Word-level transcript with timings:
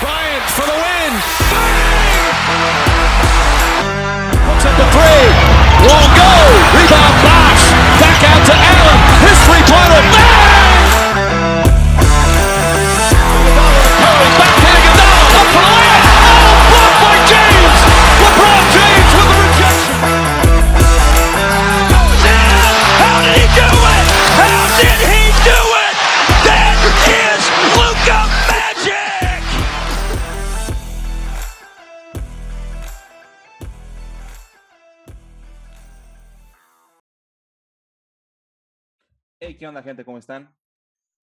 Bryant 0.00 0.44
for 0.54 0.66
the 0.66 0.76
win. 0.78 1.12
The 4.78 4.86
three. 4.92 5.26
Won't 5.88 6.12
go. 6.14 6.30
Rebound 6.78 7.27
onda, 39.78 39.82
gente? 39.82 40.04
¿Cómo 40.04 40.18
están? 40.18 40.54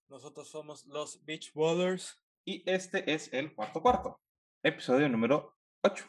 Nosotros 0.07 0.49
somos 0.49 0.85
los 0.85 1.23
Beach 1.25 1.51
Ballers. 1.53 2.17
Y 2.45 2.63
este 2.69 3.11
es 3.11 3.33
el 3.33 3.53
cuarto 3.55 3.81
cuarto, 3.81 4.19
episodio 4.63 5.09
número 5.09 5.55
8. 5.81 6.05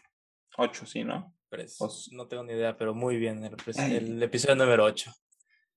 8, 0.58 0.86
sí, 0.86 1.02
¿no? 1.02 1.34
Pues, 1.48 1.76
Pues- 1.78 2.08
no 2.12 2.28
tengo 2.28 2.44
ni 2.44 2.52
idea, 2.52 2.76
pero 2.76 2.94
muy 2.94 3.16
bien. 3.16 3.42
El, 3.42 3.54
el 3.90 4.22
episodio 4.22 4.54
número 4.54 4.84
8. 4.84 5.10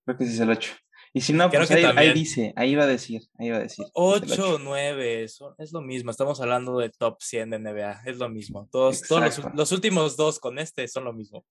Creo 0.05 0.17
que 0.17 0.25
sí 0.25 0.33
es 0.33 0.39
el 0.41 0.49
8. 0.49 0.73
Y 1.13 1.21
si 1.21 1.33
no, 1.33 1.49
Creo 1.49 1.61
pues 1.61 1.71
ahí, 1.71 1.85
ahí 1.85 2.13
dice, 2.13 2.53
ahí 2.55 2.75
va 2.75 2.83
a 2.83 2.87
decir, 2.87 3.21
ahí 3.39 3.49
va 3.49 3.57
a 3.57 3.61
decir. 3.61 3.85
es 3.85 3.89
el 3.89 3.91
8, 3.95 4.25
ocho. 4.33 4.59
9, 4.59 5.23
eso 5.23 5.55
es 5.57 5.71
lo 5.71 5.81
mismo. 5.81 6.11
Estamos 6.11 6.39
hablando 6.41 6.77
de 6.77 6.89
top 6.89 7.17
100 7.21 7.49
de 7.51 7.59
NBA. 7.59 8.03
Es 8.05 8.17
lo 8.17 8.29
mismo. 8.29 8.67
Todos, 8.71 9.01
todos 9.01 9.21
los, 9.39 9.55
los 9.55 9.71
últimos 9.71 10.17
dos 10.17 10.39
con 10.39 10.59
este 10.59 10.87
son 10.87 11.05
lo 11.05 11.13
mismo. 11.13 11.45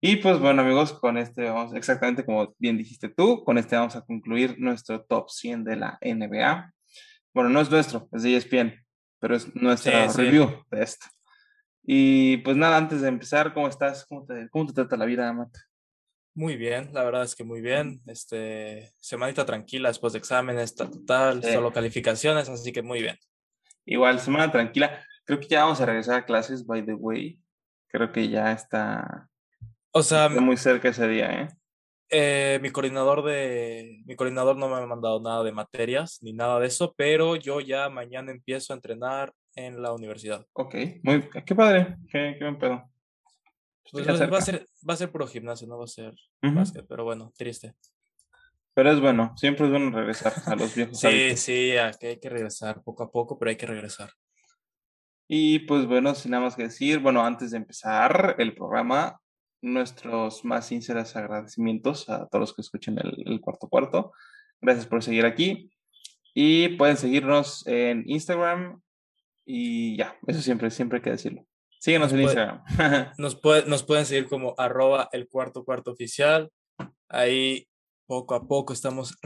Y 0.00 0.16
pues 0.16 0.38
bueno, 0.40 0.62
amigos, 0.62 0.92
con 0.94 1.18
este 1.18 1.44
vamos, 1.50 1.74
exactamente 1.74 2.24
como 2.24 2.54
bien 2.58 2.78
dijiste 2.78 3.08
tú, 3.08 3.44
con 3.44 3.58
este 3.58 3.76
vamos 3.76 3.96
a 3.96 4.04
concluir 4.04 4.56
nuestro 4.58 5.02
top 5.04 5.28
100 5.28 5.64
de 5.64 5.76
la 5.76 5.98
NBA. 6.00 6.72
Bueno, 7.34 7.50
no 7.50 7.60
es 7.60 7.70
nuestro, 7.70 8.08
es 8.12 8.22
de 8.22 8.34
ESPN, 8.36 8.74
pero 9.18 9.36
es 9.36 9.54
nuestra 9.54 10.08
Sí, 10.08 10.16
sí. 10.16 10.22
review 10.22 10.64
de 10.70 10.82
esto. 10.82 11.06
Y 11.84 12.38
pues 12.38 12.56
nada, 12.56 12.76
antes 12.76 13.00
de 13.02 13.08
empezar, 13.08 13.52
¿cómo 13.52 13.68
estás? 13.68 14.06
¿Cómo 14.06 14.24
te, 14.24 14.48
cómo 14.50 14.66
te 14.66 14.72
trata 14.72 14.96
la 14.96 15.04
vida, 15.04 15.32
Matt? 15.32 15.54
Muy 16.34 16.56
bien, 16.56 16.90
la 16.92 17.02
verdad 17.04 17.24
es 17.24 17.34
que 17.34 17.44
muy 17.44 17.60
bien. 17.60 18.00
Este, 18.06 18.92
semanita 18.98 19.44
tranquila 19.44 19.88
después 19.88 20.12
de 20.12 20.18
exámenes, 20.20 20.74
ta- 20.74 20.90
total, 20.90 21.42
Sí. 21.44 21.52
solo 21.52 21.72
calificaciones, 21.72 22.48
así 22.48 22.72
que 22.72 22.82
muy 22.82 23.02
bien. 23.02 23.18
Igual, 23.84 24.20
semana 24.20 24.50
tranquila. 24.50 25.04
Creo 25.24 25.40
que 25.40 25.48
ya 25.48 25.64
vamos 25.64 25.80
a 25.80 25.86
regresar 25.86 26.16
a 26.16 26.24
clases, 26.26 26.64
by 26.66 26.84
the 26.86 26.94
way. 26.94 27.38
Creo 27.88 28.12
que 28.12 28.28
ya 28.28 28.52
está, 28.52 29.28
O 29.92 30.02
sea, 30.02 30.28
muy 30.28 30.56
cerca 30.56 30.88
ese 30.88 31.08
día, 31.08 31.42
¿eh? 31.42 31.48
Eh, 32.12 32.58
mi 32.60 32.70
coordinador 32.70 33.24
de 33.24 34.02
mi 34.04 34.16
coordinador 34.16 34.56
no 34.56 34.68
me 34.68 34.76
ha 34.76 34.86
mandado 34.86 35.20
nada 35.20 35.44
de 35.44 35.52
materias 35.52 36.18
ni 36.22 36.32
nada 36.32 36.58
de 36.58 36.66
eso, 36.66 36.92
pero 36.96 37.36
yo 37.36 37.60
ya 37.60 37.88
mañana 37.88 38.32
empiezo 38.32 38.72
a 38.72 38.76
entrenar 38.76 39.32
en 39.54 39.80
la 39.80 39.92
universidad. 39.92 40.44
Ok, 40.52 40.74
muy, 41.02 41.28
qué 41.46 41.54
padre, 41.54 41.96
qué, 42.10 42.34
qué 42.36 42.44
buen 42.44 42.58
pedo. 42.58 42.90
Pues 43.92 44.06
va, 44.08 44.26
va 44.26 44.38
a 44.38 44.42
ser 44.42 44.66
va 44.88 44.94
a 44.94 44.96
ser 44.96 45.10
puro 45.10 45.26
gimnasio, 45.26 45.66
no 45.68 45.78
va 45.78 45.84
a 45.84 45.88
ser 45.88 46.14
Ujú. 46.42 46.54
básquet, 46.54 46.86
pero 46.88 47.04
bueno, 47.04 47.32
triste. 47.36 47.74
Pero 48.74 48.92
es 48.92 49.00
bueno, 49.00 49.32
siempre 49.36 49.66
es 49.66 49.72
bueno 49.72 49.90
regresar 49.90 50.32
a 50.46 50.54
los 50.56 50.74
viejos 50.74 50.98
Sí, 51.00 51.06
hábitos. 51.06 51.40
sí, 51.40 51.76
a 51.76 51.92
que 51.92 52.06
hay 52.08 52.20
que 52.20 52.28
regresar 52.28 52.82
poco 52.82 53.02
a 53.04 53.10
poco, 53.10 53.38
pero 53.38 53.50
hay 53.50 53.56
que 53.56 53.66
regresar. 53.66 54.10
Y 55.28 55.60
pues 55.60 55.86
bueno, 55.86 56.12
sin 56.16 56.32
nada 56.32 56.44
más 56.44 56.56
que 56.56 56.64
decir, 56.64 56.98
bueno, 56.98 57.24
antes 57.24 57.52
de 57.52 57.58
empezar 57.58 58.34
el 58.38 58.52
programa, 58.54 59.19
nuestros 59.62 60.44
más 60.44 60.66
sinceros 60.66 61.14
agradecimientos 61.16 62.08
a 62.08 62.26
todos 62.28 62.40
los 62.40 62.54
que 62.54 62.62
escuchen 62.62 62.98
el, 62.98 63.22
el 63.26 63.40
cuarto 63.40 63.68
cuarto. 63.68 64.12
Gracias 64.60 64.86
por 64.86 65.02
seguir 65.02 65.24
aquí. 65.26 65.70
Y 66.34 66.70
pueden 66.76 66.96
seguirnos 66.96 67.66
en 67.66 68.04
Instagram. 68.06 68.80
Y 69.44 69.96
ya, 69.96 70.16
eso 70.26 70.40
siempre, 70.40 70.70
siempre 70.70 70.98
hay 70.98 71.02
que 71.02 71.10
decirlo. 71.10 71.46
Síguenos 71.80 72.12
Nos 72.12 72.20
en 72.20 72.26
puede- 72.26 72.42
Instagram. 72.76 73.12
Nos, 73.18 73.36
puede- 73.36 73.66
nos 73.66 73.82
pueden 73.82 74.06
seguir 74.06 74.28
como 74.28 74.54
arroba 74.58 75.08
el 75.12 75.28
cuarto 75.28 75.64
cuarto 75.64 75.90
oficial. 75.92 76.50
Ahí 77.08 77.66
poco 78.06 78.34
a 78.34 78.46
poco 78.46 78.72
estamos 78.72 79.16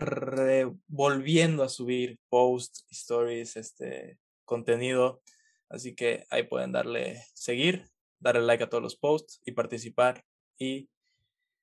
volviendo 0.86 1.62
a 1.62 1.68
subir 1.68 2.18
posts, 2.28 2.86
stories, 2.90 3.56
este 3.56 4.18
contenido. 4.44 5.22
Así 5.68 5.94
que 5.94 6.24
ahí 6.30 6.44
pueden 6.44 6.70
darle 6.72 7.22
seguir, 7.34 7.86
darle 8.24 8.42
like 8.42 8.64
a 8.64 8.68
todos 8.68 8.82
los 8.82 8.96
posts 8.96 9.40
y 9.44 9.52
participar 9.52 10.24
y 10.58 10.88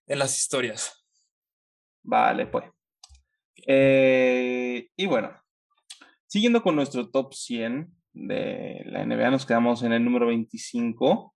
en 0.07 0.19
las 0.19 0.37
historias. 0.37 1.05
Vale, 2.03 2.47
pues. 2.47 2.65
Eh, 3.67 4.89
y 4.95 5.05
bueno, 5.07 5.35
siguiendo 6.27 6.61
con 6.61 6.75
nuestro 6.75 7.09
top 7.09 7.33
100 7.33 7.93
de 8.13 8.83
la 8.85 9.05
NBA, 9.05 9.31
nos 9.31 9.45
quedamos 9.45 9.83
en 9.83 9.91
el 9.91 10.05
número 10.05 10.27
25. 10.27 11.35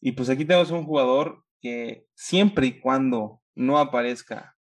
Y 0.00 0.12
pues 0.12 0.28
aquí 0.28 0.44
tenemos 0.44 0.70
un 0.70 0.84
jugador 0.84 1.44
que 1.60 2.06
siempre 2.14 2.66
y 2.66 2.80
cuando 2.80 3.40
no 3.54 3.78
aparezca 3.78 4.56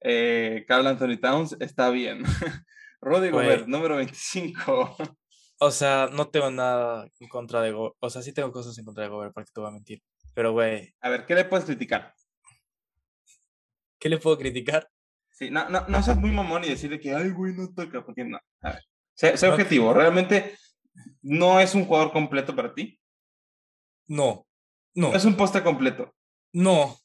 eh, 0.00 0.64
Carl 0.68 0.86
Anthony 0.86 1.18
Towns, 1.20 1.56
está 1.60 1.90
bien. 1.90 2.22
Rudy. 3.00 3.30
Gobert, 3.30 3.66
número 3.66 3.96
25. 3.96 4.96
O 5.58 5.70
sea, 5.70 6.08
no 6.12 6.28
tengo 6.28 6.50
nada 6.50 7.08
en 7.18 7.28
contra 7.28 7.62
de 7.62 7.72
Gobert. 7.72 7.96
O 8.00 8.10
sea, 8.10 8.22
sí 8.22 8.32
tengo 8.32 8.52
cosas 8.52 8.76
en 8.78 8.84
contra 8.84 9.04
de 9.04 9.10
Gobert, 9.10 9.32
para 9.32 9.44
que 9.44 9.52
te 9.52 9.60
voy 9.60 9.68
a 9.70 9.72
mentir. 9.72 10.02
Pero, 10.34 10.52
güey, 10.52 10.94
A 11.00 11.08
ver, 11.08 11.24
¿qué 11.26 11.34
le 11.34 11.44
puedes 11.44 11.64
criticar? 11.64 12.12
¿qué 13.98 14.08
le 14.10 14.18
puedo 14.18 14.36
criticar? 14.38 14.88
Sí, 15.30 15.50
no, 15.50 15.68
no, 15.68 15.86
no 15.88 16.02
seas 16.02 16.16
muy 16.18 16.30
mamón 16.30 16.64
y 16.64 16.68
decirle 16.68 17.00
que, 17.00 17.14
ay, 17.14 17.30
güey, 17.30 17.54
no 17.54 17.72
toca, 17.74 18.04
porque 18.04 18.24
no. 18.24 18.38
A 18.60 18.72
ver, 18.72 18.84
sé, 19.14 19.48
objetivo. 19.48 19.92
¿Realmente 19.92 20.56
no 21.22 21.60
es 21.60 21.74
un 21.74 21.84
jugador 21.86 22.12
completo 22.12 22.54
para 22.54 22.72
ti? 22.74 22.98
No, 24.06 24.46
no, 24.94 25.10
No 25.10 25.16
es 25.16 25.24
un 25.24 25.36
poste 25.36 25.62
completo. 25.62 26.14
no, 26.52 26.96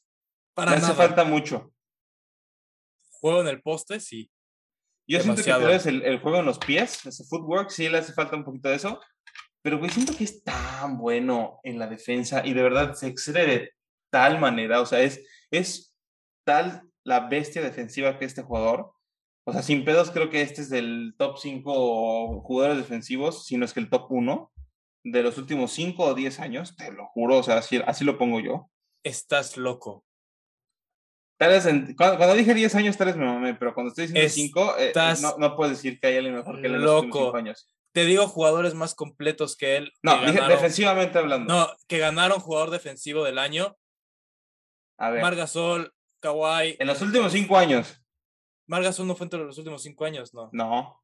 para 0.54 0.72
Le 0.72 0.76
hace 0.78 0.88
nada. 0.88 0.96
falta 1.06 1.24
mucho. 1.24 1.72
Juego 3.20 3.40
en 3.42 3.48
el 3.48 3.60
poste, 3.62 4.00
sí. 4.00 4.30
Yo 5.12 5.20
siento 5.20 5.42
que 5.42 5.50
el, 5.90 6.02
el 6.04 6.20
juego 6.20 6.38
en 6.38 6.46
los 6.46 6.58
pies, 6.58 7.04
ese 7.04 7.24
footwork, 7.24 7.68
sí 7.68 7.86
le 7.86 7.98
hace 7.98 8.14
falta 8.14 8.34
un 8.34 8.44
poquito 8.44 8.70
de 8.70 8.76
eso. 8.76 8.98
Pero, 9.62 9.78
güey, 9.78 9.90
siento 9.90 10.16
que 10.16 10.24
es 10.24 10.42
tan 10.42 10.96
bueno 10.96 11.60
en 11.64 11.78
la 11.78 11.86
defensa 11.86 12.44
y 12.46 12.54
de 12.54 12.62
verdad 12.62 12.94
se 12.94 13.08
excede 13.08 13.46
de 13.46 13.70
tal 14.10 14.40
manera. 14.40 14.80
O 14.80 14.86
sea, 14.86 15.00
es, 15.02 15.22
es 15.50 15.94
tal 16.44 16.82
la 17.04 17.28
bestia 17.28 17.60
defensiva 17.60 18.18
que 18.18 18.24
este 18.24 18.42
jugador. 18.42 18.94
O 19.46 19.52
sea, 19.52 19.62
sin 19.62 19.84
pedos, 19.84 20.10
creo 20.10 20.30
que 20.30 20.40
este 20.40 20.62
es 20.62 20.70
del 20.70 21.14
top 21.18 21.36
5 21.36 22.40
jugadores 22.40 22.78
defensivos, 22.78 23.44
si 23.44 23.58
no 23.58 23.66
es 23.66 23.74
que 23.74 23.80
el 23.80 23.90
top 23.90 24.10
1 24.10 24.50
de 25.04 25.22
los 25.22 25.36
últimos 25.36 25.72
5 25.72 26.04
o 26.04 26.14
10 26.14 26.40
años, 26.40 26.74
te 26.74 26.90
lo 26.90 27.06
juro. 27.08 27.38
O 27.38 27.42
sea, 27.42 27.58
así, 27.58 27.82
así 27.86 28.04
lo 28.04 28.16
pongo 28.16 28.40
yo. 28.40 28.70
Estás 29.04 29.58
loco. 29.58 30.06
Tal 31.42 31.50
vez 31.50 31.66
en- 31.66 31.96
cuando, 31.96 32.16
cuando 32.18 32.34
dije 32.36 32.54
10 32.54 32.72
años, 32.76 32.96
tal 32.96 33.08
vez 33.08 33.16
me 33.16 33.24
mamé, 33.24 33.54
pero 33.54 33.74
cuando 33.74 33.88
estoy 33.88 34.06
diciendo 34.06 34.28
5, 34.30 34.76
Estás 34.76 35.20
no, 35.22 35.36
no 35.38 35.56
puedes 35.56 35.76
decir 35.76 35.98
que 35.98 36.06
hay 36.06 36.16
alguien 36.18 36.36
mejor 36.36 36.60
que 36.60 36.68
él 36.68 36.74
en 36.76 36.82
los 36.82 37.02
últimos. 37.02 37.24
5 37.26 37.36
años. 37.36 37.68
Te 37.92 38.04
digo 38.04 38.28
jugadores 38.28 38.74
más 38.74 38.94
completos 38.94 39.56
que 39.56 39.76
él. 39.76 39.92
No, 40.02 40.20
que 40.20 40.26
dije 40.26 40.38
ganaron- 40.38 40.48
defensivamente 40.50 41.18
hablando. 41.18 41.52
No, 41.52 41.68
que 41.88 41.98
ganaron 41.98 42.38
jugador 42.38 42.70
defensivo 42.70 43.24
del 43.24 43.38
año. 43.38 43.76
A 44.98 45.10
ver, 45.10 45.20
Margasol, 45.22 45.92
Kawhi. 46.20 46.76
en 46.78 46.86
los 46.86 47.02
últimos 47.02 47.32
5 47.32 47.56
años, 47.58 48.00
Margasol 48.68 49.08
no 49.08 49.16
fue 49.16 49.24
entre 49.26 49.40
los 49.40 49.58
últimos 49.58 49.82
cinco 49.82 50.04
años, 50.04 50.32
no. 50.32 50.48
no. 50.52 51.02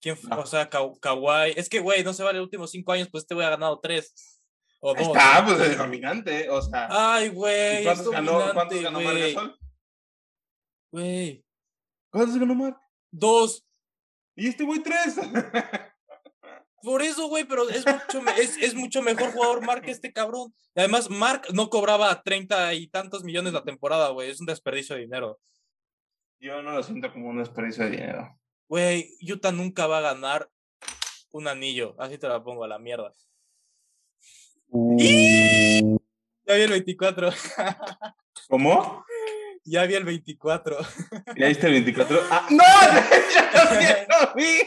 ¿Quién 0.00 0.16
fue? 0.16 0.30
No. 0.30 0.40
O 0.40 0.46
sea, 0.46 0.70
Ka- 0.70 0.80
Kawhi. 1.00 1.52
Es 1.56 1.68
que, 1.68 1.80
güey, 1.80 2.02
no 2.02 2.12
se 2.14 2.22
vale 2.22 2.38
los 2.38 2.46
últimos 2.46 2.70
cinco 2.70 2.92
años, 2.92 3.08
pues 3.12 3.24
este 3.24 3.34
güey 3.34 3.46
ha 3.46 3.50
ganado 3.50 3.78
tres. 3.80 4.33
O 4.86 4.92
dos. 4.92 5.06
Está, 5.06 5.42
pues 5.46 5.58
es 5.60 5.78
dominante, 5.78 6.50
o 6.50 6.60
sea. 6.60 6.88
Ay, 6.90 7.28
¿y 7.28 7.28
güey. 7.30 7.84
¿Cuántos 7.84 8.10
ganó, 8.10 8.52
¿cuántos 8.52 8.82
ganó 8.82 9.00
güey. 9.00 9.06
Margasol? 9.06 9.58
Güey. 10.92 11.44
¿Cuántos 12.10 12.38
ganó 12.38 12.54
Marc? 12.54 12.78
Dos. 13.10 13.66
Y 14.36 14.48
este 14.48 14.62
güey 14.62 14.82
3. 14.82 15.20
Por 16.82 17.00
eso, 17.00 17.28
güey, 17.28 17.44
pero 17.44 17.66
es 17.70 17.86
mucho, 17.86 18.30
es, 18.36 18.58
es 18.58 18.74
mucho 18.74 19.00
mejor 19.00 19.32
jugador 19.32 19.64
Mark 19.64 19.80
que 19.80 19.90
este 19.90 20.12
cabrón. 20.12 20.54
Y 20.74 20.80
además, 20.80 21.08
Mark 21.08 21.46
no 21.54 21.70
cobraba 21.70 22.22
treinta 22.22 22.74
y 22.74 22.86
tantos 22.88 23.24
millones 23.24 23.54
la 23.54 23.64
temporada, 23.64 24.10
güey. 24.10 24.28
Es 24.28 24.38
un 24.38 24.46
desperdicio 24.46 24.96
de 24.96 25.02
dinero. 25.02 25.40
Yo 26.40 26.60
no 26.60 26.72
lo 26.72 26.82
siento 26.82 27.10
como 27.10 27.30
un 27.30 27.38
desperdicio 27.38 27.84
de 27.84 27.90
dinero. 27.90 28.38
Güey, 28.68 29.16
Utah 29.22 29.50
nunca 29.50 29.86
va 29.86 29.98
a 29.98 30.12
ganar 30.12 30.50
un 31.30 31.48
anillo. 31.48 31.96
Así 31.98 32.18
te 32.18 32.28
la 32.28 32.44
pongo 32.44 32.64
a 32.64 32.68
la 32.68 32.78
mierda. 32.78 33.10
Ya 34.74 36.54
vi 36.56 36.62
el 36.62 36.70
24. 36.70 37.30
¿Cómo? 38.48 39.04
ya 39.66 39.86
vi 39.86 39.94
el 39.94 40.04
24. 40.04 40.76
¿Ya 41.36 41.46
viste 41.48 41.66
el 41.68 41.72
24? 41.74 42.20
¡Ah! 42.30 42.46
¡No! 42.50 42.64
¡Yo 43.54 43.68
también 43.68 44.06
lo 44.10 44.34
vi! 44.34 44.58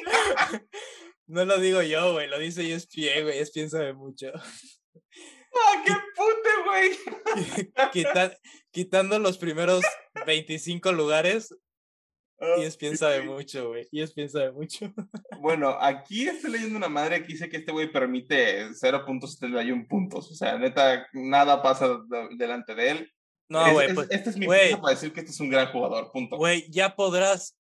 No 1.28 1.44
lo 1.46 1.60
digo 1.60 1.82
yo, 1.82 2.14
güey, 2.14 2.28
lo 2.30 2.40
dice 2.40 2.74
ESPN, 2.74 3.24
güey, 3.24 3.38
ESPN 3.40 3.70
sabe 3.70 3.94
mucho. 3.94 4.28
¡Ah, 4.34 5.84
qué 5.86 5.94
puta, 6.16 6.50
güey! 6.66 7.72
Quita- 7.92 8.38
quitando 8.72 9.20
los 9.20 9.38
primeros 9.38 9.84
25 10.26 10.94
lugares, 10.94 11.54
Ah, 12.40 12.56
ESPN 12.60 12.96
sabe 12.98 13.22
mucho, 13.24 13.70
güey. 13.70 13.88
ESPN 13.92 14.30
sabe 14.30 14.52
mucho. 14.52 14.94
Bueno, 15.42 15.78
aquí 15.80 16.28
estoy 16.28 16.52
leyendo 16.52 16.78
una 16.78 16.90
madre 16.90 17.22
que 17.22 17.28
dice 17.34 17.48
que 17.50 17.58
este 17.58 17.72
güey 17.72 17.92
permite 17.92 18.70
0.71 18.72 19.88
puntos. 19.88 20.32
O 20.32 20.36
sea, 20.36 20.58
neta, 20.58 21.08
nada 21.14 21.62
pasa 21.62 21.88
de- 21.90 22.30
delante 22.38 22.76
de 22.76 22.90
él. 22.92 23.12
No, 23.50 23.66
Es- 23.66 23.74
güey, 23.74 23.88
es- 23.88 23.94
pues, 23.96 24.08
Esta 24.12 24.30
es 24.32 24.38
mi 24.38 24.46
excusa 24.46 24.82
para 24.82 24.94
decir 24.94 25.14
que 25.14 25.20
este 25.22 25.32
es 25.32 25.40
un 25.40 25.50
gran 25.50 25.72
jugador, 25.72 26.12
punto. 26.12 26.38
güey, 26.38 26.70
ya 26.70 26.96
podrás 26.96 27.56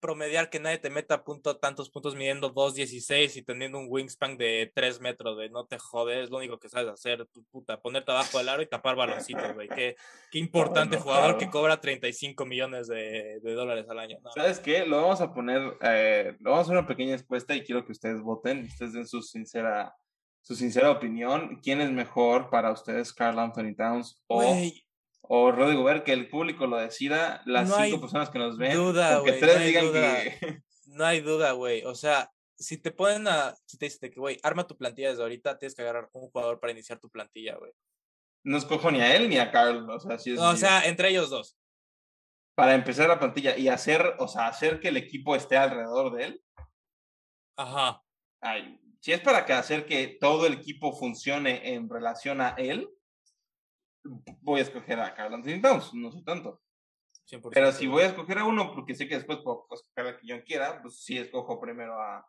promediar 0.00 0.50
que 0.50 0.60
nadie 0.60 0.78
te 0.78 0.90
meta 0.90 1.24
punto, 1.24 1.56
tantos 1.56 1.90
puntos 1.90 2.14
midiendo 2.14 2.54
2.16 2.54 3.36
y 3.36 3.42
teniendo 3.42 3.78
un 3.78 3.86
wingspan 3.88 4.36
de 4.36 4.70
3 4.74 5.00
metros, 5.00 5.38
de 5.38 5.50
no 5.50 5.66
te 5.66 5.78
jodes, 5.78 6.30
lo 6.30 6.38
único 6.38 6.58
que 6.58 6.68
sabes 6.68 6.90
hacer, 6.90 7.26
tu 7.26 7.44
puta, 7.44 7.80
ponerte 7.80 8.12
abajo 8.12 8.38
del 8.38 8.48
aro 8.48 8.62
y 8.62 8.66
tapar 8.66 8.96
baloncitos, 8.96 9.54
güey. 9.54 9.68
Qué, 9.68 9.96
qué 10.30 10.38
importante 10.38 10.96
jugador 10.98 11.38
que 11.38 11.50
cobra 11.50 11.80
35 11.80 12.46
millones 12.46 12.88
de, 12.88 13.40
de 13.42 13.52
dólares 13.52 13.86
al 13.88 13.98
año. 13.98 14.18
No, 14.22 14.30
¿Sabes 14.32 14.60
qué? 14.60 14.86
Lo 14.86 15.02
vamos 15.02 15.20
a 15.20 15.32
poner, 15.32 15.76
eh, 15.82 16.36
lo 16.40 16.50
vamos 16.50 16.58
a 16.58 16.62
hacer 16.68 16.78
una 16.78 16.88
pequeña 16.88 17.14
encuesta 17.14 17.54
y 17.54 17.62
quiero 17.62 17.84
que 17.84 17.92
ustedes 17.92 18.20
voten, 18.20 18.64
ustedes 18.64 18.92
den 18.92 19.06
su 19.06 19.22
sincera, 19.22 19.94
su 20.40 20.54
sincera 20.54 20.90
opinión. 20.90 21.60
¿Quién 21.62 21.80
es 21.80 21.90
mejor 21.90 22.50
para 22.50 22.72
ustedes, 22.72 23.12
Carl 23.12 23.38
Anthony 23.38 23.74
Towns 23.76 24.22
o, 24.26 24.42
o 25.28 25.52
Rudy 25.52 25.76
Gobert? 25.76 26.04
Que 26.04 26.12
el 26.12 26.28
público 26.28 26.66
lo 26.66 26.76
decida, 26.78 27.42
las 27.46 27.68
No 27.68 27.76
cinco 27.76 28.00
personas 28.00 28.30
que 28.30 28.38
nos 28.38 28.56
ven. 28.58 28.72
duda, 28.72 29.22
que 29.24 29.32
tres 29.34 29.56
no 29.56 29.60
hay 29.60 29.66
digan 29.66 29.86
duda. 29.86 30.22
que... 30.22 30.62
no 30.86 31.04
hay 31.04 31.20
duda, 31.20 31.52
güey. 31.52 31.84
O 31.84 31.94
sea, 31.94 32.30
si 32.56 32.78
te 32.78 32.90
ponen 32.90 33.28
a, 33.28 33.54
si 33.66 33.78
te 33.78 33.86
dicen 33.86 34.10
que, 34.10 34.18
güey, 34.20 34.38
arma 34.42 34.66
tu 34.66 34.76
plantilla 34.76 35.10
desde 35.10 35.22
ahorita, 35.22 35.58
tienes 35.58 35.74
que 35.74 35.82
agarrar 35.82 36.08
un 36.12 36.28
jugador 36.30 36.58
para 36.60 36.72
iniciar 36.72 36.98
tu 36.98 37.10
plantilla, 37.10 37.56
güey. 37.56 37.72
no 38.44 38.56
escojo 38.56 38.90
ni 38.90 39.00
a 39.00 39.14
él 39.16 39.28
ni 39.28 39.38
a 39.38 39.50
Carl. 39.50 39.88
O 39.90 40.00
sea, 40.00 40.16
es 40.16 40.26
O 40.38 40.56
sea, 40.56 40.84
entre 40.86 41.10
ellos 41.10 41.30
dos. 41.30 41.56
para 42.56 42.74
empezar 42.74 43.08
la 43.08 43.18
plantilla 43.20 43.56
y 43.56 43.68
hacer, 43.68 44.14
o 44.18 44.26
sea, 44.28 44.48
hacer 44.48 44.80
que 44.80 44.88
el 44.88 44.96
equipo 44.96 45.36
esté 45.36 45.56
alrededor 45.56 46.12
de 46.16 46.24
él. 46.24 46.42
Ajá. 47.56 48.02
Ay, 48.40 48.80
si 49.00 49.12
es 49.12 49.20
para 49.20 49.44
que 49.44 49.52
hacer 49.52 49.86
que 49.86 50.16
todo 50.20 50.46
el 50.46 50.54
equipo 50.54 50.92
funcione 50.92 51.74
en 51.74 51.88
relación 51.88 52.40
a 52.40 52.50
él, 52.56 52.88
voy 54.40 54.60
a 54.60 54.62
escoger 54.62 54.98
a 55.00 55.14
Carl 55.14 55.34
Anthony 55.34 55.60
Towns, 55.60 55.92
no 55.94 56.10
sé 56.12 56.22
tanto. 56.22 56.62
100%. 57.30 57.50
Pero 57.52 57.72
si 57.72 57.86
voy 57.86 58.02
a 58.04 58.06
escoger 58.06 58.38
a 58.38 58.44
uno, 58.44 58.72
porque 58.74 58.94
sé 58.94 59.06
que 59.06 59.16
después 59.16 59.38
puedo 59.44 59.66
escoger 59.72 60.06
al 60.14 60.18
que 60.18 60.26
yo 60.26 60.42
quiera, 60.44 60.80
pues 60.80 61.00
sí 61.02 61.18
escojo 61.18 61.60
primero 61.60 62.00
a, 62.00 62.26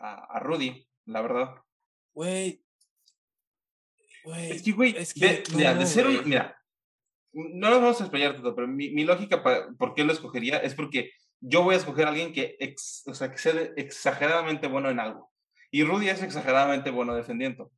a, 0.00 0.14
a 0.36 0.40
Rudy, 0.40 0.88
la 1.06 1.20
verdad. 1.22 1.54
Güey. 2.14 2.64
Es 4.24 4.62
que, 4.62 4.72
güey, 4.72 4.96
es 4.96 5.14
de, 5.14 5.42
que 5.42 5.56
mira, 5.56 5.74
de 5.74 5.80
no, 5.80 5.86
ser 5.86 6.06
un- 6.06 6.28
mira, 6.28 6.56
no 7.32 7.70
nos 7.70 7.80
vamos 7.80 8.00
a 8.00 8.04
explayar 8.04 8.36
todo, 8.36 8.54
pero 8.54 8.68
mi, 8.68 8.90
mi 8.90 9.04
lógica 9.04 9.42
para 9.42 9.70
por 9.72 9.94
qué 9.94 10.04
lo 10.04 10.12
escogería 10.12 10.58
es 10.58 10.74
porque 10.74 11.10
yo 11.40 11.62
voy 11.64 11.74
a 11.74 11.78
escoger 11.78 12.06
a 12.06 12.10
alguien 12.10 12.32
que, 12.32 12.56
ex- 12.60 13.02
o 13.06 13.14
sea, 13.14 13.30
que 13.30 13.38
sea 13.38 13.52
exageradamente 13.76 14.68
bueno 14.68 14.90
en 14.90 15.00
algo. 15.00 15.32
Y 15.72 15.82
Rudy 15.82 16.08
es 16.08 16.22
exageradamente 16.22 16.90
bueno 16.90 17.14
defendiendo. 17.14 17.72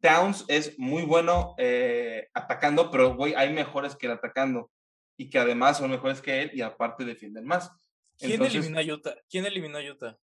Towns 0.00 0.44
es 0.48 0.78
muy 0.78 1.02
bueno 1.02 1.54
eh, 1.58 2.28
atacando, 2.34 2.90
pero 2.90 3.14
güey, 3.14 3.34
hay 3.34 3.52
mejores 3.52 3.94
que 3.96 4.06
él 4.06 4.12
atacando. 4.12 4.70
Y 5.16 5.28
que 5.28 5.38
además 5.38 5.76
son 5.78 5.90
mejores 5.90 6.20
que 6.22 6.42
él 6.42 6.50
y 6.54 6.62
aparte 6.62 7.04
defienden 7.04 7.44
más. 7.44 7.70
¿Quién 8.18 8.32
Entonces, 8.32 8.56
eliminó 8.66 8.80
a 8.80 8.94
Utah? 8.96 9.14
¿Quién 9.28 9.46
eliminó 9.46 9.78
a 9.78 9.82
Utah? 9.82 10.18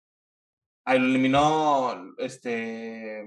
ahí 0.88 1.00
lo 1.00 1.06
eliminó, 1.08 2.14
este, 2.20 3.26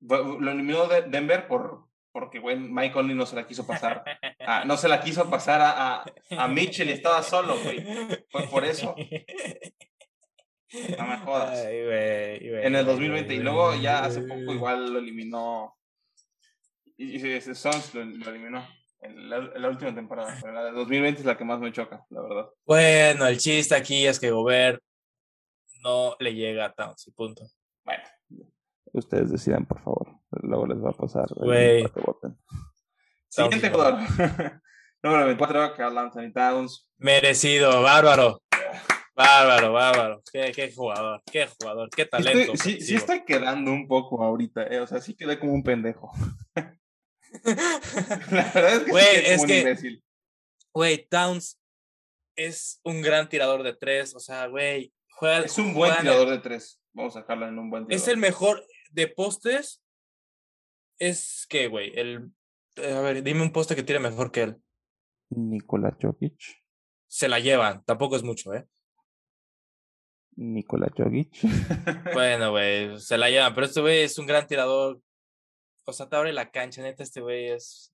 lo 0.00 0.50
eliminó 0.50 0.86
de- 0.88 1.02
Denver 1.02 1.46
por, 1.46 1.84
porque, 2.12 2.38
güey, 2.38 2.56
Mike 2.56 2.94
Conley 2.94 3.14
no 3.14 3.26
se 3.26 3.36
la 3.36 3.46
quiso 3.46 3.66
pasar. 3.66 4.02
Ah, 4.40 4.64
no 4.64 4.76
se 4.78 4.88
la 4.88 5.00
quiso 5.02 5.28
pasar 5.28 5.60
a, 5.60 5.96
a, 6.02 6.04
a 6.30 6.48
Mitchell 6.48 6.88
y 6.88 6.92
estaba 6.92 7.22
solo, 7.22 7.56
güey. 7.62 7.84
Fue 8.30 8.44
por 8.48 8.64
eso. 8.64 8.94
No 10.98 11.06
me 11.06 11.18
jodas. 11.18 11.58
Ay, 11.66 11.84
güey, 11.84 12.50
güey, 12.50 12.66
En 12.66 12.74
el 12.74 12.84
güey, 12.84 12.96
2020. 12.96 13.34
Y 13.34 13.38
luego 13.38 13.74
ya 13.76 14.04
hace 14.04 14.20
poco 14.22 14.52
igual 14.52 14.92
lo 14.92 14.98
eliminó. 14.98 15.74
Y, 16.96 17.16
y 17.16 17.32
ese 17.32 17.54
Suns 17.54 17.94
lo, 17.94 18.04
lo 18.04 18.30
eliminó. 18.30 18.66
En 19.00 19.30
la, 19.30 19.36
en 19.36 19.62
la 19.62 19.68
última 19.68 19.94
temporada. 19.94 20.36
Pero 20.40 20.52
la 20.52 20.64
de 20.64 20.72
2020 20.72 21.20
es 21.20 21.26
la 21.26 21.36
que 21.38 21.44
más 21.44 21.60
me 21.60 21.72
choca, 21.72 22.04
la 22.10 22.20
verdad. 22.22 22.48
Bueno, 22.66 23.26
el 23.26 23.38
chiste 23.38 23.74
aquí 23.74 24.06
es 24.06 24.18
que 24.18 24.30
Gobert 24.30 24.82
no 25.82 26.16
le 26.18 26.34
llega 26.34 26.66
a 26.66 26.72
Towns 26.72 27.06
y 27.06 27.12
punto. 27.12 27.44
Bueno. 27.84 28.02
Ustedes 28.92 29.30
decidan, 29.30 29.64
por 29.66 29.82
favor. 29.82 30.18
Luego 30.30 30.66
les 30.66 30.82
va 30.84 30.90
a 30.90 30.92
pasar. 30.92 31.26
el 31.30 31.44
Güey. 31.44 31.84
que 31.92 32.00
voten. 32.00 32.36
Siguiente 33.28 33.70
jugador. 33.70 34.00
Número 35.02 35.26
24, 35.26 35.74
Carl 35.76 35.96
Anthony 35.98 36.32
Towns. 36.34 36.88
Merecido, 36.96 37.82
bárbaro. 37.82 38.42
Bárbaro, 39.18 39.72
bárbaro. 39.72 40.22
Qué, 40.32 40.52
qué 40.54 40.72
jugador, 40.72 41.22
qué 41.30 41.48
jugador, 41.48 41.90
qué 41.90 42.06
talento. 42.06 42.52
Estoy- 42.52 42.74
sí, 42.74 42.80
sí 42.80 42.94
estoy 42.94 43.24
quedando 43.24 43.72
un 43.72 43.88
poco 43.88 44.22
ahorita, 44.22 44.62
eh, 44.68 44.78
o 44.80 44.86
sea, 44.86 45.00
sí 45.00 45.14
quedé 45.14 45.38
como 45.40 45.52
un 45.54 45.62
pendejo. 45.64 46.12
La 47.44 48.50
verdad 48.54 48.74
es 48.74 48.84
que 48.84 48.92
sí 48.92 49.24
es 49.26 49.30
como 49.32 49.42
un 49.42 49.48
que- 49.48 49.58
imbécil. 49.60 50.04
Güey, 50.72 51.06
Towns 51.08 51.58
es 52.36 52.80
un 52.84 53.02
gran 53.02 53.28
tirador 53.28 53.62
de 53.62 53.74
tres. 53.74 54.14
O 54.14 54.20
sea, 54.20 54.46
güey, 54.46 54.92
juega. 55.10 55.40
Es 55.40 55.58
un 55.58 55.74
buen 55.74 55.92
tirador 56.00 56.30
de 56.30 56.38
tres. 56.38 56.80
Vamos 56.92 57.16
a 57.16 57.20
sacarlo 57.20 57.48
en 57.48 57.58
un 57.58 57.70
buen 57.70 57.86
tirador. 57.86 58.00
Es 58.02 58.08
el 58.08 58.16
mejor 58.18 58.64
de 58.90 59.08
postes. 59.08 59.82
Es 61.00 61.46
que, 61.48 61.66
güey, 61.68 61.92
el. 61.98 62.30
eh, 62.76 62.92
A 62.92 63.00
ver, 63.00 63.22
dime 63.22 63.42
un 63.42 63.52
poste 63.52 63.74
que 63.74 63.82
tire 63.82 63.98
mejor 63.98 64.30
que 64.30 64.42
él. 64.42 64.56
Nikola 65.30 65.96
Jokic. 66.00 66.38
Se 67.08 67.28
la 67.28 67.38
llevan, 67.40 67.82
tampoco 67.84 68.16
es 68.16 68.22
mucho, 68.22 68.52
¿eh? 68.54 68.66
Nikola 70.38 70.88
Jokic. 70.96 71.36
Bueno, 72.14 72.52
güey, 72.52 72.98
se 73.00 73.18
la 73.18 73.28
llevan, 73.28 73.54
pero 73.54 73.66
este 73.66 73.80
güey 73.80 74.02
es 74.02 74.18
un 74.18 74.26
gran 74.26 74.46
tirador. 74.46 75.02
O 75.84 75.92
sea, 75.92 76.08
te 76.08 76.16
abre 76.16 76.32
la 76.32 76.50
cancha, 76.50 76.80
neta, 76.80 77.02
este 77.02 77.20
güey 77.20 77.48
es. 77.48 77.92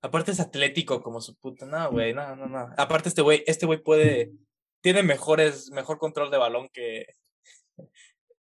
Aparte 0.00 0.32
es 0.32 0.40
atlético 0.40 1.00
como 1.02 1.20
su 1.20 1.38
puta. 1.38 1.66
No, 1.66 1.90
güey, 1.92 2.12
no, 2.12 2.34
no, 2.34 2.46
no. 2.46 2.68
Aparte 2.76 3.08
este 3.08 3.22
güey, 3.22 3.44
este 3.46 3.66
güey 3.66 3.80
puede. 3.80 4.32
Tiene 4.80 5.04
mejores, 5.04 5.70
mejor 5.70 5.98
control 5.98 6.30
de 6.32 6.38
balón 6.38 6.68
que. 6.72 7.06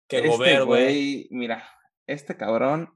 Que 0.08 0.18
este 0.18 0.30
Gobert, 0.30 0.66
güey. 0.66 0.84
güey, 0.86 1.28
mira, 1.32 1.68
este 2.06 2.38
cabrón 2.38 2.94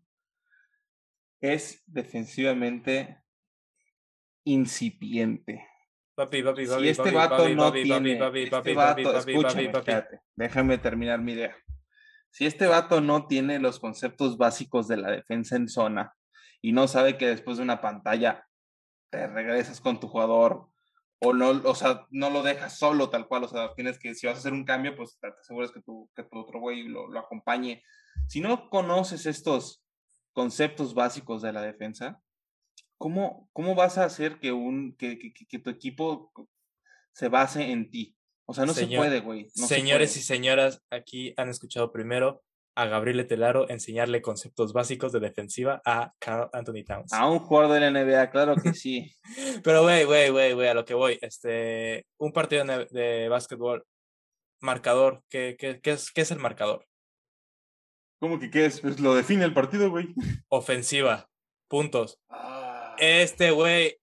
es 1.41 1.81
defensivamente 1.88 3.24
incipiente. 4.43 5.67
Papi, 6.22 6.44
papi, 6.44 6.68
papi, 6.68 6.84
si 6.84 6.90
este 6.90 7.10
vato 7.10 7.50
no 7.50 7.72
tiene, 7.72 8.20
este 8.36 8.74
déjame 10.36 10.78
terminar 10.78 11.20
mi 11.20 11.32
idea. 11.32 11.58
Si 12.30 12.46
este 12.46 12.68
vato 12.68 13.01
no 13.01 13.25
tiene 13.25 13.58
los 13.58 13.80
conceptos 13.80 14.38
básicos 14.38 14.88
de 14.88 14.98
la 14.98 15.10
defensa 15.10 15.56
en 15.56 15.68
zona 15.68 16.13
y 16.62 16.74
no 16.74 16.88
sabe 16.88 17.18
que 17.18 17.25
después 17.25 17.58
de 17.58 17.63
una 17.63 17.82
pantalla 17.82 18.48
te 19.10 19.25
regresas 19.25 19.82
con 19.82 20.00
tu 20.00 20.10
jugador 20.10 20.68
o 21.20 21.34
no, 21.34 21.50
o 21.50 21.74
sea, 21.74 22.06
no 22.12 22.30
lo 22.30 22.44
dejas 22.44 22.78
solo 22.78 23.10
tal 23.10 23.28
cual, 23.28 23.46
o 23.46 23.48
sea, 23.48 23.74
tienes 23.74 23.98
que, 23.98 24.13
si 24.13 24.28
vas 24.28 24.36
a 24.36 24.40
hacer 24.40 24.54
un 24.54 24.63
cambio, 24.63 24.96
pues 24.96 25.18
te 25.20 25.28
te 25.28 25.40
aseguras 25.40 25.72
que 25.72 25.82
tu, 25.82 26.08
que 26.16 26.22
tu 26.22 26.38
otro 26.38 26.60
güey 26.60 26.84
lo, 26.84 27.08
lo 27.08 27.20
acompañe. 27.20 27.82
Si 28.28 28.42
no 28.42 28.70
conoces 28.70 29.25
estos 29.25 29.84
conceptos 30.34 30.94
básicos 30.94 31.42
de 31.42 31.51
la 31.51 31.63
defensa, 31.63 32.22
¿cómo, 33.01 33.50
cómo 33.51 33.74
vas 33.74 33.98
a 33.98 34.05
hacer 34.05 34.39
que, 34.39 34.51
un, 34.51 34.96
que, 34.96 35.17
que, 35.17 35.34
que- 35.34 35.48
que 35.48 35.60
tu 35.60 35.72
equipo 35.72 36.31
se 37.13 37.27
base 37.29 37.72
en 37.72 37.89
ti? 37.89 38.15
O 38.46 38.53
sea, 38.53 38.65
no 38.65 38.74
se 38.74 38.86
puede, 38.86 39.22
güey. 39.22 39.48
no 39.55 39.67
se 39.67 39.75
Señores 39.75 40.15
y 40.17 40.22
señoras, 40.22 40.84
aquí 40.91 41.34
han 41.36 41.50
escuchado 41.50 41.91
primero 41.91 42.43
a 42.75 42.86
Gabriel 42.86 43.25
Telaro 43.27 43.67
enseñarle 43.70 44.22
conceptos 44.22 44.72
básicos 44.72 45.12
de 45.12 45.20
defensiva 45.20 45.81
a 45.84 46.13
Carl 46.20 46.50
Anthony 46.53 46.84
Towns. 46.86 47.12
A 47.12 47.27
un 47.27 47.39
jugador 47.39 47.74
de 47.74 47.79
la 47.79 47.91
NBA, 47.91 48.29
claro 48.29 48.55
que 48.55 48.74
sí. 48.74 49.12
Pero, 49.63 49.81
güey, 49.81 50.05
güey, 50.05 50.29
güey, 50.29 50.53
güey, 50.53 50.67
a 50.70 50.74
lo 50.74 50.86
que 50.86 50.93
voy. 50.93 51.17
Este, 51.22 52.05
un 52.20 52.31
partido 52.31 52.63
de, 52.63 52.86
de 52.91 53.29
básquetbol, 53.29 53.84
marcador, 54.62 55.24
¿qué, 55.29 55.55
qué, 55.58 55.81
qué 55.81 55.91
es, 55.91 56.12
¿qué 56.12 56.22
es 56.22 56.31
el 56.31 56.39
marcador? 56.39 56.86
¿Cómo 58.20 58.39
que 58.39 58.51
qué 58.51 58.65
es? 58.65 58.79
Pues 58.79 59.00
lo 59.00 59.15
define 59.15 59.43
el 59.43 59.53
partido, 59.53 59.89
güey. 59.89 60.13
Ofensiva, 60.50 61.27
puntos. 61.67 62.20
Ah. 62.29 62.61
Este, 63.03 63.50
güey, 63.50 63.98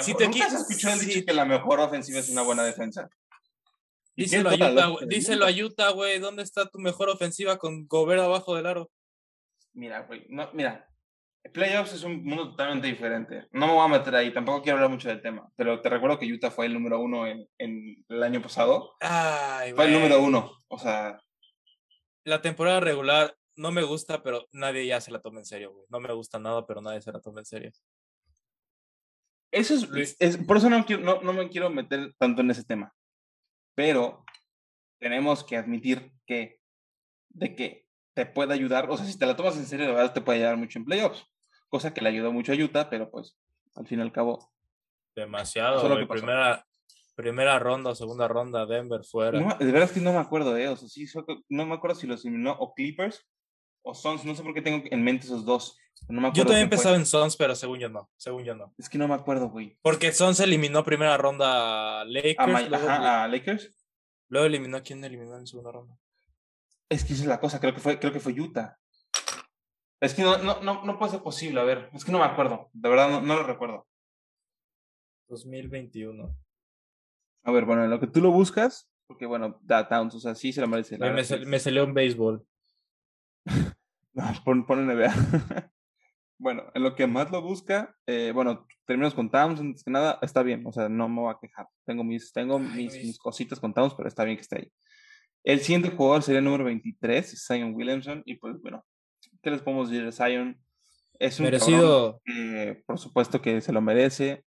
si 0.00 0.14
te 0.14 0.24
¿Nunca 0.26 0.46
has 0.46 0.54
qui- 0.54 0.56
escuchado 0.60 0.98
el 0.98 1.06
dicho 1.06 1.26
que 1.26 1.32
la 1.34 1.44
mejor 1.44 1.78
ofensiva 1.80 2.18
es 2.20 2.30
una 2.30 2.40
buena 2.40 2.64
defensa? 2.64 3.08
Díselo 4.16 4.48
a 4.48 4.54
Utah, 4.54 4.86
güey, 4.86 5.06
díselo 5.08 5.44
a. 5.46 5.50
Utah, 5.50 5.90
güey, 5.90 6.18
¿dónde 6.18 6.42
está 6.42 6.66
tu 6.70 6.78
mejor 6.78 7.10
ofensiva 7.10 7.58
con 7.58 7.86
Gobert 7.86 8.22
abajo 8.22 8.56
del 8.56 8.64
aro? 8.66 8.90
Mira, 9.74 10.00
güey, 10.06 10.24
no, 10.30 10.50
mira. 10.54 10.88
Playoffs 11.52 11.92
es 11.92 12.02
un 12.02 12.24
mundo 12.24 12.50
totalmente 12.50 12.88
diferente. 12.88 13.46
No 13.52 13.66
me 13.68 13.74
voy 13.74 13.84
a 13.84 13.88
meter 13.98 14.14
ahí, 14.16 14.32
tampoco 14.32 14.62
quiero 14.62 14.78
hablar 14.78 14.90
mucho 14.90 15.08
del 15.08 15.20
tema, 15.22 15.48
pero 15.54 15.80
te 15.82 15.88
recuerdo 15.90 16.18
que 16.18 16.26
Utah 16.32 16.50
fue 16.50 16.66
el 16.66 16.72
número 16.72 16.98
uno 16.98 17.24
en, 17.26 17.46
en 17.58 18.04
el 18.08 18.22
año 18.22 18.40
pasado. 18.42 18.96
Ay, 19.00 19.72
Fue 19.74 19.84
el 19.84 19.92
número 19.92 20.20
uno. 20.20 20.64
O 20.68 20.78
sea, 20.78 21.20
La 22.24 22.40
temporada 22.42 22.80
regular 22.80 23.35
no 23.56 23.72
me 23.72 23.82
gusta, 23.82 24.22
pero 24.22 24.46
nadie 24.52 24.86
ya 24.86 25.00
se 25.00 25.10
la 25.10 25.20
toma 25.20 25.40
en 25.40 25.46
serio, 25.46 25.72
güey. 25.72 25.86
No 25.88 26.00
me 26.00 26.12
gusta 26.12 26.38
nada, 26.38 26.66
pero 26.66 26.80
nadie 26.80 27.00
se 27.00 27.12
la 27.12 27.20
toma 27.20 27.40
en 27.40 27.46
serio. 27.46 27.72
eso 29.50 29.74
es, 29.74 29.88
Luis. 29.88 30.16
es- 30.18 30.36
por 30.36 30.58
eso 30.58 30.68
no, 30.68 30.84
quiero, 30.84 31.02
no, 31.02 31.20
no 31.22 31.32
me 31.32 31.48
quiero 31.48 31.70
meter 31.70 32.14
tanto 32.18 32.42
en 32.42 32.50
ese 32.50 32.64
tema. 32.64 32.94
Pero 33.74 34.24
tenemos 34.98 35.44
que 35.44 35.56
admitir 35.56 36.12
que 36.26 36.60
de 37.30 37.54
que 37.54 37.86
te 38.14 38.26
puede 38.26 38.54
ayudar, 38.54 38.88
o 38.90 38.96
sea, 38.96 39.06
si 39.06 39.18
te 39.18 39.26
la 39.26 39.36
tomas 39.36 39.56
en 39.56 39.66
serio, 39.66 39.86
de 39.86 39.92
verdad 39.92 40.12
te 40.12 40.20
puede 40.22 40.38
ayudar 40.38 40.56
mucho 40.56 40.78
en 40.78 40.84
playoffs. 40.86 41.24
Cosa 41.68 41.92
que 41.92 42.00
le 42.00 42.08
ayudó 42.08 42.32
mucho 42.32 42.52
a 42.52 42.56
Utah, 42.56 42.88
pero 42.88 43.10
pues 43.10 43.38
al 43.74 43.86
fin 43.86 43.98
y 43.98 44.02
al 44.02 44.12
cabo. 44.12 44.50
Demasiado, 45.14 45.86
lo 45.88 45.98
que 45.98 46.06
pasó. 46.06 46.20
Primera, 46.20 46.66
primera 47.14 47.58
ronda 47.58 47.90
o 47.90 47.94
segunda 47.94 48.28
ronda, 48.28 48.64
Denver 48.66 49.04
fuera. 49.04 49.40
No, 49.40 49.54
de 49.56 49.66
verdad 49.66 49.84
es 49.84 49.92
que 49.92 50.00
no 50.00 50.12
me 50.12 50.18
acuerdo, 50.18 50.56
¿eh? 50.56 50.68
O 50.68 50.76
sea, 50.76 50.88
sí, 50.88 51.06
no 51.48 51.66
me 51.66 51.74
acuerdo 51.74 51.96
si 51.96 52.06
los 52.06 52.24
eliminó 52.24 52.52
o 52.52 52.72
Clippers 52.74 53.26
o 53.86 53.94
Suns. 53.94 54.24
No 54.24 54.34
sé 54.34 54.42
por 54.42 54.52
qué 54.52 54.60
tengo 54.60 54.84
en 54.90 55.02
mente 55.02 55.26
esos 55.26 55.44
dos. 55.44 55.78
No 56.08 56.20
me 56.20 56.32
yo 56.32 56.44
también 56.44 56.68
pensaba 56.68 56.96
en 56.96 57.06
Suns, 57.06 57.36
pero 57.36 57.54
según 57.54 57.78
yo 57.78 57.88
no. 57.88 58.10
Según 58.16 58.44
yo 58.44 58.54
no. 58.54 58.74
Es 58.76 58.88
que 58.88 58.98
no 58.98 59.08
me 59.08 59.14
acuerdo, 59.14 59.48
güey. 59.48 59.78
Porque 59.80 60.12
Suns 60.12 60.40
eliminó 60.40 60.84
primera 60.84 61.16
ronda 61.16 62.00
a 62.00 62.04
Lakers. 62.04 62.36
A, 62.38 62.46
luego, 62.46 62.74
ajá, 62.88 63.24
a 63.24 63.28
Lakers. 63.28 63.74
luego 64.28 64.46
eliminó 64.46 64.76
a 64.76 64.82
quién 64.82 65.02
eliminó 65.04 65.38
en 65.38 65.46
segunda 65.46 65.72
ronda. 65.72 65.96
Es 66.88 67.04
que 67.04 67.14
esa 67.14 67.22
es 67.22 67.28
la 67.28 67.40
cosa, 67.40 67.60
creo 67.60 67.74
que 67.74 67.80
fue, 67.80 67.98
creo 67.98 68.12
que 68.12 68.20
fue 68.20 68.38
Utah. 68.38 68.78
Es 70.00 70.14
que 70.14 70.22
no, 70.22 70.36
no, 70.38 70.60
no, 70.60 70.84
no 70.84 70.98
puede 70.98 71.12
ser 71.12 71.22
posible, 71.22 71.60
a 71.60 71.64
ver, 71.64 71.90
es 71.94 72.04
que 72.04 72.12
no 72.12 72.18
me 72.18 72.24
acuerdo, 72.24 72.68
de 72.72 72.88
verdad 72.88 73.08
no, 73.08 73.22
no 73.22 73.34
lo 73.34 73.42
recuerdo. 73.44 73.88
2021. 75.28 76.36
A 77.44 77.50
ver, 77.50 77.64
bueno, 77.64 77.84
en 77.84 77.90
lo 77.90 77.98
que 77.98 78.06
tú 78.06 78.20
lo 78.20 78.30
buscas, 78.30 78.88
porque 79.08 79.26
bueno, 79.26 79.58
da 79.62 79.88
Towns, 79.88 80.14
o 80.14 80.20
sea, 80.20 80.34
sí 80.34 80.52
se 80.52 80.60
lo 80.60 80.68
merece. 80.68 80.98
la 80.98 81.10
Me, 81.10 81.22
me 81.46 81.58
salió 81.58 81.82
en 81.82 81.94
béisbol. 81.94 82.46
No, 84.16 84.24
pon, 84.46 84.64
pon 84.64 84.86
NBA. 84.86 85.12
bueno, 86.38 86.62
en 86.74 86.82
lo 86.82 86.94
que 86.94 87.06
más 87.06 87.30
lo 87.30 87.42
busca, 87.42 87.94
eh, 88.06 88.32
bueno, 88.34 88.66
terminamos 88.86 89.12
con 89.12 89.30
Towns, 89.30 89.60
antes 89.60 89.84
que 89.84 89.90
nada, 89.90 90.18
está 90.22 90.42
bien, 90.42 90.66
o 90.66 90.72
sea, 90.72 90.88
no 90.88 91.06
me 91.06 91.20
voy 91.20 91.34
a 91.34 91.38
quejar. 91.38 91.68
Tengo 91.84 92.02
mis, 92.02 92.32
tengo 92.32 92.58
mis, 92.58 92.94
Luis. 92.94 93.04
mis 93.04 93.18
cositas 93.18 93.60
con 93.60 93.74
Towns, 93.74 93.92
pero 93.94 94.08
está 94.08 94.24
bien 94.24 94.38
que 94.38 94.40
esté 94.40 94.56
ahí. 94.56 94.72
El 95.44 95.60
siguiente 95.60 95.90
jugador 95.90 96.22
sería 96.22 96.38
el 96.38 96.46
número 96.46 96.64
23, 96.64 97.46
Zion 97.46 97.74
Williamson, 97.74 98.22
y 98.24 98.36
pues 98.36 98.58
bueno, 98.62 98.86
¿qué 99.42 99.50
les 99.50 99.60
podemos 99.60 99.90
decir 99.90 100.06
de 100.06 100.12
Zion? 100.12 100.58
Es 101.18 101.38
un 101.38 101.44
cabrón. 101.44 101.60
Merecido. 101.60 102.22
Eh, 102.24 102.82
por 102.86 102.98
supuesto 102.98 103.42
que 103.42 103.60
se 103.60 103.72
lo 103.72 103.82
merece. 103.82 104.44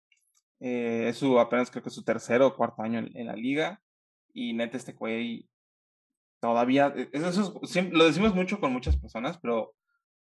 Eh, 0.61 1.09
es 1.09 1.19
su 1.19 1.41
apenas 1.41 1.73
creo 1.73 1.83
que 1.83 1.89
es 1.89 1.95
su 1.95 2.05
tercero 2.05 2.47
o 2.47 2.57
cuarto 2.57 2.83
año 2.83 3.01
en, 3.01 3.11
en 3.17 3.27
la 3.27 3.35
liga. 3.35 3.81
Y 4.33 4.53
neta, 4.53 4.77
este 4.77 4.93
güey 4.93 5.49
todavía. 6.41 6.93
eh, 6.97 7.09
Eso, 7.13 7.61
es- 7.63 7.93
lo 7.93 8.05
decimos 8.05 8.35
mucho 8.35 8.61
con 8.61 8.73
muchas 8.73 8.97
personas, 8.97 9.39
pero 9.39 9.75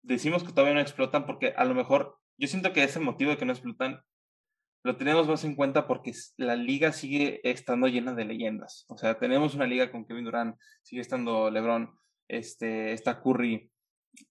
decimos 0.02 0.42
que 0.44 0.52
todavía 0.52 0.74
no 0.74 0.80
explotan 0.80 1.26
porque 1.26 1.54
a 1.56 1.64
lo 1.64 1.74
mejor 1.74 2.16
yo 2.36 2.48
siento 2.48 2.72
que 2.72 2.82
ese 2.84 3.00
motivo 3.00 3.30
de 3.30 3.36
que 3.38 3.44
no 3.44 3.52
explotan 3.52 4.00
lo 4.84 4.96
tenemos 4.96 5.26
más 5.26 5.44
en 5.44 5.54
cuenta 5.54 5.86
porque 5.86 6.12
la 6.36 6.56
liga 6.56 6.92
sigue 6.92 7.40
estando 7.48 7.86
llena 7.88 8.12
de 8.14 8.26
leyendas. 8.26 8.84
O 8.88 8.98
sea, 8.98 9.18
tenemos 9.18 9.54
una 9.54 9.66
liga 9.66 9.90
con 9.90 10.04
Kevin 10.04 10.24
Durant, 10.26 10.56
sigue 10.82 11.00
estando 11.00 11.50
LeBron, 11.50 11.90
este, 12.28 12.92
está 12.92 13.22
Curry, 13.22 13.70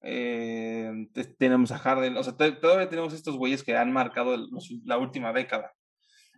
eh, 0.01 1.07
te- 1.13 1.23
tenemos 1.25 1.71
a 1.71 1.79
Harden, 1.79 2.15
o 2.17 2.23
sea, 2.23 2.35
todavía 2.37 2.87
tenemos 2.89 3.13
estos 3.13 3.35
güeyes 3.37 3.63
que 3.63 3.75
han 3.75 3.91
marcado 3.91 4.37
los- 4.37 4.71
la 4.85 4.97
última 4.97 5.33
década. 5.33 5.73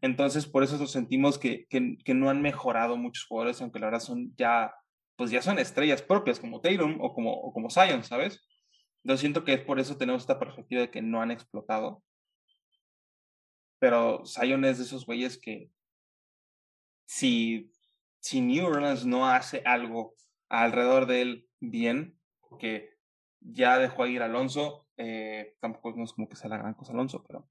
Entonces, 0.02 0.46
por 0.46 0.64
eso 0.64 0.78
nos 0.78 0.92
sentimos 0.92 1.38
que, 1.38 1.66
que, 1.70 1.98
que 2.04 2.14
no 2.14 2.30
han 2.30 2.42
mejorado 2.42 2.96
muchos 2.98 3.26
jugadores, 3.26 3.62
aunque 3.62 3.80
la 3.80 3.88
verdad 3.88 4.00
son 4.00 4.34
ya, 4.38 4.74
pues 5.16 5.32
ya 5.32 5.42
son 5.42 5.60
estrellas 5.60 6.02
propias, 6.02 6.40
como 6.40 6.62
Tatum 6.62 6.98
o 7.02 7.14
como, 7.14 7.34
o 7.34 7.54
como 7.54 7.70
Zion, 7.70 8.04
¿sabes? 8.04 8.46
Yo 9.04 9.18
siento 9.18 9.44
que 9.44 9.54
es 9.54 9.62
por 9.62 9.80
eso 9.80 9.98
tenemos 9.98 10.24
esta 10.24 10.40
perspectiva 10.40 10.82
de 10.82 10.92
que 10.92 11.02
no 11.02 11.22
han 11.22 11.32
explotado. 11.32 12.04
Pero 13.80 14.26
Zion 14.26 14.66
es 14.66 14.78
de 14.78 14.84
esos 14.86 15.06
güeyes 15.06 15.38
que 15.40 15.70
si, 17.06 17.72
si 18.20 18.42
New 18.42 18.66
Orleans 18.66 19.06
no 19.06 19.28
hace 19.28 19.62
algo 19.66 20.16
alrededor 20.50 21.06
de 21.06 21.22
él 21.22 21.50
bien, 21.60 22.20
que 22.60 22.96
ya 23.42 23.78
dejó 23.78 24.08
ir 24.08 24.22
a 24.22 24.26
Alonso, 24.26 24.88
eh, 24.98 25.56
tampoco 25.60 25.94
no 25.96 26.04
es 26.06 26.14
como 26.14 26.28
que 26.28 26.36
sea 26.36 26.50
la 26.50 26.58
gran 26.58 26.74
cosa 26.74 26.94
Alonso, 26.94 27.24
pero 27.28 27.48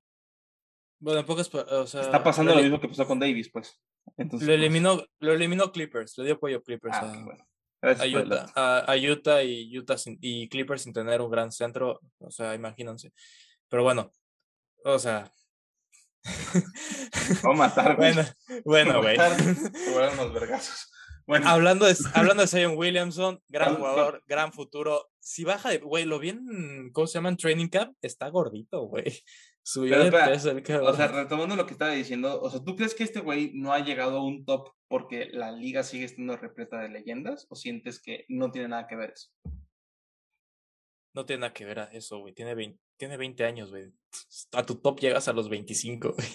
Bueno, 0.98 1.20
en 1.20 1.26
pocas. 1.26 1.48
pa- 1.48 1.66
O 1.70 1.86
sea, 1.86 2.00
está 2.00 2.24
pasando 2.24 2.54
lo, 2.54 2.62
mismo 2.62 2.80
que 2.80 2.88
pasó 2.88 3.06
con 3.06 3.20
Davis, 3.20 3.50
pues. 3.52 3.80
Entonces, 4.16 4.48
lo 4.48 4.52
pues, 4.54 4.60
eliminó, 4.60 5.02
lo 5.20 5.32
eliminó 5.32 5.70
Clippers. 5.72 6.18
Le 6.18 6.24
dio 6.24 6.34
apoyo 6.34 6.58
a 6.58 6.62
Clippers. 6.62 6.96
ah, 6.96 7.12
a- 7.12 7.24
bueno. 7.24 7.44
A 7.84 8.06
Utah, 8.06 8.52
a, 8.54 8.78
a 8.92 8.96
Utah 8.96 9.42
y 9.42 9.76
Utah 9.78 9.98
sin- 9.98 10.18
y 10.20 10.48
Clippers 10.48 10.82
sin 10.82 10.92
tener 10.92 11.20
un 11.20 11.30
gran 11.30 11.52
centro, 11.52 12.00
o 12.18 12.30
sea, 12.30 12.54
imagínense. 12.54 13.12
Pero 13.68 13.82
bueno, 13.82 14.10
o 14.84 14.98
sea. 14.98 15.30
A 17.42 17.52
matar, 17.52 17.96
güey. 17.96 18.14
bueno, 18.64 19.00
bueno, 19.00 19.02
güey. 19.02 19.16
Vergazos. 20.32 20.90
Bueno, 21.26 21.48
hablando 21.48 21.86
de 21.86 21.96
hablando 22.14 22.42
de 22.42 22.48
Zion 22.48 22.76
Williamson, 22.76 23.40
gran 23.48 23.76
jugador, 23.76 24.22
gran 24.26 24.52
futuro. 24.52 25.10
Si 25.20 25.44
baja 25.44 25.70
de, 25.70 25.78
güey, 25.78 26.04
lo 26.04 26.18
vi 26.18 26.30
en, 26.30 26.90
¿cómo 26.92 27.06
se 27.06 27.14
llama? 27.14 27.30
En 27.30 27.36
Training 27.36 27.68
Camp, 27.68 27.96
está 28.02 28.28
gordito, 28.28 28.82
güey. 28.82 29.22
Subió 29.66 29.92
Pero 29.92 30.04
de 30.04 30.10
peso 30.32 30.50
el 30.50 30.62
cabrón. 30.62 30.92
o 30.92 30.94
sea, 30.96 31.08
retomando 31.08 31.56
lo 31.56 31.64
que 31.66 31.72
estaba 31.72 31.92
diciendo, 31.92 32.38
o 32.40 32.50
sea, 32.50 32.60
¿tú 32.62 32.76
crees 32.76 32.94
que 32.94 33.02
este 33.04 33.20
güey 33.20 33.52
no 33.54 33.72
ha 33.72 33.78
llegado 33.80 34.18
a 34.18 34.24
un 34.24 34.44
top 34.44 34.74
porque 34.88 35.30
la 35.32 35.52
liga 35.52 35.82
sigue 35.82 36.04
estando 36.04 36.36
repleta 36.36 36.80
de 36.80 36.90
leyendas? 36.90 37.46
¿O 37.48 37.56
sientes 37.56 38.00
que 38.00 38.26
no 38.28 38.50
tiene 38.50 38.68
nada 38.68 38.86
que 38.86 38.96
ver 38.96 39.12
eso? 39.12 39.30
No 41.14 41.24
tiene 41.24 41.40
nada 41.40 41.54
que 41.54 41.64
ver 41.64 41.78
a 41.78 41.84
eso, 41.84 42.18
güey. 42.18 42.34
Tiene 42.34 42.54
20, 42.54 42.78
tiene 42.98 43.16
20 43.16 43.44
años, 43.44 43.70
güey. 43.70 43.90
A 44.52 44.64
tu 44.66 44.74
top 44.76 45.00
llegas 45.00 45.28
a 45.28 45.32
los 45.32 45.48
25, 45.48 46.12
güey. 46.12 46.28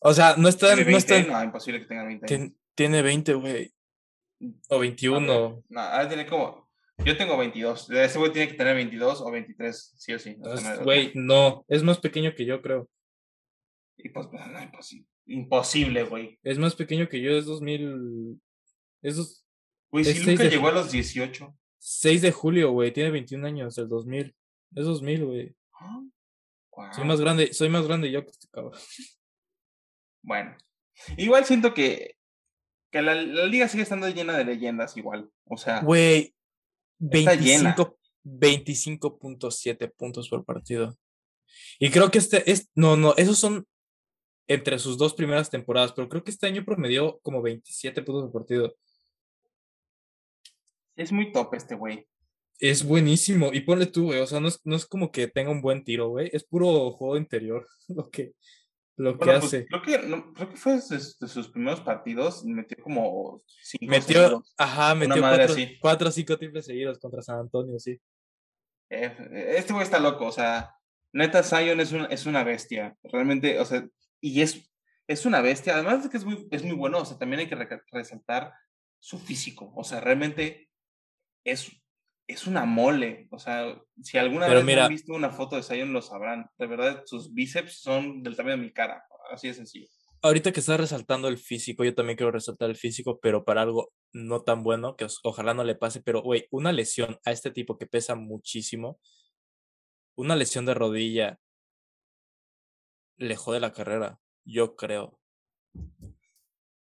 O 0.00 0.12
sea, 0.12 0.34
no 0.36 0.48
está, 0.48 0.66
¿Tiene 0.74 0.82
no 0.90 0.96
20? 0.98 1.18
está, 1.20 1.32
No, 1.38 1.44
imposible 1.44 1.80
que 1.80 1.86
tenga 1.86 2.04
20 2.04 2.26
años. 2.34 2.48
Tien- 2.50 2.56
tiene 2.74 3.00
20, 3.02 3.34
güey. 3.34 3.74
O 4.68 4.76
A 4.76 4.78
21. 4.80 5.54
ver, 5.54 5.62
No, 5.70 5.80
ah, 5.80 6.06
tiene 6.08 6.26
como. 6.26 6.63
Yo 6.98 7.16
tengo 7.16 7.36
22. 7.36 7.90
Ese 7.90 8.18
güey 8.18 8.32
tiene 8.32 8.50
que 8.50 8.56
tener 8.56 8.74
22 8.76 9.20
o 9.20 9.30
23, 9.30 9.94
sí 9.96 10.12
o 10.12 10.18
sí. 10.18 10.36
Güey, 10.82 11.12
no. 11.14 11.64
Es 11.68 11.82
más 11.82 11.98
pequeño 11.98 12.34
que 12.34 12.44
yo, 12.46 12.62
creo. 12.62 12.88
Y 13.96 14.08
pues, 14.10 14.26
no, 14.32 14.62
imposible. 14.62 15.06
Imposible, 15.26 16.04
güey. 16.04 16.38
Es 16.42 16.58
más 16.58 16.74
pequeño 16.74 17.08
que 17.08 17.20
yo, 17.20 17.32
es 17.32 17.46
2000. 17.46 18.40
Es 19.02 19.16
dos- 19.16 19.44
Güey, 19.90 20.04
si 20.04 20.24
Luca 20.24 20.44
llegó 20.44 20.68
a 20.68 20.72
los 20.72 20.90
18. 20.90 21.56
6 21.78 22.22
de 22.22 22.32
julio, 22.32 22.72
güey. 22.72 22.92
Tiene 22.92 23.10
21 23.10 23.46
años, 23.46 23.78
el 23.78 23.88
2000. 23.88 24.34
Es 24.74 24.84
2000, 24.84 25.24
güey. 25.24 25.54
Guau. 26.70 26.92
Soy 26.92 27.04
más 27.04 27.20
grande, 27.20 27.52
soy 27.54 27.68
más 27.68 27.86
grande 27.86 28.10
yo 28.10 28.24
que 28.24 28.30
este 28.32 28.48
cabrón. 28.50 28.72
Bueno, 30.22 30.56
igual 31.16 31.44
siento 31.44 31.74
que, 31.74 32.16
que 32.90 33.02
la, 33.02 33.14
la 33.14 33.46
liga 33.46 33.68
sigue 33.68 33.82
estando 33.82 34.08
llena 34.08 34.36
de 34.36 34.44
leyendas 34.44 34.96
igual. 34.96 35.30
O 35.44 35.56
sea, 35.56 35.80
Güey, 35.80 36.33
Está 37.10 37.34
llena. 37.34 37.74
25 37.74 37.98
25.7 38.24 39.92
puntos 39.96 40.28
por 40.28 40.44
partido. 40.44 40.96
Y 41.78 41.90
creo 41.90 42.10
que 42.10 42.18
este 42.18 42.50
es, 42.50 42.70
no, 42.74 42.96
no, 42.96 43.14
esos 43.16 43.38
son 43.38 43.66
entre 44.46 44.78
sus 44.78 44.98
dos 44.98 45.14
primeras 45.14 45.50
temporadas, 45.50 45.92
pero 45.92 46.08
creo 46.08 46.24
que 46.24 46.30
este 46.30 46.46
año 46.46 46.64
promedió 46.64 47.18
como 47.22 47.42
27 47.42 48.02
puntos 48.02 48.30
por 48.30 48.42
partido. 48.42 48.74
es 50.96 51.12
muy 51.12 51.32
top 51.32 51.54
este 51.54 51.74
güey. 51.74 52.06
Es 52.60 52.84
buenísimo. 52.84 53.52
Y 53.52 53.60
ponle 53.60 53.86
tú, 53.86 54.06
güey, 54.06 54.20
o 54.20 54.26
sea, 54.26 54.40
no 54.40 54.48
es, 54.48 54.60
no 54.64 54.76
es 54.76 54.86
como 54.86 55.10
que 55.10 55.26
tenga 55.26 55.50
un 55.50 55.60
buen 55.60 55.84
tiro, 55.84 56.08
güey, 56.08 56.30
es 56.32 56.44
puro 56.44 56.92
juego 56.92 57.16
interior 57.16 57.66
lo 57.88 58.10
que, 58.10 58.32
lo 58.96 59.18
que 59.18 59.24
pues, 59.24 59.44
hace. 59.44 59.66
creo 59.66 59.82
que 59.82 59.98
no, 60.06 60.32
creo 60.34 60.50
que 60.50 60.56
fue 60.56 60.74
de 60.74 60.80
sus, 60.80 61.18
de 61.18 61.28
sus 61.28 61.48
primeros 61.48 61.80
partidos, 61.80 62.44
metió 62.44 62.76
como 62.82 63.42
cinco 63.46 63.86
Metió, 63.90 64.22
seguidos. 64.22 64.54
ajá, 64.56 64.94
metió 64.94 65.20
madre 65.20 65.46
cuatro, 65.46 65.54
así. 65.54 65.78
cuatro 65.80 66.08
o 66.08 66.12
cinco 66.12 66.38
triples 66.38 66.66
seguidos 66.66 66.98
contra 66.98 67.22
San 67.22 67.38
Antonio, 67.40 67.78
sí. 67.78 68.00
Eh, 68.90 69.54
Este 69.56 69.72
güey 69.72 69.84
está 69.84 69.98
loco, 69.98 70.26
o 70.26 70.32
sea, 70.32 70.74
neta 71.12 71.42
Zion 71.42 71.80
es 71.80 71.92
una, 71.92 72.06
es 72.06 72.26
una 72.26 72.44
bestia, 72.44 72.96
realmente, 73.02 73.58
o 73.60 73.64
sea, 73.64 73.86
y 74.20 74.42
es, 74.42 74.70
es 75.08 75.26
una 75.26 75.40
bestia, 75.40 75.74
además 75.74 76.04
de 76.04 76.10
que 76.10 76.16
es 76.16 76.24
muy, 76.24 76.46
es 76.50 76.62
muy 76.62 76.76
bueno, 76.76 76.98
o 76.98 77.04
sea, 77.04 77.18
también 77.18 77.40
hay 77.40 77.48
que 77.48 77.80
resaltar 77.90 78.52
su 79.00 79.18
físico, 79.18 79.72
o 79.76 79.84
sea, 79.84 80.00
realmente 80.00 80.70
es, 81.44 81.70
es 82.26 82.46
una 82.46 82.64
mole, 82.64 83.28
o 83.30 83.38
sea, 83.38 83.80
si 84.02 84.16
alguna 84.18 84.46
Pero 84.46 84.58
vez 84.60 84.64
mira- 84.66 84.84
han 84.86 84.90
visto 84.92 85.12
una 85.12 85.30
foto 85.30 85.56
de 85.56 85.62
Zion 85.62 85.92
lo 85.92 86.00
sabrán, 86.02 86.46
de 86.58 86.66
verdad, 86.66 87.02
sus 87.06 87.34
bíceps 87.34 87.80
son 87.80 88.22
del 88.22 88.34
tamaño 88.36 88.56
de 88.56 88.62
mi 88.62 88.72
cara, 88.72 89.04
así 89.30 89.48
de 89.48 89.54
sencillo. 89.54 89.86
Ahorita 90.22 90.52
que 90.52 90.60
estás 90.60 90.80
resaltando 90.80 91.28
el 91.28 91.36
físico, 91.36 91.84
yo 91.84 91.94
también 91.94 92.16
quiero 92.16 92.32
resaltar 92.32 92.70
el 92.70 92.76
físico, 92.76 93.20
pero 93.20 93.44
para 93.44 93.60
algo 93.60 93.92
no 94.14 94.40
tan 94.42 94.62
bueno, 94.62 94.96
que 94.96 95.06
ojalá 95.22 95.52
no 95.52 95.64
le 95.64 95.74
pase, 95.74 96.00
pero 96.02 96.22
güey, 96.22 96.46
una 96.50 96.72
lesión 96.72 97.18
a 97.26 97.30
este 97.30 97.50
tipo 97.50 97.76
que 97.76 97.86
pesa 97.86 98.14
muchísimo, 98.14 98.98
una 100.16 100.34
lesión 100.34 100.64
de 100.64 100.72
rodilla 100.72 101.38
le 103.18 103.36
jode 103.36 103.60
la 103.60 103.72
carrera, 103.72 104.18
yo 104.46 104.76
creo. 104.76 105.20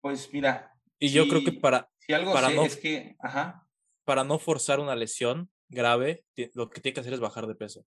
Pues 0.01 0.31
mira. 0.31 0.73
Y 0.99 1.09
yo 1.09 1.27
creo 1.27 1.43
que 1.43 1.51
si- 1.51 1.59
para, 1.59 1.89
Si 1.99 2.13
algo 2.13 2.33
para 2.33 2.49
sé 2.49 2.55
no- 2.55 2.65
es 2.65 2.77
que, 2.77 3.15
ajá, 3.19 3.67
para 4.05 4.23
no 4.23 4.39
forzar 4.39 4.79
una 4.79 4.95
lesión 4.95 5.49
grave, 5.69 6.25
lo 6.53 6.69
que 6.69 6.81
tiene 6.81 6.93
que 6.93 6.99
hacer 7.01 7.13
es 7.13 7.19
bajar 7.19 7.47
de 7.47 7.55
peso. 7.55 7.85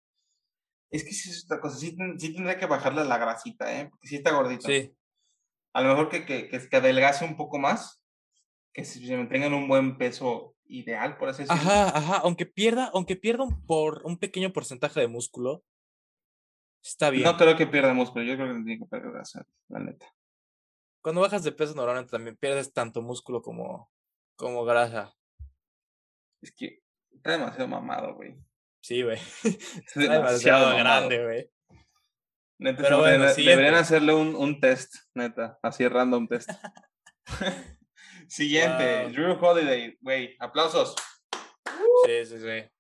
es 0.90 1.04
que 1.04 1.12
sí 1.12 1.30
es 1.30 1.44
otra 1.44 1.61
cosa, 1.61 1.76
sí, 1.76 1.97
sí 2.18 2.35
tendría 2.35 2.59
que 2.59 2.66
bajarle 2.66 3.04
la 3.04 3.18
grasita, 3.18 3.80
¿eh? 3.80 3.88
Porque 3.90 4.09
sí 4.09 4.16
está 4.16 4.33
gordito. 4.33 4.68
Sí, 4.68 4.94
A 5.73 5.83
lo 5.83 5.88
mejor 5.88 6.09
que, 6.09 6.25
que, 6.25 6.49
que, 6.49 6.68
que 6.68 6.76
adelgace 6.76 7.25
un 7.25 7.37
poco 7.37 7.59
más, 7.59 8.00
que 8.73 8.85
se, 8.85 9.04
se 9.04 9.16
mantengan 9.16 9.54
un 9.54 9.68
buen 9.68 9.99
peso 9.99 10.56
ideal, 10.66 11.18
por 11.18 11.28
así 11.28 11.42
decirlo. 11.42 11.61
ajá, 11.61 11.97
ajá, 11.97 12.16
aunque 12.18 12.47
pierda, 12.47 12.90
aunque 12.94 13.16
pierda 13.16 13.44
un, 13.44 13.66
por, 13.66 14.02
un 14.04 14.18
pequeño 14.18 14.52
porcentaje 14.52 15.00
de 15.00 15.09
músculo, 15.09 15.64
está 16.83 17.11
bien. 17.11 17.25
No 17.25 17.37
creo 17.37 17.56
que 17.56 17.66
pierda 17.66 17.92
músculo, 17.92 18.25
yo 18.25 18.37
creo 18.37 18.49
que 18.49 18.62
tiene 18.62 18.78
que 18.78 18.87
perder 18.87 19.12
grasa, 19.12 19.44
la 19.68 19.80
neta. 19.80 20.06
Cuando 21.02 21.21
bajas 21.21 21.44
de 21.44 21.52
peso 21.52 21.75
normalmente 21.75 22.12
también 22.12 22.37
pierdes 22.37 22.73
tanto 22.73 23.02
músculo 23.02 23.42
como, 23.42 23.90
como 24.37 24.64
grasa. 24.64 25.14
Es 26.44 26.52
que 26.54 26.80
está 27.12 27.32
demasiado 27.32 27.68
mamado, 27.68 28.14
güey. 28.14 28.36
Sí, 28.82 29.02
güey. 29.02 29.18
Es 29.44 29.96
Está 29.96 30.12
demasiado 30.12 30.76
grande, 30.76 31.24
güey. 31.24 31.50
Neta, 32.58 32.82
Pero 32.82 32.96
sí, 32.96 33.00
bueno, 33.00 33.12
deberían- 33.24 33.34
siguiente. 33.34 33.50
deberían 33.56 33.74
hacerle 33.82 34.14
un, 34.14 34.34
un 34.36 34.60
test, 34.60 34.94
neta, 35.14 35.58
así 35.62 35.88
random 35.88 36.28
test. 36.28 36.50
Siguiente, 38.28 39.02
Wow. 39.04 39.12
Drew 39.12 39.38
Holiday, 39.40 39.96
güey, 40.00 40.36
aplausos. 40.38 40.94
Sí, 42.06 42.24
sí, 42.26 42.38
sí. 42.38 42.70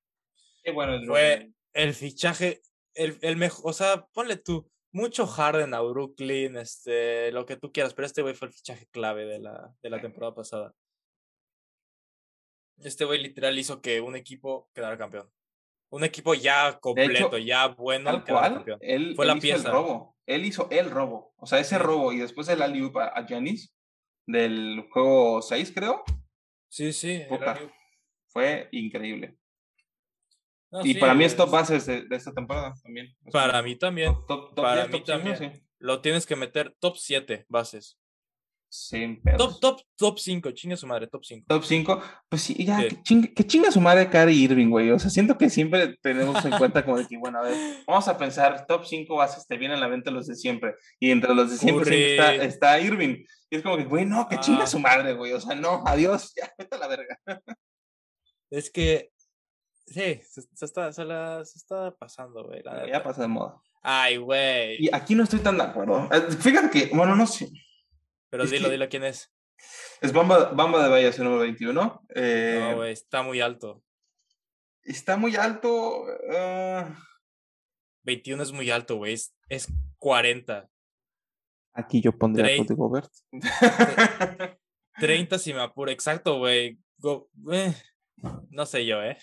Qué 0.62 0.70
bueno 0.72 0.98
Drew 0.98 1.08
Fue 1.10 1.50
el 1.72 1.94
fichaje, 1.94 2.62
el, 2.94 3.18
el 3.22 3.36
mejor, 3.36 3.70
o 3.70 3.72
sea, 3.72 4.06
ponle 4.12 4.36
tú, 4.36 4.70
mucho 4.92 5.26
Harden 5.26 5.74
a 5.74 5.80
Brooklyn, 5.80 6.56
este, 6.56 7.32
lo 7.32 7.44
que 7.46 7.56
tú 7.56 7.72
quieras, 7.72 7.94
pero 7.94 8.06
este 8.06 8.22
güey 8.22 8.34
fue 8.34 8.48
el 8.48 8.54
fichaje 8.54 8.86
clave 8.92 9.26
de 9.26 9.40
la, 9.40 9.74
de 9.82 9.90
la 9.90 10.00
temporada 10.00 10.34
pasada. 10.34 10.72
Este 12.78 13.04
güey 13.04 13.22
literal 13.22 13.58
hizo 13.58 13.80
que 13.80 14.00
un 14.00 14.16
equipo 14.16 14.68
quedara 14.74 14.98
campeón. 14.98 15.30
Un 15.90 16.02
equipo 16.04 16.34
ya 16.34 16.78
completo, 16.80 17.38
ya 17.38 17.68
bueno, 17.68 18.10
Tal 18.10 18.24
quedara 18.24 18.62
cual, 18.64 18.78
él, 18.80 19.14
Fue 19.14 19.24
él 19.24 19.28
la 19.28 19.34
hizo 19.36 19.42
pieza. 19.42 19.68
el 19.68 19.72
robo. 19.74 20.16
Él 20.26 20.44
hizo 20.44 20.68
el 20.70 20.90
robo. 20.90 21.32
O 21.36 21.46
sea, 21.46 21.60
ese 21.60 21.78
robo 21.78 22.12
y 22.12 22.18
después 22.18 22.48
el 22.48 22.62
alley 22.62 22.90
a, 22.96 23.04
a 23.18 23.26
Giannis 23.26 23.72
del 24.26 24.86
juego 24.90 25.40
6, 25.42 25.72
creo, 25.74 26.02
Sí, 26.68 26.92
sí. 26.92 27.22
Puta. 27.28 27.52
alley-oop. 27.52 27.70
fue 28.26 28.68
increíble. 28.72 29.36
No, 30.72 30.80
y 30.84 30.94
sí, 30.94 30.98
para 30.98 31.14
mí 31.14 31.24
es 31.24 31.36
top 31.36 31.46
es- 31.46 31.52
bases 31.52 31.86
de, 31.86 32.02
de 32.06 32.16
esta 32.16 32.32
temporada 32.32 32.74
también. 32.82 33.14
Para 33.30 33.62
mí 33.62 33.76
también. 33.76 34.12
top, 34.12 34.26
top, 34.26 34.54
top 34.56 34.64
para 34.64 34.86
10, 34.86 34.88
mí 34.88 34.92
top 34.98 35.06
5, 35.06 35.06
también. 35.06 35.36
sí. 35.54 35.60
Lo 35.78 36.00
tienes 36.00 36.26
que 36.26 36.34
meter 36.34 36.74
top 36.80 36.96
7 36.96 37.46
bases. 37.48 37.98
Sin 38.76 39.22
pedos. 39.22 39.38
Top, 39.38 39.60
top, 39.60 39.80
top 39.96 40.18
5, 40.18 40.50
chingue 40.50 40.76
su 40.76 40.84
madre, 40.88 41.06
top 41.06 41.24
5. 41.24 41.46
Top 41.48 41.62
5, 41.62 42.02
pues 42.28 42.42
sí, 42.42 42.64
ya, 42.64 42.80
Sí. 42.80 42.88
que, 42.88 43.02
chinga, 43.02 43.28
que 43.28 43.46
chinga 43.46 43.70
su 43.70 43.80
madre 43.80 44.10
Kyrie 44.10 44.34
Irving, 44.34 44.68
güey. 44.68 44.90
O 44.90 44.98
sea, 44.98 45.10
siento 45.10 45.38
que 45.38 45.48
siempre 45.48 45.96
tenemos 46.02 46.44
en 46.44 46.50
cuenta 46.58 46.84
como 46.84 46.98
de 46.98 47.06
que, 47.06 47.16
bueno, 47.16 47.38
a 47.38 47.42
ver, 47.42 47.56
vamos 47.86 48.08
a 48.08 48.18
pensar, 48.18 48.66
top 48.66 48.84
5 48.84 49.14
bases, 49.14 49.46
te 49.46 49.56
vienen 49.56 49.76
a 49.78 49.80
la 49.80 49.86
mente 49.88 50.10
los 50.10 50.26
de 50.26 50.34
siempre. 50.34 50.74
Y 50.98 51.12
entre 51.12 51.32
los 51.36 51.52
de 51.52 51.56
siempre, 51.56 51.84
siempre 51.84 52.44
está, 52.46 52.80
Irving. 52.80 53.24
Y 53.48 53.56
es 53.56 53.62
como 53.62 53.76
que, 53.76 53.84
güey, 53.84 54.06
no, 54.06 54.26
que 54.28 54.40
chinga 54.40 54.64
Ah. 54.64 54.66
su 54.66 54.80
madre, 54.80 55.14
güey. 55.14 55.32
O 55.34 55.40
sea, 55.40 55.54
no, 55.54 55.84
adiós, 55.86 56.32
ya, 56.36 56.52
vete 56.58 56.74
a 56.74 56.78
la 56.80 56.88
verga. 56.88 57.20
Es 58.50 58.70
que. 58.70 59.10
Sí, 59.86 60.20
se, 60.28 60.42
se 60.52 60.64
está, 60.64 60.92
se, 60.92 61.04
la, 61.04 61.44
se 61.44 61.58
está 61.58 61.94
pasando, 61.96 62.42
güey. 62.44 62.60
la 62.64 62.88
Ya 62.88 63.02
pasa 63.04 63.22
de 63.22 63.28
moda. 63.28 63.60
Ay, 63.82 64.16
güey. 64.16 64.82
Y 64.82 64.88
aquí 64.92 65.14
no 65.14 65.22
estoy 65.22 65.40
tan 65.40 65.58
de 65.58 65.62
acuerdo. 65.62 66.08
Eh, 66.10 66.22
Fíjate 66.40 66.70
que, 66.70 66.94
bueno, 66.96 67.14
no 67.14 67.26
sé. 67.26 67.50
Pero 68.34 68.44
es 68.44 68.50
dilo, 68.50 68.64
que- 68.66 68.72
dilo 68.72 68.88
quién 68.88 69.04
es. 69.04 69.32
Es 70.00 70.12
Bamba, 70.12 70.46
Bamba 70.50 70.82
de 70.82 70.88
Valle, 70.90 71.18
número 71.18 71.38
21. 71.42 72.02
Eh, 72.16 72.58
No, 72.60 72.76
güey, 72.78 72.92
está 72.92 73.22
muy 73.22 73.40
alto. 73.40 73.80
está 74.82 75.16
muy 75.16 75.36
alto. 75.36 76.04
eh, 76.32 76.84
21 78.02 78.42
es 78.42 78.50
muy 78.50 78.70
alto, 78.72 78.96
güey. 78.96 79.12
Es, 79.14 79.32
es 79.48 79.68
40. 79.98 80.68
Aquí 81.74 82.00
yo 82.00 82.10
pondría 82.18 82.46
Trey- 82.46 82.60
a 82.60 82.64
Cody 82.64 82.74
Gobert. 82.74 83.10
30 84.98 85.38
si 85.38 85.54
me 85.54 85.60
apuro. 85.60 85.92
Exacto, 85.92 86.38
güey. 86.38 86.78
Go- 86.98 87.30
eh, 87.52 87.72
No 88.50 88.66
sé 88.66 88.84
yo, 88.84 89.00
¿eh? 89.00 89.16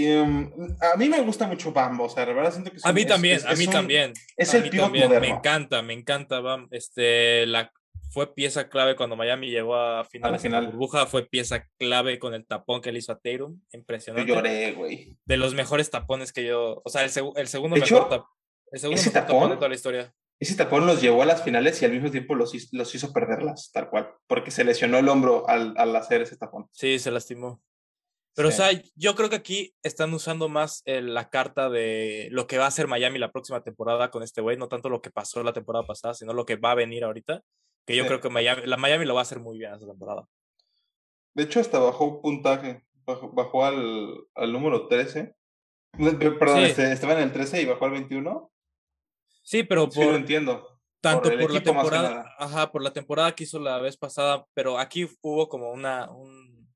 Em, 0.00 0.48
a 0.80 0.96
mí 0.96 1.08
me 1.08 1.20
gusta 1.22 1.48
mucho 1.48 1.72
Bamba, 1.72 2.04
o 2.04 2.08
sea, 2.08 2.24
la 2.24 2.32
verdad 2.32 2.52
siento 2.52 2.70
que 2.70 2.78
A 2.84 2.92
mí 2.92 3.04
también, 3.04 3.36
es- 3.38 3.44
a 3.44 3.50
es 3.52 3.58
mí 3.58 3.66
un- 3.66 3.72
también. 3.72 4.12
Es 4.36 4.54
a 4.54 4.58
el 4.58 4.62
mí 4.62 4.70
pivot 4.70 4.84
también. 4.86 5.08
Me 5.10 5.14
moderno. 5.16 5.36
encanta, 5.36 5.82
me 5.82 5.92
encanta. 5.92 6.38
Bam. 6.40 6.68
Este, 6.70 7.46
la, 7.46 7.72
fue 8.12 8.32
pieza 8.32 8.68
clave 8.68 8.94
cuando 8.94 9.16
Miami 9.16 9.50
llegó 9.50 9.74
a 9.74 10.04
finales 10.04 10.40
de 10.42 10.48
la 10.50 10.58
final. 10.60 10.72
burbuja. 10.72 11.06
Fue 11.06 11.26
pieza 11.26 11.66
clave 11.78 12.20
con 12.20 12.32
el 12.32 12.46
tapón 12.46 12.80
que 12.80 12.92
le 12.92 13.00
hizo 13.00 13.10
a 13.10 13.18
Tatum. 13.18 13.54
Yo 13.60 13.78
Impresionante. 13.78 14.32
lloré, 14.32 14.72
güey. 14.72 15.16
De 15.24 15.36
los 15.36 15.54
mejores 15.54 15.90
tapones 15.90 16.32
que 16.32 16.44
yo. 16.46 16.80
O 16.84 16.88
sea, 16.90 17.02
el, 17.02 17.10
segu- 17.10 17.36
el 17.36 17.48
segundo 17.48 17.74
De 17.74 17.80
mejor 17.80 17.98
hecho, 18.02 18.08
tap- 18.08 18.26
El 18.70 18.78
segundo 18.80 19.00
ese 19.00 19.10
mejor 19.10 19.26
tapón 19.26 19.40
tapón- 19.42 19.50
de 19.50 19.56
toda 19.56 19.68
la 19.68 19.74
historia. 19.74 20.14
Ese 20.40 20.54
tapón 20.54 20.86
los 20.86 21.02
llevó 21.02 21.22
a 21.22 21.26
las 21.26 21.42
finales 21.42 21.82
y 21.82 21.84
al 21.86 21.90
mismo 21.90 22.12
tiempo 22.12 22.36
los 22.36 22.54
hizo, 22.54 22.68
los 22.70 22.94
hizo 22.94 23.12
perderlas, 23.12 23.72
tal 23.72 23.90
cual, 23.90 24.10
porque 24.28 24.52
se 24.52 24.62
lesionó 24.62 24.98
el 24.98 25.08
hombro 25.08 25.48
al, 25.48 25.74
al 25.76 25.96
hacer 25.96 26.22
ese 26.22 26.36
tapón. 26.36 26.68
Sí, 26.70 27.00
se 27.00 27.10
lastimó. 27.10 27.60
Pero, 28.38 28.52
Sí. 28.52 28.54
o 28.54 28.56
sea, 28.64 28.82
yo 28.94 29.16
creo 29.16 29.28
que 29.28 29.34
aquí 29.34 29.74
están 29.82 30.14
usando 30.14 30.48
más 30.48 30.82
eh, 30.84 31.02
la 31.02 31.28
carta 31.28 31.68
de 31.68 32.28
lo 32.30 32.46
que 32.46 32.56
va 32.56 32.66
a 32.66 32.68
hacer 32.68 32.86
Miami 32.86 33.18
la 33.18 33.32
próxima 33.32 33.64
temporada 33.64 34.12
con 34.12 34.22
este 34.22 34.40
güey, 34.40 34.56
no 34.56 34.68
tanto 34.68 34.88
lo 34.88 35.02
que 35.02 35.10
pasó 35.10 35.42
la 35.42 35.52
temporada 35.52 35.84
pasada, 35.84 36.14
sino 36.14 36.32
lo 36.32 36.46
que 36.46 36.54
va 36.54 36.70
a 36.70 36.74
venir 36.76 37.02
ahorita. 37.02 37.42
Que 37.84 37.96
yo 37.96 38.04
Sí. 38.04 38.08
creo 38.08 38.20
que 38.20 38.28
Miami, 38.30 38.62
la 38.64 38.76
Miami 38.76 39.06
lo 39.06 39.14
va 39.14 39.22
a 39.22 39.22
hacer 39.22 39.40
muy 39.40 39.58
bien 39.58 39.74
esta 39.74 39.88
temporada. 39.88 40.24
De 41.34 41.42
hecho, 41.42 41.58
hasta 41.58 41.80
bajó 41.80 42.22
puntaje, 42.22 42.84
bajó, 43.04 43.32
bajó 43.32 43.64
al, 43.64 44.14
al 44.36 44.52
número 44.52 44.86
13. 44.86 45.34
No, 45.98 46.16
per- 46.16 46.38
Perdón, 46.38 46.58
Sí. 46.58 46.64
este, 46.66 46.92
estaba 46.92 47.14
en 47.14 47.20
el 47.20 47.32
13 47.32 47.60
y 47.60 47.66
bajó 47.66 47.86
al 47.86 47.90
21. 47.90 48.52
Sí, 49.42 49.64
pero 49.64 49.90
Sí, 49.90 49.98
lo 49.98 50.06
por 50.06 50.14
entiendo. 50.14 50.80
tanto 51.00 51.28
por 51.36 51.50
la 51.52 51.62
temporada, 51.62 52.34
ajá, 52.38 52.70
por 52.70 52.82
la 52.84 52.92
temporada 52.92 53.34
que 53.34 53.42
hizo 53.44 53.58
la 53.58 53.80
vez 53.80 53.96
pasada, 53.96 54.46
pero 54.54 54.78
aquí 54.78 55.08
hubo 55.22 55.48
como 55.48 55.72
una, 55.72 56.08
un- 56.12 56.68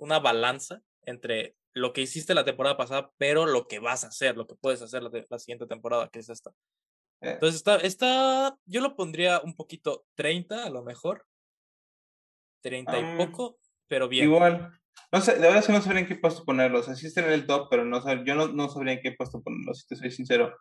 una 0.00 0.18
balanza 0.18 0.80
entre 1.06 1.56
lo 1.72 1.92
que 1.92 2.02
hiciste 2.02 2.34
la 2.34 2.44
temporada 2.44 2.76
pasada, 2.76 3.10
pero 3.18 3.46
lo 3.46 3.66
que 3.66 3.78
vas 3.80 4.04
a 4.04 4.08
hacer, 4.08 4.36
lo 4.36 4.46
que 4.46 4.54
puedes 4.54 4.80
hacer 4.82 5.02
la, 5.02 5.10
la 5.28 5.38
siguiente 5.38 5.66
temporada, 5.66 6.08
que 6.08 6.20
es 6.20 6.28
esta. 6.28 6.50
Eh, 7.20 7.30
Entonces 7.32 7.56
está, 7.56 7.76
está, 7.76 8.56
yo 8.66 8.80
lo 8.80 8.94
pondría 8.96 9.40
un 9.40 9.54
poquito 9.56 10.04
30 10.14 10.64
a 10.64 10.70
lo 10.70 10.82
mejor. 10.82 11.26
30 12.62 12.98
y 12.98 13.02
Ah, 13.02 13.14
poco, 13.18 13.58
pero 13.88 14.08
bien. 14.08 14.24
Igual. 14.26 14.70
No 15.12 15.20
sé, 15.20 15.34
de 15.34 15.40
verdad 15.40 15.62
sí 15.62 15.72
no 15.72 15.80
sabría 15.82 16.00
en 16.02 16.06
qué 16.08 16.16
puesto 16.16 16.44
ponerlo. 16.44 16.80
O 16.80 16.82
sea, 16.82 16.94
sí 16.94 17.06
está 17.06 17.20
en 17.24 17.32
el 17.32 17.46
top, 17.46 17.68
pero 17.70 17.84
no 17.84 18.00
sab- 18.00 18.24
yo 18.26 18.34
no, 18.34 18.48
no 18.48 18.68
sabría 18.68 18.94
en 18.94 19.00
qué 19.02 19.12
puesto 19.12 19.42
ponerlo, 19.42 19.74
si 19.74 19.86
te 19.86 19.96
soy 19.96 20.10
sincero. 20.10 20.56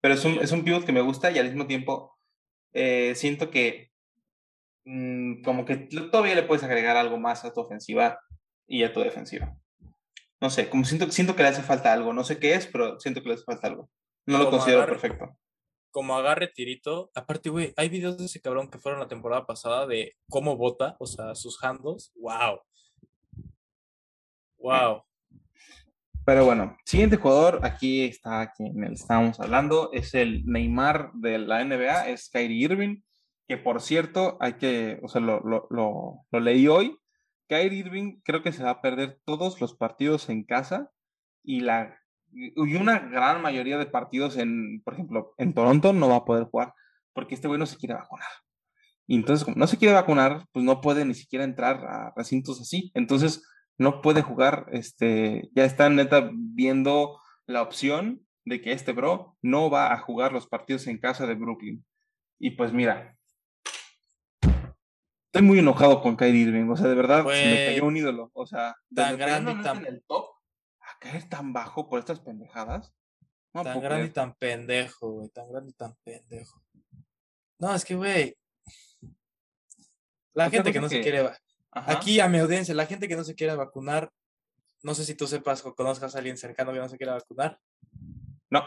Pero 0.00 0.14
es 0.14 0.24
un, 0.24 0.38
es 0.38 0.52
un 0.52 0.64
pivot 0.64 0.84
que 0.84 0.92
me 0.92 1.00
gusta 1.00 1.30
y 1.30 1.38
al 1.38 1.46
mismo 1.46 1.66
tiempo 1.66 2.16
eh, 2.72 3.14
siento 3.16 3.50
que 3.50 3.90
mm, 4.84 5.42
como 5.42 5.64
que 5.64 5.76
todavía 5.76 6.34
le 6.34 6.42
puedes 6.44 6.64
agregar 6.64 6.96
algo 6.96 7.18
más 7.18 7.44
a 7.44 7.52
tu 7.52 7.60
ofensiva 7.60 8.20
y 8.66 8.82
a 8.84 8.92
tu 8.92 9.00
defensiva. 9.00 9.56
No 10.40 10.50
sé, 10.50 10.68
como 10.70 10.84
siento, 10.84 11.10
siento 11.10 11.34
que 11.34 11.42
le 11.42 11.48
hace 11.48 11.62
falta 11.62 11.92
algo. 11.92 12.12
No 12.12 12.24
sé 12.24 12.38
qué 12.38 12.54
es, 12.54 12.66
pero 12.66 12.98
siento 13.00 13.22
que 13.22 13.28
le 13.28 13.34
hace 13.34 13.44
falta 13.44 13.66
algo. 13.66 13.90
No 14.26 14.38
lo 14.38 14.44
Como 14.44 14.58
considero 14.58 14.82
agarre. 14.82 14.98
perfecto. 14.98 15.36
Como 15.90 16.16
agarre 16.16 16.48
tirito. 16.48 17.10
Aparte, 17.14 17.50
güey, 17.50 17.72
hay 17.76 17.88
videos 17.88 18.18
de 18.18 18.26
ese 18.26 18.40
cabrón 18.40 18.70
que 18.70 18.78
fueron 18.78 19.00
la 19.00 19.08
temporada 19.08 19.46
pasada 19.46 19.86
de 19.86 20.14
cómo 20.28 20.56
bota, 20.56 20.96
o 21.00 21.06
sea, 21.06 21.34
sus 21.34 21.62
handles. 21.64 22.12
Wow. 22.16 22.60
Wow. 24.58 25.02
Pero 26.24 26.44
bueno, 26.44 26.76
siguiente 26.84 27.16
jugador, 27.16 27.60
aquí 27.62 28.04
está 28.04 28.52
quien 28.54 28.84
estábamos 28.84 29.40
hablando, 29.40 29.90
es 29.94 30.12
el 30.14 30.44
Neymar 30.44 31.10
de 31.14 31.38
la 31.38 31.64
NBA, 31.64 32.10
es 32.10 32.28
Kyrie 32.28 32.64
Irving, 32.64 33.00
que 33.48 33.56
por 33.56 33.80
cierto, 33.80 34.36
hay 34.38 34.54
que, 34.58 35.00
o 35.02 35.08
sea, 35.08 35.22
lo, 35.22 35.40
lo, 35.40 35.66
lo, 35.70 36.26
lo 36.30 36.40
leí 36.40 36.68
hoy, 36.68 36.98
Kyrie 37.48 37.80
Irving 37.80 38.20
creo 38.24 38.42
que 38.42 38.52
se 38.52 38.62
va 38.62 38.70
a 38.70 38.80
perder 38.82 39.18
todos 39.24 39.60
los 39.60 39.74
partidos 39.74 40.28
en 40.28 40.44
casa 40.44 40.90
y, 41.42 41.60
la, 41.60 41.98
y 42.32 42.76
una 42.76 42.98
gran 42.98 43.42
mayoría 43.42 43.78
de 43.78 43.86
partidos 43.86 44.36
en, 44.36 44.82
por 44.82 44.94
ejemplo, 44.94 45.34
en 45.38 45.54
Toronto 45.54 45.92
no 45.92 46.08
va 46.08 46.16
a 46.16 46.24
poder 46.24 46.44
jugar 46.44 46.74
porque 47.12 47.34
este 47.34 47.48
güey 47.48 47.58
no 47.58 47.66
se 47.66 47.76
quiere 47.76 47.94
vacunar. 47.94 48.28
Y 49.08 49.16
entonces, 49.16 49.44
como 49.44 49.56
no 49.56 49.66
se 49.66 49.78
quiere 49.78 49.94
vacunar, 49.94 50.46
pues 50.52 50.64
no 50.64 50.80
puede 50.80 51.04
ni 51.04 51.14
siquiera 51.14 51.44
entrar 51.44 51.84
a 51.86 52.12
recintos 52.14 52.60
así. 52.60 52.92
Entonces, 52.94 53.42
no 53.78 54.02
puede 54.02 54.22
jugar, 54.22 54.66
este, 54.70 55.48
ya 55.52 55.64
están 55.64 55.96
neta 55.96 56.30
viendo 56.32 57.18
la 57.46 57.62
opción 57.62 58.26
de 58.44 58.60
que 58.60 58.72
este 58.72 58.92
bro 58.92 59.36
no 59.42 59.70
va 59.70 59.92
a 59.92 59.98
jugar 59.98 60.32
los 60.32 60.46
partidos 60.46 60.86
en 60.86 60.98
casa 60.98 61.26
de 61.26 61.34
Brooklyn. 61.34 61.84
Y 62.38 62.50
pues 62.50 62.72
mira, 62.72 63.17
estoy 65.38 65.46
muy 65.48 65.58
enojado 65.60 66.00
con 66.02 66.16
Kyrie 66.16 66.42
Irving, 66.42 66.68
o 66.68 66.76
sea, 66.76 66.88
de 66.88 66.94
verdad, 66.94 67.24
se 67.24 67.44
me 67.46 67.66
cayó 67.66 67.84
un 67.86 67.96
ídolo, 67.96 68.30
o 68.34 68.46
sea, 68.46 68.76
tan 68.94 69.16
grande 69.16 69.52
y 69.52 69.62
tan- 69.62 69.78
en 69.78 69.86
el 69.86 70.02
top 70.06 70.26
a 70.80 70.98
caer 70.98 71.28
tan 71.28 71.52
bajo 71.52 71.88
por 71.88 71.98
estas 71.98 72.20
pendejadas. 72.20 72.92
No 73.54 73.62
tan 73.62 73.80
grande 73.80 74.06
y 74.06 74.10
tan 74.10 74.34
pendejo, 74.34 75.10
güey. 75.12 75.28
Tan 75.30 75.50
grande 75.50 75.70
y 75.70 75.74
tan 75.74 75.94
pendejo. 76.04 76.62
No, 77.58 77.74
es 77.74 77.84
que, 77.84 77.94
güey. 77.94 78.36
La 80.34 80.50
gente 80.50 80.72
que 80.72 80.80
no 80.80 80.88
se 80.88 81.00
quiere. 81.00 81.30
Ajá. 81.70 81.92
Aquí 81.92 82.20
a 82.20 82.28
mi 82.28 82.38
audiencia, 82.38 82.74
la 82.74 82.86
gente 82.86 83.08
que 83.08 83.16
no 83.16 83.24
se 83.24 83.34
quiere 83.34 83.54
vacunar. 83.56 84.10
No 84.82 84.94
sé 84.94 85.04
si 85.04 85.14
tú 85.14 85.26
sepas 85.26 85.64
o 85.64 85.74
conozcas 85.74 86.14
a 86.14 86.18
alguien 86.18 86.36
cercano 86.36 86.72
que 86.72 86.78
no 86.78 86.88
se 86.88 86.96
quiera 86.96 87.14
vacunar. 87.14 87.58
No. 88.50 88.62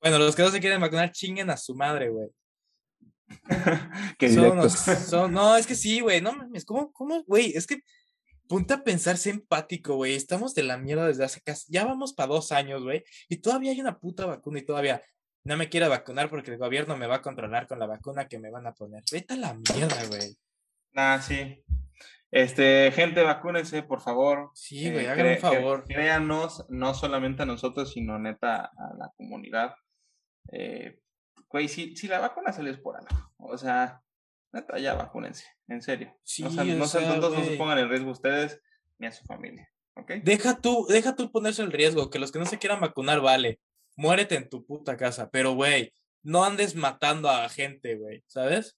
Bueno, 0.00 0.18
los 0.18 0.34
que 0.36 0.42
no 0.42 0.50
se 0.50 0.60
quieren 0.60 0.80
vacunar, 0.80 1.10
chinguen 1.12 1.50
a 1.50 1.56
su 1.56 1.74
madre, 1.74 2.08
güey. 2.08 2.28
Qué 4.18 4.28
Son 4.30 5.32
no, 5.32 5.56
es 5.56 5.66
que 5.66 5.74
sí, 5.74 6.00
güey, 6.00 6.20
no 6.20 6.32
mames, 6.32 6.64
¿cómo, 6.64 6.92
cómo, 6.92 7.22
güey? 7.24 7.52
Es 7.54 7.66
que 7.66 7.82
ponte 8.48 8.74
a 8.74 8.82
pensar, 8.82 9.16
sé 9.16 9.30
empático, 9.30 9.96
güey. 9.96 10.14
Estamos 10.14 10.54
de 10.54 10.62
la 10.62 10.78
mierda 10.78 11.06
desde 11.06 11.24
hace 11.24 11.40
casi, 11.40 11.70
ya 11.72 11.84
vamos 11.84 12.14
para 12.14 12.28
dos 12.28 12.52
años, 12.52 12.82
güey, 12.82 13.04
y 13.28 13.36
todavía 13.38 13.72
hay 13.72 13.80
una 13.80 13.98
puta 13.98 14.26
vacuna 14.26 14.58
y 14.58 14.64
todavía 14.64 15.02
no 15.44 15.56
me 15.56 15.68
quiero 15.68 15.88
vacunar 15.88 16.28
porque 16.28 16.50
el 16.50 16.58
gobierno 16.58 16.96
me 16.96 17.06
va 17.06 17.16
a 17.16 17.22
controlar 17.22 17.66
con 17.66 17.78
la 17.78 17.86
vacuna 17.86 18.28
que 18.28 18.38
me 18.38 18.50
van 18.50 18.66
a 18.66 18.74
poner. 18.74 19.02
Vete 19.10 19.34
a 19.34 19.36
la 19.36 19.54
mierda, 19.54 20.04
güey. 20.06 20.36
Ah, 20.94 21.20
sí. 21.22 21.64
Este, 22.30 22.92
gente, 22.92 23.22
vacúnense, 23.22 23.82
por 23.82 24.00
favor. 24.02 24.50
Sí, 24.54 24.90
güey, 24.90 25.06
Eh, 25.06 25.08
hagan 25.08 25.26
un 25.28 25.38
favor. 25.38 25.84
Créanos, 25.84 26.66
no 26.68 26.92
solamente 26.92 27.42
a 27.42 27.46
nosotros, 27.46 27.92
sino 27.92 28.18
neta 28.18 28.66
a 28.76 28.94
la 28.98 29.10
comunidad. 29.16 29.74
Eh, 30.52 30.98
güey, 31.48 31.68
si, 31.68 31.96
si 31.96 32.08
la 32.08 32.18
vacuna 32.20 32.52
salió 32.52 32.72
es 32.72 32.78
por 32.78 32.96
algo. 32.96 33.08
O 33.38 33.56
sea, 33.58 34.02
neta, 34.52 34.78
ya 34.78 34.94
vacúnense, 34.94 35.46
en 35.68 35.82
serio. 35.82 36.14
Sí, 36.24 36.42
no 36.42 36.48
o 36.48 36.52
no 36.52 36.86
sean 36.86 37.04
sea, 37.04 37.12
tontos, 37.12 37.34
no 37.38 37.44
se 37.44 37.56
pongan 37.56 37.78
en 37.78 37.88
riesgo 37.88 38.10
ustedes 38.10 38.60
ni 38.98 39.06
a 39.06 39.12
su 39.12 39.24
familia. 39.24 39.68
¿Ok? 39.94 40.12
Deja 40.22 40.60
tú, 40.60 40.86
deja 40.88 41.16
tú 41.16 41.30
ponerse 41.32 41.62
el 41.62 41.72
riesgo, 41.72 42.10
que 42.10 42.18
los 42.18 42.30
que 42.32 42.38
no 42.38 42.46
se 42.46 42.58
quieran 42.58 42.80
vacunar, 42.80 43.20
vale, 43.20 43.60
muérete 43.96 44.36
en 44.36 44.48
tu 44.48 44.64
puta 44.64 44.96
casa, 44.96 45.28
pero, 45.30 45.52
güey, 45.54 45.92
no 46.22 46.44
andes 46.44 46.74
matando 46.76 47.28
a 47.28 47.48
gente, 47.48 47.96
güey, 47.96 48.22
¿sabes? 48.26 48.76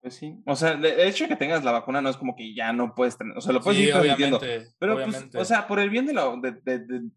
Pues 0.00 0.14
sí. 0.14 0.36
O 0.46 0.54
sea, 0.54 0.72
el 0.72 0.84
hecho 0.84 1.24
de 1.24 1.28
que 1.30 1.36
tengas 1.36 1.64
la 1.64 1.72
vacuna 1.72 2.02
no 2.02 2.10
es 2.10 2.16
como 2.16 2.36
que 2.36 2.54
ya 2.54 2.72
no 2.72 2.94
puedes 2.94 3.16
tener. 3.16 3.36
O 3.38 3.40
sea, 3.40 3.52
lo 3.54 3.60
puedes 3.62 3.80
Sí, 3.80 3.88
ir 3.88 3.94
obviamente, 3.94 4.68
Pero, 4.78 4.94
obviamente. 4.96 5.30
pues, 5.38 5.42
o 5.42 5.44
sea, 5.46 5.66
por 5.66 5.78
el 5.80 5.88
bien 5.90 6.04
de, 6.06 6.12
la, 6.12 6.30
de, 6.42 6.52
de- 6.62 6.78
de 6.80 7.08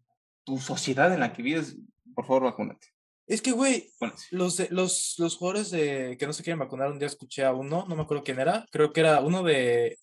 tu 0.44 0.58
sociedad 0.58 1.12
en 1.12 1.20
la 1.20 1.32
que 1.34 1.42
vives, 1.42 1.76
por 2.14 2.24
favor, 2.24 2.44
vacúnate. 2.44 2.86
Es 3.28 3.42
que, 3.42 3.52
güey, 3.52 3.92
los, 4.30 4.58
los, 4.70 5.14
los 5.18 5.36
jugadores 5.36 5.70
de, 5.70 6.16
que 6.18 6.26
no 6.26 6.32
se 6.32 6.42
quieren 6.42 6.58
vacunar, 6.58 6.90
un 6.90 6.98
día 6.98 7.06
escuché 7.08 7.44
a 7.44 7.52
uno, 7.52 7.84
no 7.86 7.94
me 7.94 8.02
acuerdo 8.02 8.24
quién 8.24 8.40
era, 8.40 8.66
creo 8.70 8.92
que 8.92 9.00
era 9.00 9.20
uno 9.20 9.42
de, 9.42 9.98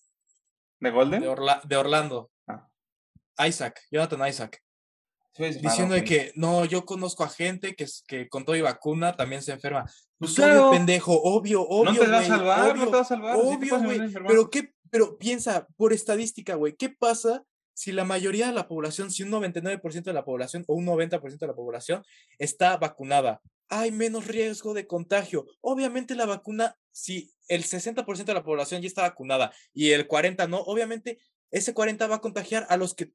¿De 0.80 0.90
Golden? 0.90 1.20
de, 1.22 1.28
Orla- 1.28 1.60
de 1.64 1.76
Orlando, 1.76 2.30
Ah. 2.46 2.68
Isaac, 3.48 3.80
Jonathan 3.90 4.28
Isaac, 4.28 4.62
es- 5.34 5.60
diciendo 5.60 5.94
de 5.94 6.04
que, 6.04 6.32
no, 6.36 6.64
yo 6.64 6.86
conozco 6.86 7.24
a 7.24 7.28
gente 7.28 7.74
que, 7.74 7.86
que 8.06 8.28
con 8.28 8.44
todo 8.44 8.54
y 8.56 8.60
vacuna 8.62 9.16
también 9.16 9.42
se 9.42 9.52
enferma. 9.52 9.84
Pues 10.18 10.34
claro. 10.34 10.68
obvio, 10.68 10.78
pendejo, 10.78 11.20
obvio, 11.20 11.62
obvio, 11.68 11.92
No 11.92 12.00
te 12.00 12.06
va 12.06 12.18
a 12.20 12.24
salvar, 12.24 12.58
no 12.68 12.70
obvio. 12.72 12.84
te 12.86 12.90
va 12.92 13.00
a 13.00 13.04
salvar. 13.04 13.36
Obvio, 13.36 13.78
güey. 13.82 14.00
Pero 14.26 14.48
qué, 14.50 14.72
pero 14.88 15.18
piensa, 15.18 15.66
por 15.76 15.92
estadística, 15.92 16.54
güey, 16.54 16.74
¿qué 16.76 16.88
pasa 16.88 17.42
si 17.76 17.92
la 17.92 18.06
mayoría 18.06 18.46
de 18.46 18.54
la 18.54 18.68
población, 18.68 19.10
si 19.10 19.22
un 19.22 19.30
99% 19.30 20.02
de 20.02 20.12
la 20.14 20.24
población 20.24 20.64
o 20.66 20.74
un 20.74 20.86
90% 20.86 21.38
de 21.38 21.46
la 21.46 21.54
población 21.54 22.02
está 22.38 22.78
vacunada? 22.78 23.42
Hay 23.68 23.92
menos 23.92 24.26
riesgo 24.26 24.72
de 24.72 24.86
contagio. 24.86 25.44
Obviamente 25.60 26.14
la 26.14 26.24
vacuna, 26.24 26.74
si 26.90 27.34
el 27.48 27.64
60% 27.64 28.24
de 28.24 28.34
la 28.34 28.44
población 28.44 28.80
ya 28.80 28.88
está 28.88 29.02
vacunada 29.02 29.52
y 29.74 29.90
el 29.90 30.06
40 30.06 30.46
no, 30.48 30.58
obviamente 30.60 31.18
ese 31.50 31.74
40 31.74 32.06
va 32.06 32.16
a 32.16 32.20
contagiar 32.22 32.66
a 32.70 32.78
los 32.78 32.94
que 32.94 33.12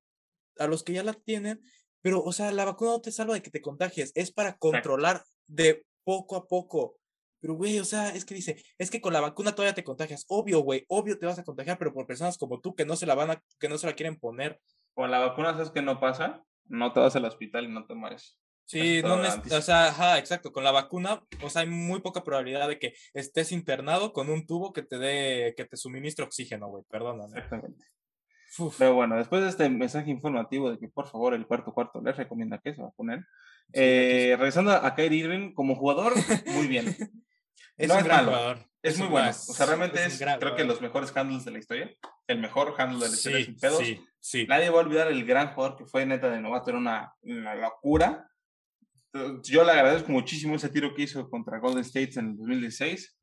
a 0.60 0.67
los 0.67 0.84
que 0.84 0.93
ya 0.93 1.04
la 1.04 1.13
tienen, 1.13 1.63
pero 2.02 2.21
o 2.24 2.32
sea, 2.32 2.52
la 2.52 2.65
vacuna 2.65 2.91
no 2.91 3.02
te 3.02 3.12
salva 3.12 3.34
de 3.34 3.41
que 3.41 3.50
te 3.50 3.62
contagies, 3.62 4.12
es 4.13 4.32
para 4.32 4.58
controlar 4.58 5.24
de 5.47 5.88
poco 6.04 6.36
a 6.36 6.47
poco. 6.47 7.00
Pero, 7.41 7.56
güey, 7.56 7.80
o 7.80 7.86
sea, 7.86 8.10
es 8.10 8.23
que 8.23 8.36
dice, 8.36 8.63
es 8.77 8.91
que 8.91 9.01
con 9.01 9.13
la 9.13 9.19
vacuna 9.19 9.54
todavía 9.54 9.73
te 9.73 9.84
contagias. 9.84 10.25
Obvio, 10.30 10.60
güey, 10.60 10.86
obvio 10.88 11.17
te 11.17 11.25
vas 11.25 11.39
a 11.39 11.43
contagiar, 11.43 11.77
pero 11.77 11.93
por 11.93 12.06
personas 12.06 12.38
como 12.38 12.62
tú 12.62 12.75
que 12.75 12.86
no 12.86 12.95
se 12.95 13.06
la 13.06 13.15
van 13.15 13.32
a, 13.32 13.43
que 13.60 13.67
no 13.67 13.77
se 13.77 13.88
la 13.88 13.93
quieren 13.93 14.19
poner. 14.19 14.62
Con 14.93 15.10
la 15.10 15.19
vacuna, 15.19 15.54
¿sabes 15.54 15.71
qué 15.71 15.82
no 15.82 15.99
pasa? 15.99 16.43
No 16.65 16.93
te 16.93 16.99
vas 16.99 17.15
al 17.15 17.25
hospital 17.25 17.65
y 17.65 17.69
no 17.69 17.86
te 17.86 17.95
mueres. 17.95 18.38
Sí, 18.65 19.01
no 19.01 19.15
o 19.15 19.62
sea, 19.62 19.88
ajá, 19.88 20.17
exacto, 20.17 20.54
con 20.54 20.63
la 20.63 20.71
vacuna, 20.71 21.21
o 21.41 21.49
sea, 21.49 21.63
hay 21.63 21.67
muy 21.67 21.99
poca 21.99 22.23
probabilidad 22.23 22.69
de 22.69 22.80
que 22.80 22.93
estés 23.13 23.51
internado 23.51 24.13
con 24.13 24.30
un 24.30 24.47
tubo 24.47 24.71
que 24.71 24.82
te 24.82 24.97
dé, 24.97 25.54
que 25.58 25.65
te 25.65 25.75
suministre 25.75 26.23
oxígeno, 26.23 26.69
güey, 26.69 26.84
perdóname. 26.89 27.38
Exactamente. 27.38 27.84
Uf, 28.60 28.77
Pero 28.77 28.93
bueno, 28.93 29.17
después 29.17 29.41
de 29.41 29.49
este 29.49 29.69
mensaje 29.69 30.10
informativo 30.10 30.71
de 30.71 30.77
que 30.77 30.88
por 30.88 31.08
favor 31.08 31.34
el 31.34 31.47
cuarto 31.47 31.73
cuarto 31.73 32.01
les 32.01 32.15
recomienda 32.15 32.60
que 32.60 32.73
se 32.73 32.82
vacunen. 32.82 33.25
Sí, 33.73 33.82
eh, 33.82 34.36
regresando 34.38 34.71
a 34.71 34.95
Kyrie 34.95 35.19
Irving 35.19 35.54
como 35.54 35.75
jugador, 35.75 36.13
muy 36.54 36.67
bien. 36.67 36.86
es 37.82 37.88
no 37.88 37.98
es 37.98 38.08
malo, 38.08 38.32
jugador. 38.32 38.58
Es 38.84 38.98
muy 38.98 39.08
bueno. 39.08 39.30
O 39.30 39.34
sea, 39.34 39.65
realmente 39.65 40.04
es, 40.04 40.17
creo 40.39 40.56
que 40.56 40.63
los 40.63 40.82
mejores 40.82 41.15
handles 41.15 41.46
de 41.46 41.52
la 41.52 41.60
historia. 41.60 41.91
El 42.28 42.39
mejor 42.39 42.74
handle 42.78 43.00
de 43.00 43.10
la 43.10 43.15
historia 43.15 43.38
Sí, 43.39 43.46
sin 43.46 43.56
pedos. 43.58 43.78
sí, 43.80 44.06
sí. 44.20 44.48
Nadie 44.48 44.70
va 44.70 44.78
a 44.78 44.84
olvidar 44.84 45.08
el 45.08 45.26
gran 45.26 45.54
jugador 45.54 45.78
que 45.78 45.86
fue 45.86 46.06
neta 46.06 46.30
de 46.30 46.41
novato, 46.41 46.70
era 46.72 46.80
una, 46.80 47.13
una 47.22 47.56
locura. 47.56 48.28
Yo 49.44 49.63
le 49.63 49.72
agradezco 49.72 50.12
muchísimo 50.12 50.56
ese 50.56 50.70
tiro 50.70 50.96
que 50.96 51.04
hizo 51.04 51.30
contra 51.30 51.60
Golden 51.60 51.82
State 51.82 52.20
en 52.20 52.30
el 52.32 52.38
2016. 52.38 53.17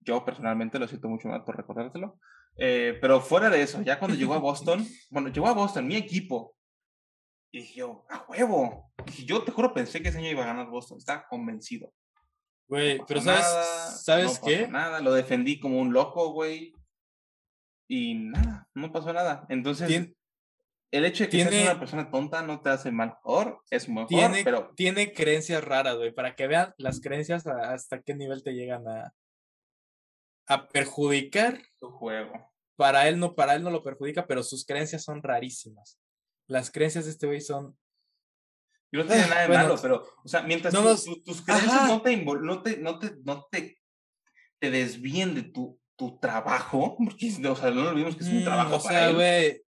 Yo 0.00 0.24
personalmente 0.24 0.78
lo 0.78 0.86
siento 0.86 1.08
mucho 1.08 1.28
más 1.28 1.42
por 1.42 1.56
recordártelo. 1.56 2.18
Eh, 2.56 2.98
pero 3.00 3.20
fuera 3.20 3.48
de 3.48 3.62
eso, 3.62 3.80
ya 3.82 3.98
cuando 3.98 4.16
llegó 4.16 4.34
a 4.34 4.38
Boston, 4.38 4.86
bueno, 5.10 5.28
llegó 5.28 5.48
a 5.48 5.54
Boston, 5.54 5.86
mi 5.86 5.96
equipo, 5.96 6.56
y 7.52 7.60
dije 7.60 7.80
yo, 7.80 8.04
a 8.08 8.24
huevo. 8.28 8.92
Dije, 9.06 9.24
yo 9.24 9.42
te 9.42 9.50
juro, 9.50 9.74
pensé 9.74 10.00
que 10.00 10.08
ese 10.08 10.18
año 10.18 10.28
iba 10.30 10.44
a 10.44 10.46
ganar 10.46 10.68
Boston, 10.68 10.98
estaba 10.98 11.26
convencido. 11.28 11.92
Güey, 12.70 12.98
No 12.98 13.06
pero 13.06 13.20
¿sabes, 13.20 13.40
nada, 13.42 13.86
¿sabes 13.90 14.40
no 14.40 14.46
qué? 14.46 14.68
Nada, 14.68 15.00
lo 15.00 15.12
defendí 15.12 15.58
como 15.58 15.80
un 15.80 15.92
loco, 15.92 16.32
güey. 16.32 16.72
Y 17.88 18.14
nada, 18.14 18.68
no 18.74 18.92
pasó 18.92 19.12
nada. 19.12 19.44
Entonces, 19.48 19.88
Tien- 19.88 20.16
el 20.92 21.04
hecho 21.04 21.24
de 21.24 21.30
que 21.30 21.38
seas 21.38 21.50
tiene- 21.50 21.64
una 21.70 21.80
persona 21.80 22.10
tonta 22.12 22.42
no 22.42 22.60
te 22.62 22.70
hace 22.70 22.92
mal 22.92 23.10
jugador, 23.22 23.60
es 23.70 23.88
mejor, 23.88 24.06
tiene, 24.06 24.44
pero 24.44 24.72
tiene 24.76 25.12
creencias 25.12 25.64
raras, 25.64 25.96
güey, 25.96 26.12
para 26.14 26.36
que 26.36 26.46
vean 26.46 26.72
las 26.78 27.00
creencias 27.00 27.44
hasta 27.46 28.00
qué 28.02 28.14
nivel 28.14 28.44
te 28.44 28.52
llegan 28.52 28.86
a, 28.86 29.12
a 30.46 30.68
perjudicar. 30.68 31.60
tu 31.80 31.90
juego. 31.90 32.32
Para 32.76 33.08
él 33.08 33.18
no, 33.18 33.34
para 33.34 33.56
él 33.56 33.62
no 33.64 33.70
lo 33.70 33.82
perjudica, 33.82 34.26
pero 34.26 34.42
sus 34.44 34.64
creencias 34.64 35.02
son 35.02 35.22
rarísimas. 35.22 35.98
Las 36.46 36.70
creencias 36.70 37.04
de 37.04 37.10
este 37.10 37.26
güey 37.26 37.40
son. 37.40 37.76
Y 38.92 38.96
no 38.96 39.04
tiene 39.06 39.22
Ah, 39.22 39.26
nada 39.28 39.40
de 39.42 39.46
bueno, 39.48 39.62
malo, 39.64 39.78
pero, 39.80 40.02
o 40.24 40.28
sea, 40.28 40.42
mientras 40.42 40.74
no 40.74 40.80
tu- 40.82 40.88
nos- 40.88 41.04
tu- 41.04 41.22
tus 41.22 41.42
creencias 41.42 41.72
Ajá. 41.74 41.86
no 41.88 42.02
te, 42.02 42.16
no 42.16 42.62
te, 42.62 42.76
no 42.78 42.98
te, 42.98 43.16
no 43.24 43.46
te, 43.50 43.78
te 44.58 44.70
desvíen 44.70 45.34
de 45.34 45.42
tu, 45.42 45.78
tu 45.96 46.18
trabajo, 46.18 46.96
porque, 47.04 47.32
o 47.48 47.56
sea, 47.56 47.70
no 47.70 47.88
olvidemos 47.88 48.16
que 48.16 48.24
es 48.24 48.30
un 48.30 48.40
Mm, 48.40 48.44
trabajo 48.44 48.76
o 48.76 48.82
para 48.82 48.98
sea, 48.98 49.10
él. 49.10 49.62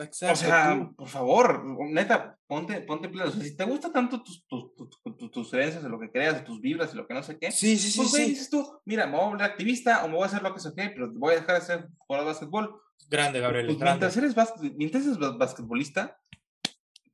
Exacto. 0.00 0.32
O 0.32 0.36
sea, 0.36 0.90
por 0.96 1.08
favor, 1.08 1.62
neta, 1.90 2.38
ponte, 2.46 2.80
ponte 2.80 3.10
pleno. 3.10 3.28
O 3.28 3.32
sea, 3.32 3.42
si 3.42 3.54
te 3.54 3.64
gusta 3.64 3.92
tanto 3.92 4.22
tus, 4.22 4.46
tus, 4.46 4.74
tus, 4.74 5.30
tus- 5.30 5.50
creencias, 5.50 5.82
de 5.82 5.90
lo 5.90 6.00
que 6.00 6.10
creas, 6.10 6.36
de 6.36 6.40
tus 6.40 6.62
vibras, 6.62 6.94
y 6.94 6.96
lo 6.96 7.06
que 7.06 7.12
no 7.12 7.22
sé 7.22 7.38
qué, 7.38 7.50
sí, 7.52 7.76
sí, 7.76 7.90
sí, 7.90 7.98
pues, 7.98 8.10
güey, 8.10 8.24
sí. 8.24 8.30
dices 8.30 8.48
tú, 8.48 8.80
mira, 8.86 9.04
me 9.06 9.16
voy 9.16 9.20
a 9.20 9.28
volver 9.28 9.42
activista 9.44 10.02
o 10.04 10.08
me 10.08 10.14
voy 10.14 10.22
a 10.22 10.26
hacer 10.26 10.42
lo 10.42 10.54
que 10.54 10.60
sea, 10.60 10.72
pero 10.74 11.12
voy 11.12 11.34
a 11.34 11.40
dejar 11.40 11.56
de 11.60 11.66
ser 11.66 11.88
jugador 11.98 12.26
de 12.26 12.32
básquetbol. 12.32 12.80
Grande, 13.10 13.40
Gabriel. 13.40 13.66
Pues 13.66 13.78
grande. 13.78 14.06
mientras 14.06 14.16
eres, 14.16 14.34
bas- 14.34 14.74
mientras 14.76 15.04
eres 15.04 15.18
bas- 15.18 15.36
basquetbolista, 15.36 16.18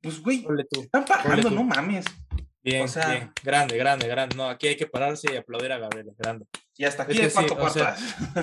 pues, 0.01 0.21
güey, 0.21 0.45
están 0.71 1.05
pagando, 1.05 1.49
no 1.49 1.63
mames. 1.63 2.05
Bien, 2.61 2.83
o 2.83 2.87
sea- 2.87 3.09
bien. 3.09 3.31
Grande, 3.43 3.77
grande, 3.77 4.07
grande. 4.07 4.35
No, 4.35 4.49
aquí 4.49 4.67
hay 4.67 4.75
que 4.75 4.87
pararse 4.87 5.31
y 5.33 5.37
aplaudir 5.37 5.71
a 5.71 5.77
Gabriel. 5.79 6.11
Grande. 6.17 6.45
Y 6.75 6.83
hasta 6.83 7.03
aquí 7.03 7.17
Es 7.19 7.35
el 7.37 7.47
cuarto 7.47 7.69
sí, 7.69 7.79
o 7.79 7.83
sea, 7.83 7.95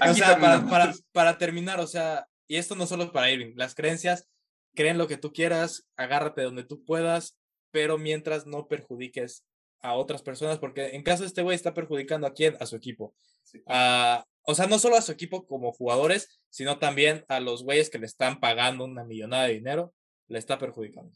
o 0.00 0.04
Aquí 0.04 0.18
sea, 0.20 0.38
para, 0.38 0.58
terminamos. 0.60 0.70
para, 0.70 0.94
para 1.12 1.38
terminar, 1.38 1.80
o 1.80 1.86
sea, 1.86 2.26
y 2.48 2.56
esto 2.56 2.74
no 2.76 2.86
solo 2.86 3.04
es 3.04 3.10
para 3.10 3.30
Irving, 3.30 3.54
las 3.56 3.74
creencias, 3.74 4.28
creen 4.74 4.98
lo 4.98 5.06
que 5.08 5.16
tú 5.16 5.32
quieras, 5.32 5.84
agárrate 5.96 6.42
donde 6.42 6.64
tú 6.64 6.84
puedas, 6.84 7.36
pero 7.70 7.98
mientras 7.98 8.46
no 8.46 8.66
perjudiques 8.68 9.44
a 9.82 9.94
otras 9.94 10.22
personas, 10.22 10.58
porque 10.58 10.90
en 10.94 11.02
caso 11.02 11.22
de 11.22 11.28
este 11.28 11.42
güey 11.42 11.54
está 11.56 11.74
perjudicando 11.74 12.26
a 12.26 12.32
quién, 12.34 12.56
a 12.60 12.66
su 12.66 12.76
equipo. 12.76 13.14
Sí. 13.42 13.62
A- 13.66 14.24
o 14.42 14.54
sea, 14.54 14.66
no 14.66 14.78
solo 14.78 14.96
a 14.96 15.02
su 15.02 15.12
equipo 15.12 15.46
como 15.46 15.72
jugadores, 15.72 16.40
sino 16.48 16.78
también 16.78 17.24
a 17.28 17.40
los 17.40 17.62
güeyes 17.62 17.90
que 17.90 17.98
le 17.98 18.06
están 18.06 18.40
pagando 18.40 18.84
una 18.84 19.04
millonada 19.04 19.44
de 19.44 19.54
dinero, 19.54 19.92
le 20.30 20.38
está 20.38 20.58
perjudicando. 20.58 21.12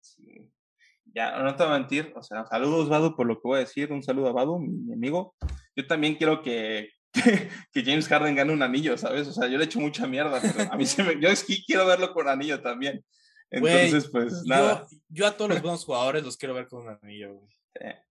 Sí. 0.00 0.50
Ya, 1.04 1.38
no 1.42 1.54
te 1.54 1.62
voy 1.62 1.74
a 1.74 1.78
mentir, 1.78 2.12
o 2.16 2.22
sea, 2.22 2.44
saludos, 2.46 2.88
Badu, 2.88 3.14
por 3.14 3.26
lo 3.26 3.36
que 3.36 3.48
voy 3.48 3.56
a 3.56 3.60
decir, 3.60 3.92
un 3.92 4.02
saludo 4.02 4.28
a 4.28 4.32
Badu, 4.32 4.58
mi, 4.58 4.72
mi 4.72 4.94
amigo. 4.94 5.34
Yo 5.76 5.86
también 5.86 6.16
quiero 6.16 6.42
que, 6.42 6.90
que, 7.12 7.84
James 7.84 8.08
Harden 8.08 8.34
gane 8.34 8.52
un 8.52 8.62
anillo, 8.62 8.96
¿sabes? 8.96 9.28
O 9.28 9.32
sea, 9.32 9.48
yo 9.48 9.58
le 9.58 9.64
echo 9.64 9.80
mucha 9.80 10.06
mierda, 10.06 10.40
pero 10.40 10.72
a 10.72 10.76
mí 10.76 10.86
se 10.86 11.02
me, 11.02 11.20
yo 11.20 11.34
sí 11.36 11.62
quiero 11.66 11.86
verlo 11.86 12.12
con 12.12 12.28
anillo 12.28 12.60
también. 12.60 13.04
Entonces, 13.50 14.08
pues 14.10 14.42
nada. 14.44 14.86
Yo, 14.90 14.98
yo 15.08 15.26
a 15.26 15.36
todos 15.36 15.50
los 15.50 15.62
buenos 15.62 15.84
jugadores 15.84 16.22
los 16.22 16.36
quiero 16.36 16.54
ver 16.54 16.68
con 16.68 16.86
un 16.86 16.98
anillo, 17.02 17.34
güey. 17.34 17.48
Eh. 17.80 18.02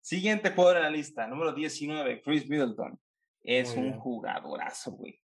Siguiente 0.00 0.50
jugador 0.50 0.78
en 0.78 0.82
la 0.84 0.90
lista, 0.90 1.26
número 1.26 1.52
19, 1.52 2.22
Chris 2.22 2.48
Middleton. 2.48 2.98
Es 3.42 3.70
Muy 3.70 3.78
un 3.78 3.84
bien. 3.84 4.00
jugadorazo, 4.00 4.92
güey. 4.92 5.20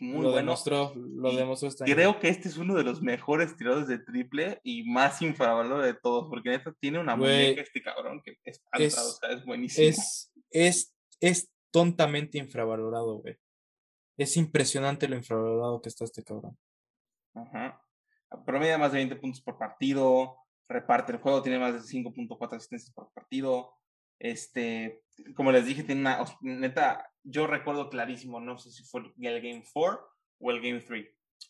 Muy 0.00 0.12
lo 0.22 0.30
bueno. 0.30 0.36
demostró, 0.36 0.92
lo 0.94 1.30
y 1.32 1.36
demostró 1.36 1.68
este 1.68 1.84
año. 1.84 1.94
Creo 1.94 2.18
que 2.20 2.28
este 2.28 2.48
es 2.48 2.56
uno 2.56 2.74
de 2.74 2.84
los 2.84 3.02
mejores 3.02 3.56
tiradores 3.56 3.86
de 3.88 3.98
triple 3.98 4.60
y 4.64 4.84
más 4.90 5.20
infravalorado 5.22 5.82
de 5.82 5.94
todos, 5.94 6.28
porque 6.30 6.48
neta 6.50 6.72
tiene 6.80 6.98
una 6.98 7.14
Güey, 7.16 7.42
muñeca 7.48 7.62
este 7.62 7.82
cabrón 7.82 8.22
que 8.24 8.36
es, 8.44 8.62
es- 8.78 8.98
o 8.98 9.10
sea, 9.12 9.30
es 9.30 9.44
buenísimo. 9.44 9.88
es, 9.88 10.32
es, 10.50 10.94
es 11.20 11.52
tontamente 11.70 12.38
infravalorado, 12.38 13.18
güey. 13.18 13.36
Es 14.18 14.36
impresionante 14.36 15.08
lo 15.08 15.16
infravalorado 15.16 15.80
que 15.80 15.88
está 15.88 16.04
este 16.04 16.22
cabrón. 16.24 16.56
Ajá. 17.34 17.82
Promedia 18.46 18.78
más 18.78 18.92
de 18.92 18.98
20 18.98 19.16
puntos 19.16 19.40
por 19.42 19.58
partido, 19.58 20.36
reparte 20.68 21.12
el 21.12 21.18
juego, 21.18 21.42
tiene 21.42 21.58
más 21.58 21.74
de 21.74 21.80
5.4 21.80 22.56
asistencias 22.56 22.92
por 22.92 23.10
partido. 23.12 23.74
Este, 24.20 25.02
como 25.34 25.50
les 25.50 25.64
dije, 25.64 25.82
tiene 25.82 26.02
una, 26.02 26.24
neta, 26.42 27.10
yo 27.24 27.46
recuerdo 27.46 27.88
clarísimo, 27.88 28.38
no 28.38 28.58
sé 28.58 28.70
si 28.70 28.84
fue 28.84 29.00
el 29.18 29.40
Game 29.40 29.64
4 29.72 30.08
o 30.40 30.50
el 30.50 30.60
Game 30.60 30.80
3, 30.80 31.06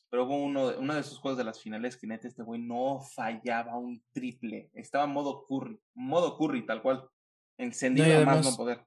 pero 0.09 0.25
hubo 0.25 0.37
uno 0.37 0.69
de, 0.71 0.79
uno 0.79 0.95
de 0.95 1.01
esos 1.01 1.19
juegos 1.19 1.37
de 1.37 1.45
las 1.45 1.61
finales 1.61 1.97
que 1.97 2.07
neta 2.07 2.29
este 2.29 2.45
güey 2.45 2.61
no 2.61 3.01
fallaba 3.01 3.77
un 3.77 4.03
triple, 4.13 4.71
estaba 4.75 5.07
modo 5.07 5.45
Curry, 5.47 5.81
modo 5.95 6.39
Curry 6.39 6.65
tal 6.65 6.81
cual, 6.81 7.09
encendido 7.59 8.21
a 8.21 8.25
más 8.25 8.49
no 8.49 8.57
poder. 8.57 8.87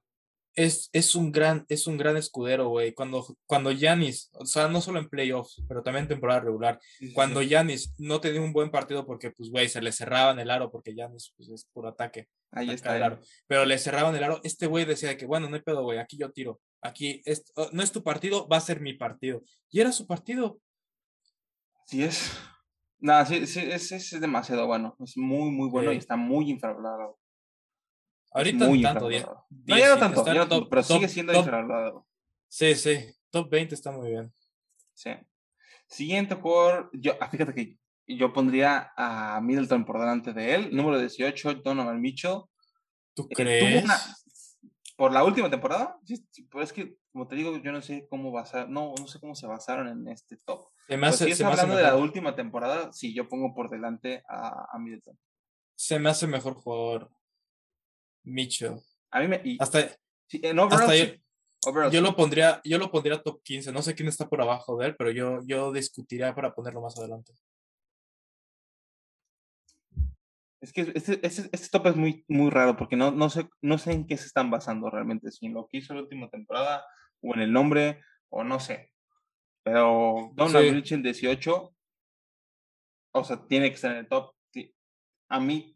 Es, 0.54 0.88
es 0.92 1.14
un 1.14 1.32
gran, 1.32 1.64
es 1.68 1.86
un 1.86 1.96
gran 1.98 2.16
escudero, 2.16 2.68
güey. 2.68 2.94
Cuando, 2.94 3.26
cuando 3.46 3.72
Giannis, 3.72 4.30
o 4.34 4.46
sea, 4.46 4.68
no 4.68 4.80
solo 4.80 5.00
en 5.00 5.08
playoffs, 5.08 5.62
pero 5.68 5.82
también 5.82 6.04
en 6.04 6.10
temporada 6.10 6.40
regular, 6.40 6.78
Sí, 6.98 7.08
sí, 7.08 7.12
cuando. 7.12 7.42
Giannis 7.42 7.94
no 7.98 8.20
tenía 8.20 8.40
un 8.40 8.52
buen 8.52 8.70
partido 8.70 9.04
porque, 9.04 9.30
pues, 9.32 9.50
güey, 9.50 9.68
se 9.68 9.82
le 9.82 9.90
cerraban 9.92 10.38
el 10.38 10.50
aro, 10.50 10.70
porque 10.70 10.94
Giannis, 10.94 11.34
pues, 11.36 11.48
es 11.48 11.64
puro 11.72 11.88
ataque. 11.88 12.28
ahí 12.52 12.70
está 12.70 12.96
el 12.96 13.02
aro. 13.02 13.18
Pero 13.46 13.64
le 13.64 13.78
cerraban 13.78 14.14
el 14.14 14.22
aro. 14.22 14.40
Este 14.44 14.66
güey 14.66 14.84
decía 14.84 15.10
de 15.10 15.16
que, 15.16 15.26
bueno, 15.26 15.48
no 15.48 15.56
hay 15.56 15.62
pedo, 15.62 15.82
güey, 15.82 15.98
aquí 15.98 16.16
yo 16.16 16.30
tiro. 16.30 16.60
Aquí 16.82 17.22
es, 17.24 17.52
no 17.72 17.82
es 17.82 17.92
tu 17.92 18.02
partido, 18.02 18.46
va 18.46 18.58
a 18.58 18.60
ser 18.60 18.80
mi 18.80 18.92
partido. 18.92 19.42
Y 19.70 19.80
era 19.80 19.90
su 19.90 20.06
partido. 20.06 20.60
Sí 21.86 22.02
es. 22.04 22.30
Nada, 22.98 23.26
sí, 23.26 23.46
sí, 23.46 23.60
es, 23.60 23.92
es, 23.92 24.20
demasiado 24.20 24.66
bueno. 24.66 24.96
Es 25.00 25.16
muy, 25.16 25.50
muy 25.50 25.68
bueno 25.68 25.92
y 25.92 25.96
está 25.96 26.16
muy 26.16 26.50
infravalorado. 26.50 27.18
Ahorita 28.34 28.66
muy 28.66 28.80
no 28.82 28.88
tanto, 28.88 29.08
die- 29.08 29.16
infravalorado. 29.18 29.46
No, 29.50 29.76
ya 29.76 29.86
no 29.88 29.90
10, 29.94 29.98
tanto, 30.00 30.26
ya 30.26 30.34
no 30.34 30.40
tanto, 30.40 30.58
top- 30.60 30.68
pero 30.70 30.82
top- 30.82 30.96
sigue 30.96 31.08
siendo 31.08 31.32
top- 31.32 31.42
infravalorado. 31.44 32.06
Sí, 32.48 32.74
sí, 32.74 32.98
top 33.30 33.48
20 33.50 33.74
está 33.74 33.90
muy 33.92 34.10
bien. 34.10 34.32
Sí. 34.92 35.10
Siguiente 35.86 36.34
jugador, 36.34 36.90
yo, 36.92 37.12
ah, 37.20 37.28
fíjate 37.28 37.54
que 37.54 37.78
yo 38.06 38.32
pondría 38.32 38.92
a 38.96 39.40
Middleton 39.40 39.84
por 39.84 39.98
delante 39.98 40.32
de 40.32 40.54
él. 40.54 40.76
Número 40.76 40.98
18, 40.98 41.54
Donovan 41.54 42.00
Mitchell. 42.00 42.40
¿Tú 43.14 43.26
Eh, 43.30 43.34
crees? 43.34 43.84
una- 43.84 43.98
por 44.96 45.12
la 45.12 45.24
última 45.24 45.50
temporada, 45.50 45.98
sí, 46.04 46.24
sí, 46.30 46.46
pero 46.50 46.62
es 46.62 46.72
que, 46.72 46.96
como 47.12 47.26
te 47.26 47.34
digo, 47.36 47.56
yo 47.58 47.72
no 47.72 47.82
sé 47.82 48.06
cómo 48.08 48.30
basar, 48.30 48.68
no, 48.68 48.94
no 48.98 49.06
sé 49.08 49.18
cómo 49.20 49.34
se 49.34 49.46
basaron 49.46 49.88
en 49.88 50.06
este 50.08 50.36
top. 50.44 50.68
Se 50.86 50.96
me 50.96 51.00
Pero 51.02 51.06
hace, 51.08 51.24
si 51.24 51.30
es 51.32 51.38
se 51.38 51.44
me 51.44 51.50
hace 51.50 51.60
hablando 51.62 51.76
de 51.76 51.82
la 51.82 51.96
última 51.96 52.36
temporada, 52.36 52.92
sí, 52.92 53.12
yo 53.14 53.28
pongo 53.28 53.54
por 53.54 53.70
delante 53.70 54.22
a, 54.28 54.66
a 54.72 54.78
Middleton. 54.78 55.18
se 55.76 55.98
me 55.98 56.10
hace 56.10 56.26
mejor 56.28 56.54
jugador 56.54 57.10
Mitchell. 58.24 58.74
A 59.10 59.20
mí 59.20 59.28
me. 59.28 59.40
y- 59.44 59.56
Hasta, 59.60 59.88
sí, 60.26 60.40
en 60.42 60.58
overall, 60.58 60.82
hasta 60.82 60.92
sí, 60.94 61.20
yo, 61.62 61.70
overall, 61.70 61.90
yo 61.92 62.00
sí. 62.00 62.04
lo 62.04 62.16
pondría, 62.16 62.60
yo 62.64 62.78
lo 62.78 62.90
pondría 62.90 63.22
top 63.22 63.42
15. 63.42 63.72
No 63.72 63.82
sé 63.82 63.94
quién 63.94 64.08
está 64.08 64.28
por 64.28 64.40
abajo 64.40 64.76
de 64.78 64.86
él, 64.88 64.96
pero 64.96 65.10
yo, 65.10 65.40
yo 65.44 65.72
discutiría 65.72 66.34
para 66.34 66.54
ponerlo 66.54 66.80
más 66.80 66.98
adelante. 66.98 67.32
Es 70.60 70.72
que 70.72 70.80
este, 70.94 71.24
este, 71.26 71.48
este 71.52 71.68
top 71.70 71.88
es 71.88 71.96
muy, 71.96 72.24
muy 72.26 72.50
raro 72.50 72.74
porque 72.76 72.96
no, 72.96 73.10
no, 73.10 73.28
sé, 73.28 73.48
no 73.60 73.76
sé 73.76 73.92
en 73.92 74.06
qué 74.06 74.16
se 74.16 74.26
están 74.26 74.50
basando 74.50 74.88
realmente, 74.88 75.30
si 75.30 75.46
en 75.46 75.54
lo 75.54 75.68
que 75.68 75.76
hizo 75.78 75.92
la 75.92 76.00
última 76.00 76.30
temporada 76.30 76.86
o 77.20 77.34
en 77.34 77.40
el 77.42 77.52
nombre 77.52 78.02
o 78.30 78.44
no 78.44 78.58
sé. 78.58 78.90
Pero 79.62 80.30
Donovan 80.34 80.64
Sí. 80.64 80.72
Mitchell 80.72 81.02
18, 81.02 81.74
o 83.12 83.24
sea, 83.24 83.46
tiene 83.46 83.68
que 83.68 83.74
estar 83.74 83.90
en 83.92 83.98
el 83.98 84.08
top. 84.08 84.34
A 85.28 85.40
mí 85.40 85.73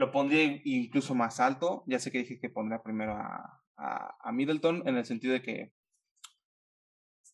lo 0.00 0.10
pondría 0.12 0.42
in- 0.44 0.62
incluso 0.64 1.14
más 1.14 1.40
alto. 1.40 1.84
Ya 1.86 1.98
sé 2.00 2.10
que 2.10 2.18
dije 2.18 2.40
que 2.40 2.50
pondría 2.50 2.82
primero 2.82 3.12
a, 3.12 3.62
a, 3.76 4.16
a 4.20 4.32
Middleton 4.32 4.82
en 4.88 4.96
el 4.96 5.04
sentido 5.04 5.34
de 5.34 5.42
que 5.42 5.72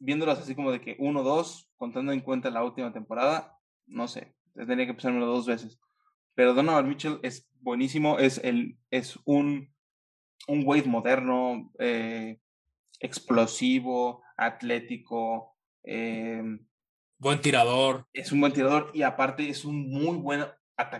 viéndolos 0.01 0.39
así 0.39 0.55
como 0.55 0.73
de 0.73 0.81
que 0.81 0.97
1-2, 0.99 1.71
contando 1.77 2.13
en 2.13 2.21
cuenta 2.21 2.51
la 2.51 2.65
última 2.65 2.93
temporada, 2.93 3.59
no 3.87 4.09
sé, 4.09 4.35
tendría 4.55 4.87
que 4.87 4.95
pensármelo 4.95 5.27
dos 5.27 5.47
veces. 5.47 5.81
Pero 6.35 6.53
Donovan 6.55 6.89
Mitchell 6.89 7.19
es 7.23 7.49
buenísimo, 7.61 8.19
es, 8.19 8.39
el, 8.45 8.79
es 8.91 9.19
un, 9.25 9.75
un 10.49 10.63
Wade 10.67 10.85
moderno, 10.89 11.73
eh, 11.79 12.41
explosivo, 13.01 14.23
atlético, 14.37 15.57
eh, 15.85 16.43
Buen 17.19 17.41
tirador. 17.41 18.07
es 18.13 18.33
un 18.33 18.41
buen 18.41 18.53
tirador 18.53 18.91
y 18.93 19.03
aparte 19.03 19.49
es 19.49 19.65
un 19.65 19.89
muy 19.91 20.17
buen 20.19 20.45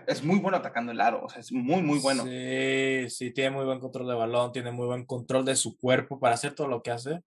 es 0.07 0.25
muy 0.25 0.39
bueno 0.39 0.57
atacando 0.57 0.93
el 0.93 1.01
aro, 1.01 1.25
o 1.25 1.29
sea, 1.29 1.41
es 1.41 1.53
muy, 1.53 1.83
muy 1.83 1.99
bueno. 1.99 2.25
Sí, 2.25 3.11
sí, 3.11 3.31
tiene 3.33 3.51
muy 3.51 3.65
buen 3.65 3.81
control 3.81 4.09
de 4.09 4.15
balón, 4.15 4.53
tiene 4.53 4.73
muy 4.73 4.87
buen 4.87 5.05
control 5.05 5.45
de 5.45 5.57
su 5.57 5.77
cuerpo 5.77 6.19
para 6.19 6.35
hacer 6.35 6.55
todo 6.55 6.69
lo 6.69 6.83
que 6.83 6.91
hace. 6.91 7.23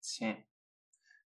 Sí. 0.00 0.36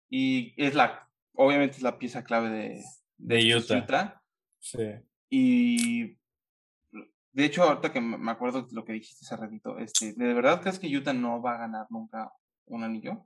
Y 0.10 0.54
es 0.58 0.74
la, 0.74 1.08
obviamente 1.34 1.78
es 1.78 1.84
la 1.84 2.00
pieza 2.00 2.24
clave 2.24 2.50
de, 2.50 2.84
De 3.18 3.56
Utah. 3.56 4.22
Sí. 4.60 4.84
Y 5.30 6.18
de 7.32 7.46
hecho, 7.46 7.64
ahorita 7.64 7.94
que 7.94 8.02
me 8.02 8.32
acuerdo 8.32 8.64
de 8.64 8.74
lo 8.74 8.84
que 8.84 8.94
dijiste 8.94 9.26
hace 9.26 9.38
ratito, 9.38 9.78
este, 9.78 10.14
¿de 10.14 10.34
verdad 10.34 10.62
crees 10.62 10.80
que 10.80 10.96
Utah 10.96 11.14
no 11.14 11.42
va 11.42 11.56
a 11.56 11.60
ganar 11.60 11.88
nunca 11.90 12.34
un 12.66 12.84
anillo? 12.84 13.26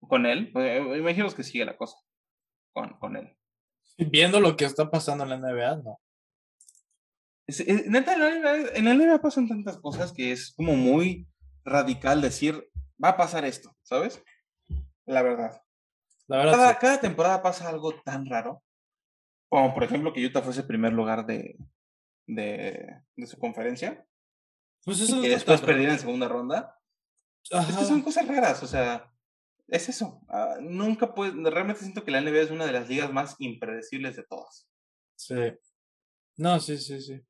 ¿Con 0.00 0.26
él? 0.26 0.52
Eh, 0.56 0.98
Imagino 0.98 1.30
que 1.30 1.44
sigue 1.44 1.64
la 1.64 1.76
cosa 1.76 1.96
con, 2.72 2.98
con 2.98 3.16
él. 3.16 3.36
Viendo 3.96 4.40
lo 4.40 4.56
que 4.56 4.64
está 4.64 4.90
pasando 4.90 5.24
en 5.24 5.30
la 5.30 5.36
NBA, 5.36 5.76
no. 5.76 6.00
Es- 7.46 7.60
es- 7.60 7.86
neta, 7.86 8.14
en 8.14 8.20
la 8.20 8.28
NBA 8.30 8.68
en 8.78 8.84
la 8.86 8.90
NBA 8.94 9.20
pasan 9.20 9.48
tantas 9.48 9.78
cosas 9.78 10.12
que 10.12 10.32
es 10.32 10.52
como 10.56 10.74
muy 10.74 11.26
radical 11.64 12.20
decir, 12.20 12.68
va 13.02 13.10
a 13.10 13.16
pasar 13.16 13.44
esto, 13.44 13.76
¿sabes? 13.82 14.22
La 15.06 15.22
verdad. 15.22 15.60
La 16.26 16.38
verdad, 16.38 16.52
Cada, 16.54 16.70
sí. 16.72 16.76
cada 16.80 17.00
temporada 17.00 17.42
pasa 17.42 17.68
algo 17.68 17.94
tan 18.02 18.24
raro, 18.26 18.62
como 19.50 19.74
por 19.74 19.84
ejemplo 19.84 20.12
que 20.12 20.24
Utah 20.24 20.40
fuese 20.42 20.62
primer 20.62 20.92
lugar 20.94 21.26
de, 21.26 21.58
de, 22.26 23.02
de 23.14 23.26
su 23.26 23.38
conferencia, 23.38 24.06
Pues 24.84 24.98
y 25.00 25.04
eso 25.04 25.20
que 25.20 25.26
está 25.26 25.36
después 25.36 25.60
tan 25.60 25.66
perdiera 25.66 25.92
en 25.92 25.98
segunda 25.98 26.28
ronda. 26.28 26.78
Es 27.50 27.76
que 27.76 27.84
son 27.84 28.00
cosas 28.00 28.26
raras, 28.26 28.62
o 28.62 28.66
sea, 28.66 29.12
es 29.68 29.88
eso. 29.88 30.20
ah, 30.28 30.56
nunca 30.60 31.14
puedes, 31.14 31.34
realmente 31.34 31.80
siento 31.82 32.04
que 32.04 32.10
la 32.10 32.20
NBA 32.20 32.42
es 32.42 32.50
una 32.50 32.66
de 32.66 32.72
las 32.72 32.88
ligas 32.88 33.12
más 33.12 33.36
impredecibles 33.38 34.16
de 34.16 34.24
todas. 34.24 34.68
Sí. 35.16 35.34
No, 36.36 36.58
sí, 36.60 36.78
sí, 36.78 37.00
sí. 37.00 37.20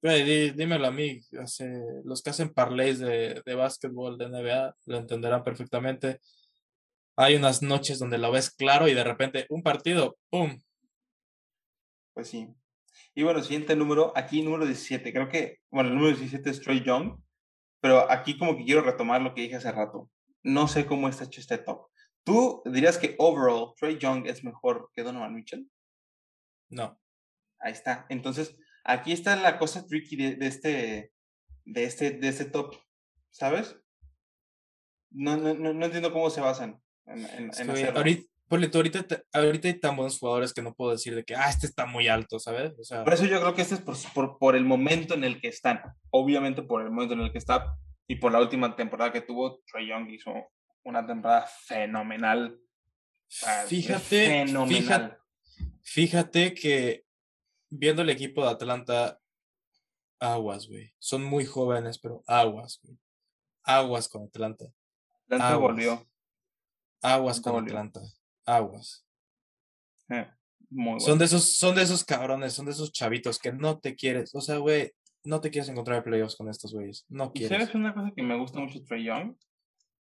Di- 0.00 0.50
dímelo 0.52 0.86
a 0.86 0.92
mí, 0.92 1.20
hace- 1.40 1.82
los 2.04 2.22
que 2.22 2.30
hacen 2.30 2.54
parlays 2.54 3.00
de, 3.00 3.42
de 3.44 3.54
básquetbol 3.54 4.16
de 4.16 4.26
NBA 4.26 4.76
lo 4.86 4.96
entenderán 4.96 5.42
perfectamente. 5.42 6.20
Hay 7.16 7.34
unas 7.34 7.62
noches 7.62 7.98
donde 7.98 8.16
lo 8.18 8.30
ves 8.30 8.50
claro 8.50 8.86
y 8.86 8.94
de 8.94 9.02
repente 9.02 9.46
un 9.50 9.62
partido, 9.64 10.16
¡pum! 10.30 10.60
Pues 12.14 12.28
sí. 12.28 12.48
Y 13.14 13.22
bueno, 13.24 13.42
siguiente 13.42 13.74
número, 13.74 14.12
aquí 14.16 14.42
número 14.42 14.64
17, 14.64 15.12
creo 15.12 15.28
que, 15.28 15.58
bueno, 15.70 15.88
el 15.88 15.96
número 15.96 16.16
17 16.16 16.50
es 16.50 16.60
Troy 16.60 16.82
Young, 16.84 17.18
pero 17.80 18.10
aquí 18.10 18.38
como 18.38 18.56
que 18.56 18.64
quiero 18.64 18.82
retomar 18.82 19.20
lo 19.20 19.34
que 19.34 19.42
dije 19.42 19.56
hace 19.56 19.72
rato. 19.72 20.08
No 20.42 20.68
sé 20.68 20.86
cómo 20.86 21.08
está 21.08 21.24
hecho 21.24 21.40
este 21.40 21.58
top. 21.58 21.88
¿Tú 22.24 22.62
dirías 22.66 22.98
que 22.98 23.16
overall 23.18 23.74
Troy 23.76 23.98
Young 23.98 24.26
es 24.26 24.44
mejor 24.44 24.90
que 24.94 25.02
Donovan 25.02 25.34
Mitchell? 25.34 25.68
No. 26.68 27.00
Ahí 27.58 27.72
está. 27.72 28.06
Entonces, 28.08 28.56
aquí 28.84 29.12
está 29.12 29.36
la 29.36 29.58
cosa 29.58 29.86
tricky 29.86 30.16
de, 30.16 30.36
de 30.36 30.46
este, 30.46 31.12
de 31.64 31.84
este, 31.84 32.10
de 32.12 32.28
este 32.28 32.44
top, 32.44 32.76
¿sabes? 33.30 33.76
No, 35.10 35.36
no, 35.36 35.54
no, 35.54 35.72
no 35.72 35.86
entiendo 35.86 36.12
cómo 36.12 36.28
se 36.30 36.40
basan 36.40 36.80
en, 37.06 37.24
en, 37.24 37.50
que, 37.50 37.86
ahorita, 37.86 38.30
ponle 38.46 38.68
tú, 38.68 38.78
ahorita, 38.78 39.22
ahorita 39.32 39.68
hay 39.68 39.80
tan 39.80 39.96
buenos 39.96 40.18
jugadores 40.18 40.52
que 40.52 40.62
no 40.62 40.74
puedo 40.74 40.92
decir 40.92 41.14
de 41.14 41.24
que, 41.24 41.34
ah, 41.34 41.48
este 41.48 41.66
está 41.66 41.86
muy 41.86 42.08
alto, 42.08 42.38
¿sabes? 42.38 42.78
O 42.78 42.84
sea, 42.84 43.04
Por 43.04 43.14
eso 43.14 43.24
yo 43.24 43.40
creo 43.40 43.54
que 43.54 43.62
este 43.62 43.76
es 43.76 43.80
por, 43.80 43.96
por, 44.12 44.38
por 44.38 44.56
el 44.56 44.64
momento 44.64 45.14
en 45.14 45.24
el 45.24 45.40
que 45.40 45.48
están. 45.48 45.80
Obviamente 46.10 46.62
por 46.62 46.82
el 46.82 46.90
momento 46.90 47.14
en 47.14 47.20
el 47.20 47.32
que 47.32 47.38
está 47.38 47.78
y 48.08 48.16
por 48.16 48.32
la 48.32 48.40
última 48.40 48.74
temporada 48.74 49.12
que 49.12 49.20
tuvo, 49.20 49.60
Trey 49.70 49.88
Young 49.88 50.10
hizo 50.10 50.32
una 50.82 51.06
temporada 51.06 51.46
fenomenal. 51.46 52.58
Fíjate, 53.28 53.68
fíjate, 53.68 54.26
Fenomenal. 54.26 55.18
fíjate 55.82 56.54
que 56.54 57.04
viendo 57.68 58.00
el 58.00 58.08
equipo 58.08 58.42
de 58.42 58.50
Atlanta, 58.50 59.20
aguas, 60.18 60.66
güey. 60.66 60.94
Son 60.98 61.22
muy 61.22 61.44
jóvenes, 61.44 61.98
pero 61.98 62.22
aguas, 62.26 62.80
güey. 62.82 62.98
Aguas 63.64 64.08
con 64.08 64.24
Atlanta. 64.24 64.64
Atlanta 65.24 65.48
aguas. 65.48 65.60
volvió. 65.60 66.08
Aguas 67.02 67.40
con 67.42 67.52
volvió. 67.52 67.72
Atlanta. 67.72 68.00
Aguas. 68.46 69.06
Eh, 70.08 70.26
muy 70.70 70.84
bueno. 70.92 71.00
Son 71.00 71.18
de 71.18 71.26
esos, 71.26 71.58
son 71.58 71.74
de 71.74 71.82
esos 71.82 72.02
cabrones, 72.04 72.54
son 72.54 72.64
de 72.64 72.72
esos 72.72 72.90
chavitos 72.90 73.38
que 73.38 73.52
no 73.52 73.78
te 73.78 73.94
quieres. 73.94 74.34
O 74.34 74.40
sea, 74.40 74.56
güey, 74.56 74.94
no 75.24 75.40
te 75.40 75.50
quieres 75.50 75.68
encontrar 75.68 75.98
en 75.98 76.04
playoffs 76.04 76.36
con 76.36 76.48
estos 76.48 76.72
güeyes. 76.72 77.04
No 77.08 77.30
Y 77.34 77.40
quieres. 77.40 77.58
sabes 77.58 77.74
una 77.74 77.94
cosa 77.94 78.12
que 78.14 78.22
me 78.22 78.36
gusta 78.38 78.60
mucho 78.60 78.82
Trey 78.84 79.04
Young, 79.04 79.34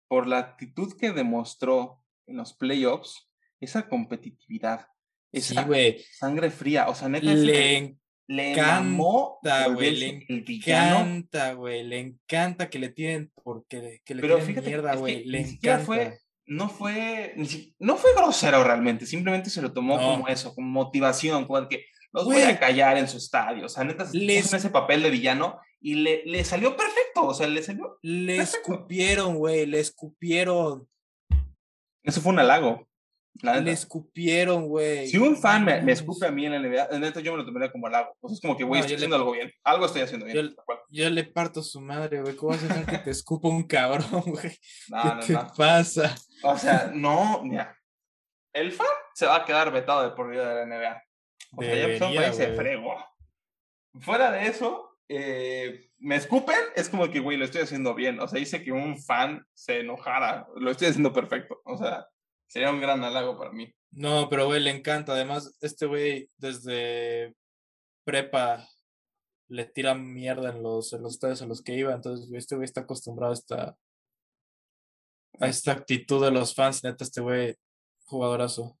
por 0.07 0.27
la 0.27 0.37
actitud 0.39 0.93
que 0.97 1.11
demostró 1.11 2.03
en 2.27 2.37
los 2.37 2.53
playoffs, 2.53 3.29
esa 3.59 3.87
competitividad, 3.87 4.87
Sí, 5.33 5.39
esa 5.53 5.63
güey. 5.63 5.99
sangre 6.13 6.49
fría, 6.49 6.87
o 6.87 6.95
sea, 6.95 7.09
neta, 7.09 7.25
Le 7.33 7.97
le 8.27 8.51
encanta, 8.53 9.67
güey. 9.67 9.95
Le 9.95 10.25
encanta, 10.37 11.53
güey. 11.53 11.83
Le 11.83 11.99
encanta 11.99 12.69
que 12.69 12.79
le 12.79 12.89
tiren 12.89 13.31
porque 13.43 14.01
que 14.05 14.15
le 14.15 14.21
pero 14.21 14.39
fíjate, 14.39 14.67
mierda, 14.67 14.95
güey. 14.95 15.25
Le 15.25 15.41
encanta. 15.41 15.85
fue, 15.85 16.19
no 16.47 16.69
fue, 16.69 17.35
no 17.79 17.97
fue 17.97 18.13
grosero 18.15 18.63
realmente, 18.63 19.05
simplemente 19.05 19.49
se 19.49 19.61
lo 19.61 19.73
tomó 19.73 19.97
No. 19.97 20.03
como 20.13 20.27
eso, 20.27 20.55
como 20.55 20.67
motivación, 20.69 21.45
como 21.45 21.67
que 21.67 21.85
los 22.15 22.25
voy 22.25 22.41
a 22.41 22.59
callar 22.59 22.97
en 22.97 23.07
su 23.07 23.17
estadio, 23.17 23.65
o 23.65 23.69
sea, 23.69 23.83
neta, 23.83 24.05
Les- 24.13 24.51
ese 24.53 24.69
papel 24.69 25.03
de 25.03 25.09
villano 25.11 25.59
y 25.79 25.95
le, 25.95 26.23
le 26.25 26.43
salió 26.43 26.75
perfecto, 26.75 27.25
o 27.27 27.33
sea, 27.33 27.47
le 27.47 27.61
salió, 27.61 27.99
Le 28.01 28.37
Perfecto. 28.37 28.73
escupieron, 28.73 29.35
güey. 29.35 29.65
Le 29.67 29.79
escupieron. 29.79 30.87
eso 32.03 32.21
fue 32.21 32.31
un 32.33 32.39
halago. 32.39 32.87
Le 33.41 33.71
escupieron, 33.71 34.67
güey. 34.69 35.07
Si 35.07 35.17
un 35.17 35.35
fan 35.35 35.65
me, 35.65 35.81
me 35.81 35.91
escupe 35.91 36.25
a 36.25 36.31
mí 36.31 36.45
en 36.45 36.53
la 36.53 36.59
NBA, 36.59 36.97
neta 36.99 37.19
yo 37.19 37.33
me 37.33 37.39
lo 37.39 37.45
tomaría 37.45 37.69
como 37.69 37.85
halago. 37.87 38.15
O 38.21 38.29
sea, 38.29 38.35
es 38.35 38.41
como 38.41 38.55
que, 38.55 38.63
güey, 38.63 38.79
No, 38.79 38.85
estoy 38.85 38.91
le- 38.91 38.95
haciendo 38.95 39.15
algo 39.17 39.31
bien. 39.33 39.51
Algo 39.65 39.85
estoy 39.85 40.01
haciendo 40.03 40.25
bien. 40.25 40.55
yo- 40.89 41.09
le 41.09 41.23
parto 41.25 41.61
su 41.61 41.81
madre, 41.81 42.21
güey. 42.21 42.35
¿Cómo 42.37 42.53
vas 42.53 42.63
a 42.63 42.67
dejar 42.67 42.85
que 42.85 42.97
te 42.99 43.11
escupa 43.11 43.49
un 43.49 43.63
cabrón, 43.63 44.07
güey? 44.25 44.57
No, 44.87 45.01
¿Qué 45.03 45.09
no, 45.09 45.19
te 45.19 45.33
no. 45.33 45.47
pasa? 45.57 46.15
O 46.43 46.57
sea, 46.57 46.89
no, 46.95 47.43
mira. 47.43 47.77
El 48.53 48.71
fan 48.71 48.87
se 49.13 49.25
va 49.25 49.35
a 49.35 49.45
quedar 49.45 49.69
vetado 49.73 50.03
de 50.09 50.15
por 50.15 50.29
vida 50.31 50.47
de 50.47 50.55
la 50.55 50.65
NBA. 50.65 51.03
O 51.55 51.61
sea, 51.61 51.75
Debería, 51.75 52.33
se 52.33 52.53
fregó. 52.53 52.95
Fuera 53.99 54.31
de 54.31 54.47
eso, 54.47 54.97
eh, 55.07 55.89
me 55.99 56.15
escupen, 56.15 56.59
es 56.75 56.89
como 56.89 57.09
que, 57.09 57.19
güey, 57.19 57.37
lo 57.37 57.45
estoy 57.45 57.61
haciendo 57.61 57.95
bien. 57.95 58.19
O 58.19 58.27
sea, 58.27 58.39
hice 58.39 58.63
que 58.63 58.71
un 58.71 59.01
fan 59.01 59.45
se 59.53 59.79
enojara. 59.79 60.47
Lo 60.55 60.71
estoy 60.71 60.87
haciendo 60.87 61.13
perfecto. 61.13 61.61
O 61.65 61.77
sea, 61.77 62.07
sería 62.47 62.71
un 62.71 62.81
gran 62.81 63.03
halago 63.03 63.37
para 63.37 63.51
mí. 63.51 63.73
No, 63.91 64.27
pero 64.29 64.45
güey, 64.45 64.61
le 64.61 64.71
encanta. 64.71 65.13
Además, 65.13 65.57
este 65.61 65.85
güey 65.85 66.29
desde 66.37 67.35
prepa 68.03 68.67
le 69.47 69.65
tira 69.65 69.95
mierda 69.95 70.49
en 70.49 70.63
los, 70.63 70.91
en 70.93 71.03
los 71.03 71.13
estadios 71.13 71.41
a 71.41 71.45
los 71.45 71.61
que 71.61 71.75
iba. 71.75 71.93
Entonces, 71.93 72.27
güey, 72.27 72.39
este 72.39 72.55
güey 72.55 72.65
está 72.65 72.81
acostumbrado 72.81 73.31
a 73.31 73.35
esta, 73.35 73.77
a 75.39 75.47
esta 75.47 75.71
actitud 75.71 76.23
de 76.23 76.31
los 76.31 76.53
fans. 76.53 76.83
Neta, 76.83 77.03
este 77.03 77.21
güey, 77.21 77.55
jugadorazo. 78.05 78.77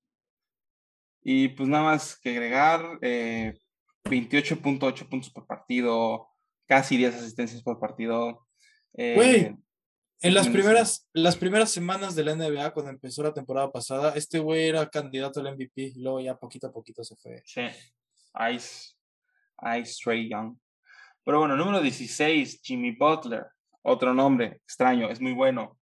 Y 1.27 1.47
pues 1.49 1.67
nada 1.67 1.83
más 1.85 2.19
que 2.19 2.29
agregar, 2.29 2.99
eh, 3.01 3.55
28.8 4.03 5.09
puntos 5.09 5.31
por 5.31 5.47
partido, 5.47 6.27
casi 6.67 6.97
10 6.97 7.15
asistencias 7.15 7.63
por 7.63 7.79
partido. 7.79 8.45
eh, 8.93 9.13
Güey, 9.15 9.55
En 10.21 10.33
las 10.33 10.47
primeras, 10.47 11.09
las 11.13 11.35
primeras 11.35 11.71
semanas 11.71 12.15
de 12.15 12.23
la 12.23 12.35
NBA, 12.35 12.71
cuando 12.73 12.91
empezó 12.91 13.23
la 13.23 13.33
temporada 13.33 13.71
pasada, 13.71 14.13
este 14.15 14.39
güey 14.39 14.67
era 14.69 14.87
candidato 14.89 15.39
al 15.39 15.47
MVP 15.55 15.81
y 15.95 16.01
luego 16.01 16.21
ya 16.21 16.37
poquito 16.37 16.67
a 16.67 16.71
poquito 16.71 17.03
se 17.03 17.15
fue. 17.15 17.41
Sí, 17.45 17.61
Ice, 18.53 18.93
Ice 19.81 19.95
Trey 20.03 20.29
Young. 20.29 20.55
Pero 21.23 21.39
bueno, 21.39 21.55
número 21.55 21.81
16, 21.81 22.61
Jimmy 22.63 22.91
Butler. 22.91 23.45
Otro 23.81 24.13
nombre 24.13 24.61
extraño, 24.63 25.09
es 25.09 25.19
muy 25.19 25.33
bueno. 25.33 25.77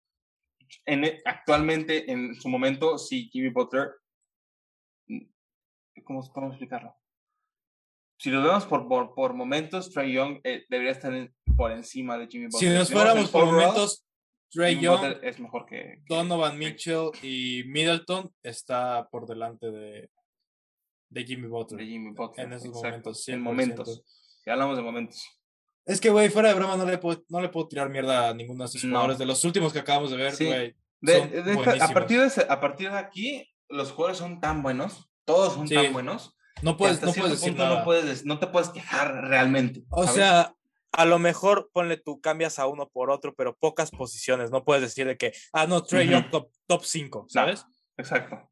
En, 0.86 1.04
e- 1.04 1.20
actualmente, 1.24 2.10
en 2.10 2.34
su 2.40 2.48
momento, 2.48 2.96
sí, 2.96 3.28
Jimmy 3.32 3.48
Butler. 3.50 3.90
¿Cómo, 6.04 6.22
cómo 6.32 6.48
explicarlo? 6.48 6.94
Si 8.18 8.30
lo 8.30 8.42
vemos 8.42 8.64
por, 8.66 8.86
por, 8.88 9.14
por 9.14 9.34
momentos, 9.34 9.90
Trey 9.90 10.12
Young 10.12 10.40
eh, 10.44 10.64
debería 10.68 10.92
estar 10.92 11.12
en- 11.12 11.34
por 11.56 11.72
encima 11.72 12.16
de 12.18 12.28
Jimmy 12.28 12.46
Butler. 12.46 12.72
Si 12.72 12.78
nos 12.78 12.90
fuéramos 12.90 13.30
por 13.30 13.46
momentos, 13.46 14.04
Trey 14.50 14.74
Jimmy 14.74 14.84
Young, 14.86 14.96
Butler 15.00 15.24
es 15.24 15.40
mejor 15.40 15.66
que. 15.66 15.76
que 15.76 16.14
Donovan. 16.14 16.58
Mitchell 16.58 17.10
y 17.22 17.64
Middleton 17.66 18.32
está 18.42 19.08
por 19.10 19.26
delante 19.26 19.70
de, 19.70 20.10
de 21.10 21.24
Jimmy 21.24 21.42
de 21.42 21.48
Butler. 21.48 21.86
Jimmy 21.86 22.12
Butler. 22.12 22.46
En 22.46 22.52
esos 22.52 22.68
exacto, 22.68 23.10
momentos, 23.10 23.28
En 23.28 23.40
100%. 23.40 23.42
momentos. 23.42 24.04
Ya 24.46 24.52
hablamos 24.52 24.76
de 24.76 24.82
momentos. 24.82 25.26
Es 25.84 26.00
que, 26.00 26.10
güey, 26.10 26.28
fuera 26.30 26.48
de 26.50 26.54
broma, 26.54 26.76
no 26.76 26.86
le 26.86 26.98
puedo, 26.98 27.24
no 27.28 27.40
le 27.40 27.48
puedo 27.48 27.66
tirar 27.66 27.90
mierda 27.90 28.28
a 28.28 28.34
ninguno 28.34 28.62
de 28.62 28.66
estos 28.66 28.84
No. 28.84 28.90
jugadores. 28.90 29.18
De 29.18 29.26
los 29.26 29.44
últimos 29.44 29.72
que 29.72 29.80
acabamos 29.80 30.10
de 30.12 30.16
ver, 30.16 30.32
Sí. 30.32 30.46
güey. 30.46 30.76
De- 31.00 31.42
de 31.42 31.52
esta- 31.54 31.84
a, 31.86 31.88
partir 31.92 32.20
de, 32.20 32.46
a 32.48 32.60
partir 32.60 32.90
de 32.92 32.98
aquí, 32.98 33.48
los 33.68 33.90
jugadores 33.90 34.18
son 34.18 34.40
tan 34.40 34.62
buenos, 34.62 35.10
todos 35.24 35.54
son 35.54 35.68
Sí, 35.68 35.74
tan 35.74 35.92
buenos, 35.92 36.36
No 36.62 36.72
que 36.72 36.78
puedes, 36.78 36.94
hasta 36.96 37.06
no 37.06 37.12
puedes 37.14 37.30
decir 37.32 37.48
punto 37.52 37.64
nada. 37.64 37.78
no, 37.80 37.84
puedes, 37.84 38.04
des- 38.06 38.24
no 38.24 38.38
te 38.38 38.46
puedes 38.46 38.68
quejar 38.70 39.24
realmente. 39.28 39.82
O 39.90 40.02
¿sabes? 40.04 40.14
sea, 40.16 40.54
a 40.92 41.04
lo 41.06 41.18
mejor 41.18 41.70
ponle 41.72 41.96
tú, 41.96 42.20
cambias 42.20 42.58
a 42.58 42.66
uno 42.66 42.88
por 42.88 43.10
otro, 43.10 43.34
pero 43.34 43.56
pocas 43.56 43.90
posiciones. 43.90 44.50
No 44.50 44.64
puedes 44.64 44.82
decir 44.82 45.06
de 45.06 45.16
que, 45.16 45.32
ah, 45.52 45.66
no, 45.66 45.82
Trey. 45.82 46.08
Young 46.08 46.30
top, 46.30 46.50
top 46.66 46.84
5, 46.84 47.20
No, 47.20 47.28
¿sabes? 47.28 47.64
Exacto. 47.96 48.50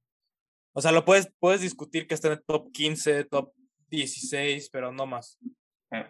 O 0.72 0.80
sea, 0.80 0.92
lo 0.92 1.04
puedes, 1.04 1.30
puedes 1.38 1.60
discutir 1.60 2.06
que 2.06 2.14
está 2.14 2.28
en 2.28 2.34
el 2.34 2.42
top 2.44 2.70
15, 2.72 3.24
top 3.24 3.52
16, 3.88 4.70
pero 4.70 4.92
no 4.92 5.04
más. 5.06 5.38
Eh. 5.90 6.06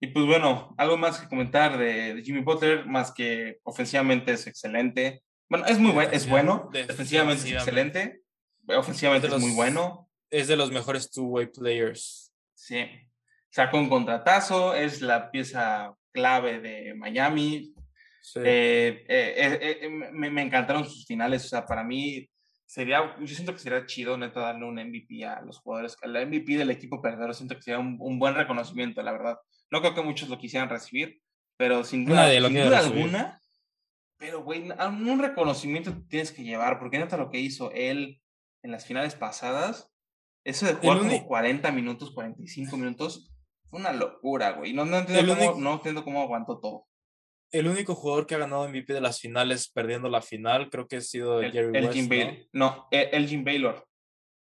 Y 0.00 0.08
pues 0.08 0.26
bueno, 0.26 0.74
algo 0.78 0.96
más 0.96 1.20
que 1.20 1.28
comentar 1.28 1.78
de, 1.78 2.14
de 2.14 2.22
Jimmy 2.22 2.40
Butler, 2.40 2.86
más 2.86 3.12
que 3.12 3.58
ofensivamente 3.62 4.32
es 4.32 4.46
excelente. 4.46 5.22
Bueno, 5.48 5.66
es 5.66 5.78
muy 5.78 5.92
bueno, 5.92 6.10
es 6.12 6.28
bueno. 6.28 6.68
Defensiva- 6.72 6.86
Defensivamente 7.26 7.48
es 7.48 7.54
excelente. 7.54 8.22
Ofensivamente 8.68 9.28
De 9.28 9.34
es 9.34 9.40
muy 9.40 9.50
los- 9.50 9.56
bueno. 9.56 10.08
Es 10.30 10.48
de 10.48 10.56
los 10.56 10.70
mejores 10.72 11.10
two-way 11.10 11.46
players. 11.46 12.32
Sí. 12.54 12.86
Sacó 13.50 13.78
un 13.78 13.88
contratazo, 13.88 14.74
es 14.74 15.00
la 15.00 15.30
pieza 15.30 15.94
clave 16.12 16.60
de 16.60 16.94
Miami. 16.94 17.72
Sí. 18.20 18.40
Eh, 18.42 19.04
eh, 19.08 19.34
eh, 19.36 19.78
eh, 19.82 19.88
me, 20.12 20.30
me 20.30 20.42
encantaron 20.42 20.84
sus 20.84 21.06
finales. 21.06 21.44
O 21.44 21.48
sea, 21.48 21.64
para 21.66 21.84
mí 21.84 22.28
sería, 22.66 23.14
yo 23.20 23.26
siento 23.28 23.52
que 23.52 23.60
sería 23.60 23.86
chido, 23.86 24.16
neta, 24.16 24.40
darle 24.40 24.64
un 24.64 24.78
MVP 24.78 25.24
a 25.24 25.40
los 25.42 25.58
jugadores. 25.58 25.96
Al 26.02 26.16
MVP 26.26 26.56
del 26.56 26.70
equipo 26.70 27.00
perdedor, 27.00 27.34
siento 27.34 27.54
que 27.54 27.62
sería 27.62 27.78
un, 27.78 27.96
un 28.00 28.18
buen 28.18 28.34
reconocimiento, 28.34 29.02
la 29.02 29.12
verdad. 29.12 29.38
No 29.70 29.80
creo 29.80 29.94
que 29.94 30.02
muchos 30.02 30.28
lo 30.28 30.38
quisieran 30.38 30.68
recibir, 30.68 31.20
pero 31.56 31.84
sin 31.84 32.04
duda, 32.06 32.22
Nadie 32.22 32.40
sin 32.40 32.54
duda 32.54 32.78
alguna. 32.78 33.40
Pero, 34.16 34.42
güey, 34.42 34.68
un 34.70 35.18
reconocimiento 35.20 35.92
tienes 36.08 36.32
que 36.32 36.42
llevar, 36.42 36.78
porque 36.78 36.98
neta 36.98 37.16
lo 37.16 37.30
que 37.30 37.38
hizo 37.40 37.70
él 37.72 38.20
en 38.64 38.72
las 38.72 38.84
finales 38.86 39.14
pasadas, 39.14 39.92
eso 40.44 40.66
de 40.66 40.74
jugar 40.74 40.98
como 40.98 41.26
40 41.26 41.70
minutos, 41.70 42.10
45 42.12 42.76
minutos, 42.76 43.30
fue 43.70 43.78
una 43.78 43.92
locura, 43.92 44.52
güey. 44.52 44.72
No, 44.72 44.84
no, 44.84 44.98
entiendo 44.98 45.34
cómo, 45.34 45.44
único- 45.46 45.60
no 45.60 45.72
entiendo 45.74 46.02
cómo 46.04 46.22
aguantó 46.22 46.58
todo. 46.58 46.86
El 47.52 47.68
único 47.68 47.94
jugador 47.94 48.26
que 48.26 48.34
ha 48.34 48.38
ganado 48.38 48.66
MVP 48.68 48.92
de 48.92 49.00
las 49.00 49.20
finales 49.20 49.68
perdiendo 49.70 50.08
la 50.08 50.20
final 50.22 50.70
creo 50.70 50.88
que 50.88 50.96
ha 50.96 51.00
sido 51.00 51.40
El, 51.40 51.52
Jerry 51.52 51.78
el 51.78 51.84
West. 51.84 51.94
Jim 51.94 52.04
¿no? 52.04 52.08
Baylor. 52.10 52.36
No, 52.52 52.88
el, 52.90 53.08
el 53.12 53.28
Jim 53.28 53.44
Baylor. 53.44 53.86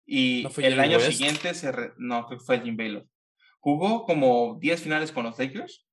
Y 0.05 0.41
¿No 0.43 0.49
fue 0.51 0.65
el 0.67 0.73
Jerry 0.75 0.88
año 0.89 0.97
West? 0.97 1.12
siguiente 1.12 1.53
se. 1.55 1.71
re- 1.71 1.93
No, 1.97 2.25
creo 2.27 2.38
que 2.39 2.45
fue 2.45 2.55
el 2.55 2.63
Jim 2.63 2.77
Baylor. 2.77 3.08
Jugó 3.60 4.05
como 4.05 4.58
10 4.60 4.82
finales 4.84 5.12
con 5.12 5.23
los 5.25 5.39
Lakers, 5.39 5.88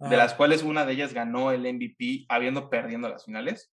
de 0.00 0.16
las 0.16 0.34
cuales 0.34 0.62
una 0.62 0.84
de 0.86 0.94
ellas 0.94 1.12
ganó 1.12 1.52
el 1.52 1.60
MVP 1.72 2.24
habiendo 2.28 2.68
perdiendo 2.70 3.08
las 3.08 3.24
finales. 3.26 3.72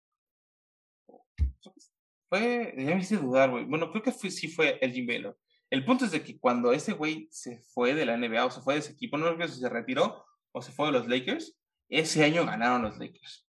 Fue. 2.32 2.74
Ya 2.78 2.96
me 2.96 3.02
hice 3.02 3.18
dudar, 3.18 3.50
güey. 3.50 3.66
Bueno, 3.66 3.92
creo 3.92 4.02
que 4.02 4.14
fue, 4.14 4.32
sí 4.32 4.48
fue 4.48 4.80
el 4.80 4.94
Jim 4.94 5.06
Baylor. 5.06 5.38
El 5.70 5.84
punto 5.84 6.06
es 6.06 6.12
de 6.12 6.24
que 6.24 6.40
cuando 6.40 6.72
ese 6.72 6.94
güey 6.94 7.28
se 7.30 7.60
fue 7.60 7.94
de 7.94 8.06
la 8.06 8.16
NBA 8.16 8.46
o 8.46 8.52
se 8.52 8.62
fue 8.62 8.76
de 8.76 8.80
ese 8.80 8.94
equipo, 8.94 9.18
no 9.18 9.30
recuerdo 9.30 9.54
si 9.54 9.60
se 9.60 9.68
retiró 9.68 10.26
o 10.54 10.62
se 10.62 10.72
fue 10.72 10.86
de 10.86 10.94
los 10.94 11.10
Lakers, 11.10 11.60
ese 11.90 12.24
año 12.24 12.46
ganaron 12.46 12.84
los 12.84 12.98
Lakers. 12.98 13.46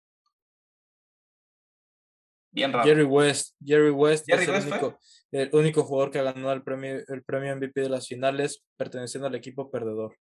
Bien 2.53 2.71
raro. 2.71 2.87
Jerry 2.87 3.05
West. 3.05 3.57
Jerry 3.65 3.91
West 3.91 4.27
Jerry 4.27 4.43
es 4.43 4.49
el 4.49 4.55
West 4.55 4.69
único, 4.71 4.99
el 5.33 5.51
único 5.53 5.83
jugador 5.83 6.11
que 6.11 6.23
ganado 6.23 6.53
el 6.53 6.63
premio, 6.63 7.01
el 7.09 7.23
premio 7.25 7.57
MVP 7.57 7.81
de 7.81 7.89
las 7.89 8.07
finales 8.07 8.63
perteneciendo 8.77 9.27
al 9.27 9.35
equipo 9.35 9.71
perdedor. 9.71 10.19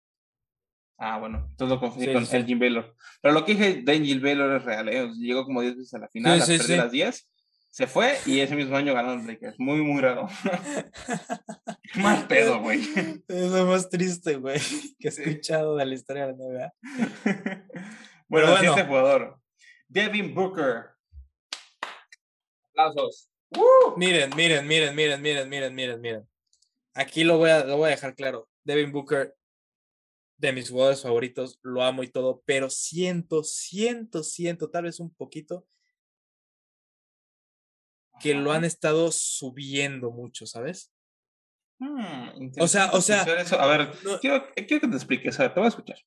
Ah, 0.96 1.18
bueno, 1.18 1.48
entonces 1.50 1.74
lo 1.74 1.80
confundí 1.80 2.06
Sí, 2.06 2.12
con 2.12 2.24
sí. 2.24 2.44
Jim 2.44 2.60
Baylor. 2.60 2.94
Pero 3.20 3.34
lo 3.34 3.44
que 3.44 3.54
dije 3.54 3.82
de 3.82 4.00
Jim 4.00 4.22
Baylor 4.22 4.56
es 4.56 4.64
real, 4.64 4.88
¿eh? 4.88 5.10
Llegó 5.16 5.44
como 5.44 5.60
10 5.60 5.76
veces 5.76 5.94
a 5.94 5.98
la 5.98 6.08
final, 6.08 6.40
Sí, 6.40 6.56
las 6.56 6.68
las 6.68 6.92
10, 6.92 7.30
se 7.74 7.88
fue 7.88 8.16
y 8.24 8.38
ese 8.38 8.54
mismo 8.54 8.76
año 8.76 8.94
ganó 8.94 9.16
los 9.16 9.24
Lakers. 9.24 9.58
Muy, 9.58 9.82
muy 9.82 10.00
raro. 10.00 10.28
Más 11.96 12.22
pedo, 12.26 12.60
güey. 12.60 12.80
Es 13.26 13.50
lo 13.50 13.66
más 13.66 13.90
triste, 13.90 14.36
güey, 14.36 14.60
que 15.00 15.08
he 15.08 15.10
escuchado 15.10 15.74
de 15.74 15.84
la 15.84 15.94
historia 15.94 16.28
de 16.28 16.34
la 16.34 16.38
NBA. 16.38 16.72
bueno, 18.28 18.46
bueno. 18.46 18.56
siguiente 18.58 18.84
jugador. 18.84 19.40
Devin 19.88 20.32
Booker. 20.36 20.90
Aplausos. 22.68 23.28
¡Woo! 23.50 23.96
Miren, 23.96 24.30
miren, 24.36 24.68
miren, 24.68 24.94
miren, 24.94 25.20
miren, 25.20 25.48
miren, 25.48 25.74
miren, 25.74 26.00
miren. 26.00 26.28
Aquí 26.94 27.24
lo 27.24 27.38
voy 27.38 27.50
a, 27.50 27.64
lo 27.64 27.76
voy 27.78 27.88
a 27.88 27.96
dejar 27.96 28.14
claro. 28.14 28.48
Devin 28.62 28.92
Booker, 28.92 29.34
de 30.36 30.52
mis 30.52 30.70
jugadores 30.70 31.02
favoritos, 31.02 31.58
lo 31.62 31.82
amo 31.82 32.04
y 32.04 32.08
todo, 32.08 32.40
pero 32.46 32.70
siento, 32.70 33.42
siento, 33.42 34.22
siento, 34.22 34.70
tal 34.70 34.84
vez 34.84 35.00
un 35.00 35.12
poquito, 35.12 35.66
que 38.20 38.34
lo 38.34 38.52
han 38.52 38.64
estado 38.64 39.10
subiendo 39.12 40.10
mucho, 40.10 40.46
¿sabes? 40.46 40.92
Hmm, 41.78 42.50
O 42.60 42.68
sea, 42.68 42.90
o 42.92 43.00
sea, 43.00 43.22
eso. 43.40 43.58
A 43.60 43.66
ver, 43.66 43.88
no- 44.04 44.18
quiero, 44.20 44.46
quiero 44.54 44.80
que 44.80 44.88
te 44.88 44.96
expliques. 44.96 45.38
A 45.40 45.44
ver, 45.44 45.54
te 45.54 45.60
voy 45.60 45.66
a 45.66 45.68
escuchar. 45.70 45.98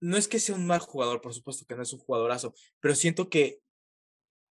No 0.00 0.16
es 0.16 0.28
que 0.28 0.38
sea 0.40 0.54
un 0.54 0.66
mal 0.66 0.80
jugador, 0.80 1.20
por 1.20 1.34
supuesto 1.34 1.66
que 1.66 1.76
no 1.76 1.82
es 1.82 1.92
un 1.92 1.98
jugadorazo, 1.98 2.54
pero 2.80 2.94
siento 2.94 3.28
que 3.28 3.60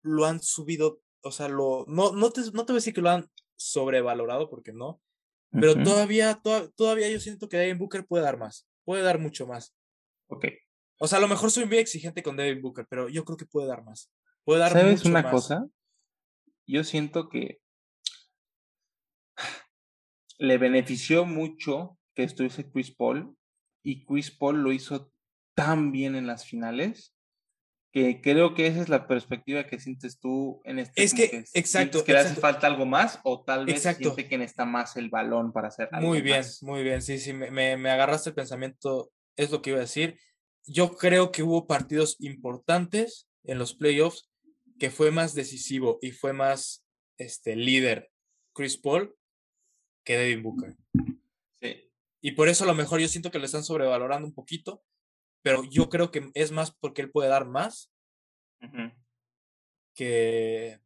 lo 0.03 0.25
han 0.25 0.41
subido 0.43 1.01
o 1.25 1.31
sea, 1.31 1.49
lo, 1.49 1.85
no, 1.87 2.13
no, 2.13 2.31
te, 2.31 2.41
no 2.53 2.65
te 2.67 2.73
voy 2.73 2.77
a 2.77 2.81
decir 2.83 2.95
que 2.95 3.01
lo 3.01 3.11
han 3.11 3.31
sobrevalorado, 3.57 4.51
porque 4.51 4.73
no, 4.73 5.01
pero 5.53 5.75
todavía, 5.85 6.35
toda- 6.43 6.69
todavía 6.73 7.09
yo 7.11 7.21
siento 7.21 7.49
que 7.49 7.57
Devin 7.59 7.79
Booker 7.79 8.05
puede 8.07 8.25
dar 8.25 8.39
más, 8.39 8.67
puede 8.85 9.03
dar 9.03 9.19
mucho 9.21 9.47
más. 9.47 9.73
Ok. 10.29 10.47
O 10.99 11.07
sea, 11.07 11.19
a 11.19 11.21
lo 11.21 11.29
mejor 11.29 11.51
soy 11.53 11.67
muy 11.67 11.79
exigente 11.79 12.23
con 12.25 12.37
Devin 12.37 12.61
Booker, 12.63 12.87
pero 12.89 13.09
yo 13.09 13.25
creo 13.25 13.37
que 13.37 13.47
puede 13.47 13.69
dar 13.69 13.85
más. 13.85 14.11
Puede 14.45 14.61
dar 14.61 14.73
¿Sabes 14.73 14.99
mucho 14.99 15.09
una 15.11 15.23
más. 15.23 15.33
cosa? 15.33 15.67
Yo 16.67 16.85
siento 16.85 17.29
que 17.29 17.61
le 20.39 20.59
benefició 20.59 21.25
mucho 21.25 21.99
que 22.15 22.25
estuviese 22.25 22.71
Chris 22.71 22.95
Paul 22.95 23.37
y 23.85 24.05
Chris 24.05 24.31
Paul 24.31 24.63
lo 24.63 24.73
hizo 24.73 25.13
tan 25.55 25.93
bien 25.93 26.15
en 26.17 26.27
las 26.27 26.47
finales 26.47 27.15
que 27.93 28.23
creo 28.23 28.55
que 28.55 28.67
esa 28.67 28.81
es 28.81 28.89
la 28.89 29.07
perspectiva 29.07 29.67
que 29.67 29.79
sientes 29.79 30.19
tú 30.19 30.63
en 30.65 30.79
este 30.79 31.03
Es 31.05 31.13
que- 31.13 31.45
exacto, 31.53 32.03
que 32.05 32.13
le 32.13 32.21
hace 32.21 32.41
falta 32.41 32.67
algo 32.67 32.87
más 32.87 33.21
o 33.23 33.45
tal 33.45 33.67
vez 33.67 33.77
Exacto. 33.77 34.15
siente 34.15 34.29
que 34.29 34.39
necesita 34.39 34.65
más 34.65 34.97
el 34.97 35.11
balón 35.11 35.53
para 35.53 35.69
hacer 35.69 35.91
algo 35.93 36.09
Muy 36.09 36.23
bien, 36.23 36.39
más. 36.39 36.63
muy 36.63 36.83
bien. 36.83 37.03
Sí, 37.03 37.19
sí, 37.19 37.35
me, 37.35 37.51
me 37.77 37.91
agarraste 37.91 38.31
el 38.31 38.35
pensamiento, 38.35 39.13
es 39.37 39.51
lo 39.51 39.61
que 39.61 39.71
iba 39.71 39.79
a 39.79 39.83
decir. 39.83 40.19
Yo 40.65 40.97
creo 40.97 41.33
que 41.33 41.43
hubo 41.43 41.67
partidos 41.67 42.17
importantes 42.21 43.29
en 43.45 43.59
los 43.59 43.75
playoffs 43.75 44.31
que 44.83 44.91
fue 44.91 45.13
más 45.13 45.33
decisivo 45.33 46.01
y 46.03 46.11
fue 46.11 46.33
más 46.33 46.85
este, 47.17 47.55
líder 47.55 48.11
Chris 48.53 48.77
Paul 48.77 49.17
que 50.05 50.17
Devin 50.17 50.43
Booker. 50.43 50.77
Sí. 51.61 51.89
Y 52.21 52.33
por 52.33 52.49
eso 52.49 52.65
a 52.65 52.67
lo 52.67 52.75
mejor 52.75 52.99
yo 52.99 53.07
siento 53.07 53.31
que 53.31 53.39
lo 53.39 53.45
están 53.45 53.63
sobrevalorando 53.63 54.27
un 54.27 54.35
poquito, 54.35 54.83
pero 55.41 55.63
yo 55.71 55.89
creo 55.89 56.11
que 56.11 56.33
es 56.35 56.51
más 56.51 56.73
porque 56.73 57.01
él 57.01 57.13
puede 57.13 57.29
dar 57.29 57.47
más 57.47 57.93
que, 59.95 60.81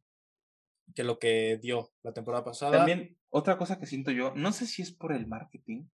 que 0.93 1.03
lo 1.03 1.17
que 1.17 1.57
dio 1.59 1.91
la 2.03 2.13
temporada 2.13 2.43
pasada. 2.43 2.77
También 2.77 3.17
otra 3.29 3.57
cosa 3.57 3.79
que 3.79 3.87
siento 3.87 4.11
yo, 4.11 4.31
no 4.35 4.51
sé 4.51 4.67
si 4.67 4.83
es 4.83 4.91
por 4.91 5.11
el 5.11 5.25
marketing 5.25 5.85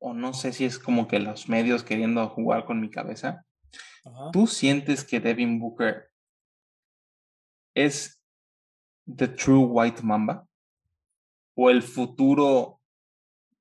o 0.00 0.12
no 0.12 0.34
sé 0.34 0.52
si 0.52 0.64
es 0.64 0.76
como 0.76 1.06
que 1.06 1.20
los 1.20 1.48
medios 1.48 1.84
queriendo 1.84 2.28
jugar 2.30 2.64
con 2.64 2.80
mi 2.80 2.90
cabeza. 2.90 3.46
¿Tú 4.32 4.48
sientes 4.48 5.04
que 5.04 5.20
Devin 5.20 5.60
Booker 5.60 6.11
es 7.74 8.22
the 9.16 9.28
true 9.28 9.64
white 9.64 10.02
mamba? 10.02 10.46
¿O 11.54 11.70
el 11.70 11.82
futuro 11.82 12.80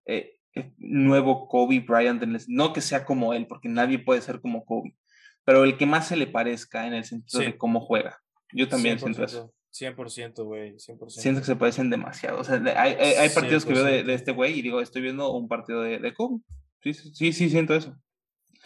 eh, 0.06 0.38
eh, 0.56 0.72
nuevo 0.78 1.48
Kobe 1.48 1.80
Bryant? 1.80 2.24
No 2.48 2.74
que 2.74 2.82
sea 2.82 3.06
como 3.06 3.34
él, 3.34 3.48
porque 3.48 3.70
nadie 3.70 4.00
puede 4.00 4.22
ser 4.22 4.40
como 4.42 4.66
Kobe, 4.66 4.96
pero 5.44 5.64
el 5.64 5.78
que 5.78 5.86
más 5.86 6.08
se 6.08 6.16
le 6.16 6.28
parezca 6.28 6.88
en 6.88 6.94
el 6.94 7.04
sentido 7.04 7.42
Sí. 7.42 7.48
de 7.48 7.58
cómo 7.58 7.82
juega. 7.82 8.22
Yo 8.54 8.68
también 8.68 9.00
siento 9.00 9.24
eso. 9.24 9.54
100%, 9.72 10.44
güey, 10.44 10.76
100%. 10.78 11.10
Siento 11.10 11.42
que 11.42 11.46
se 11.48 11.56
parecen 11.56 11.90
demasiado. 11.90 12.40
O 12.40 12.44
sea, 12.44 12.62
hay, 12.76 12.94
hay, 13.00 13.14
hay 13.14 13.30
partidos 13.30 13.66
que 13.66 13.74
veo 13.74 13.86
de, 13.86 14.04
100%. 14.04 14.06
de 14.06 14.14
este 14.14 14.32
güey 14.34 14.60
y 14.60 14.62
digo, 14.62 14.82
estoy 14.82 15.02
viendo 15.02 15.32
un 15.32 15.48
partido 15.48 15.82
de, 15.82 16.00
de 16.00 16.14
Kobe. 16.14 16.40
Sí, 16.82 16.94
sí, 16.94 17.32
sí, 17.32 17.50
siento 17.50 17.74
eso. 17.74 17.96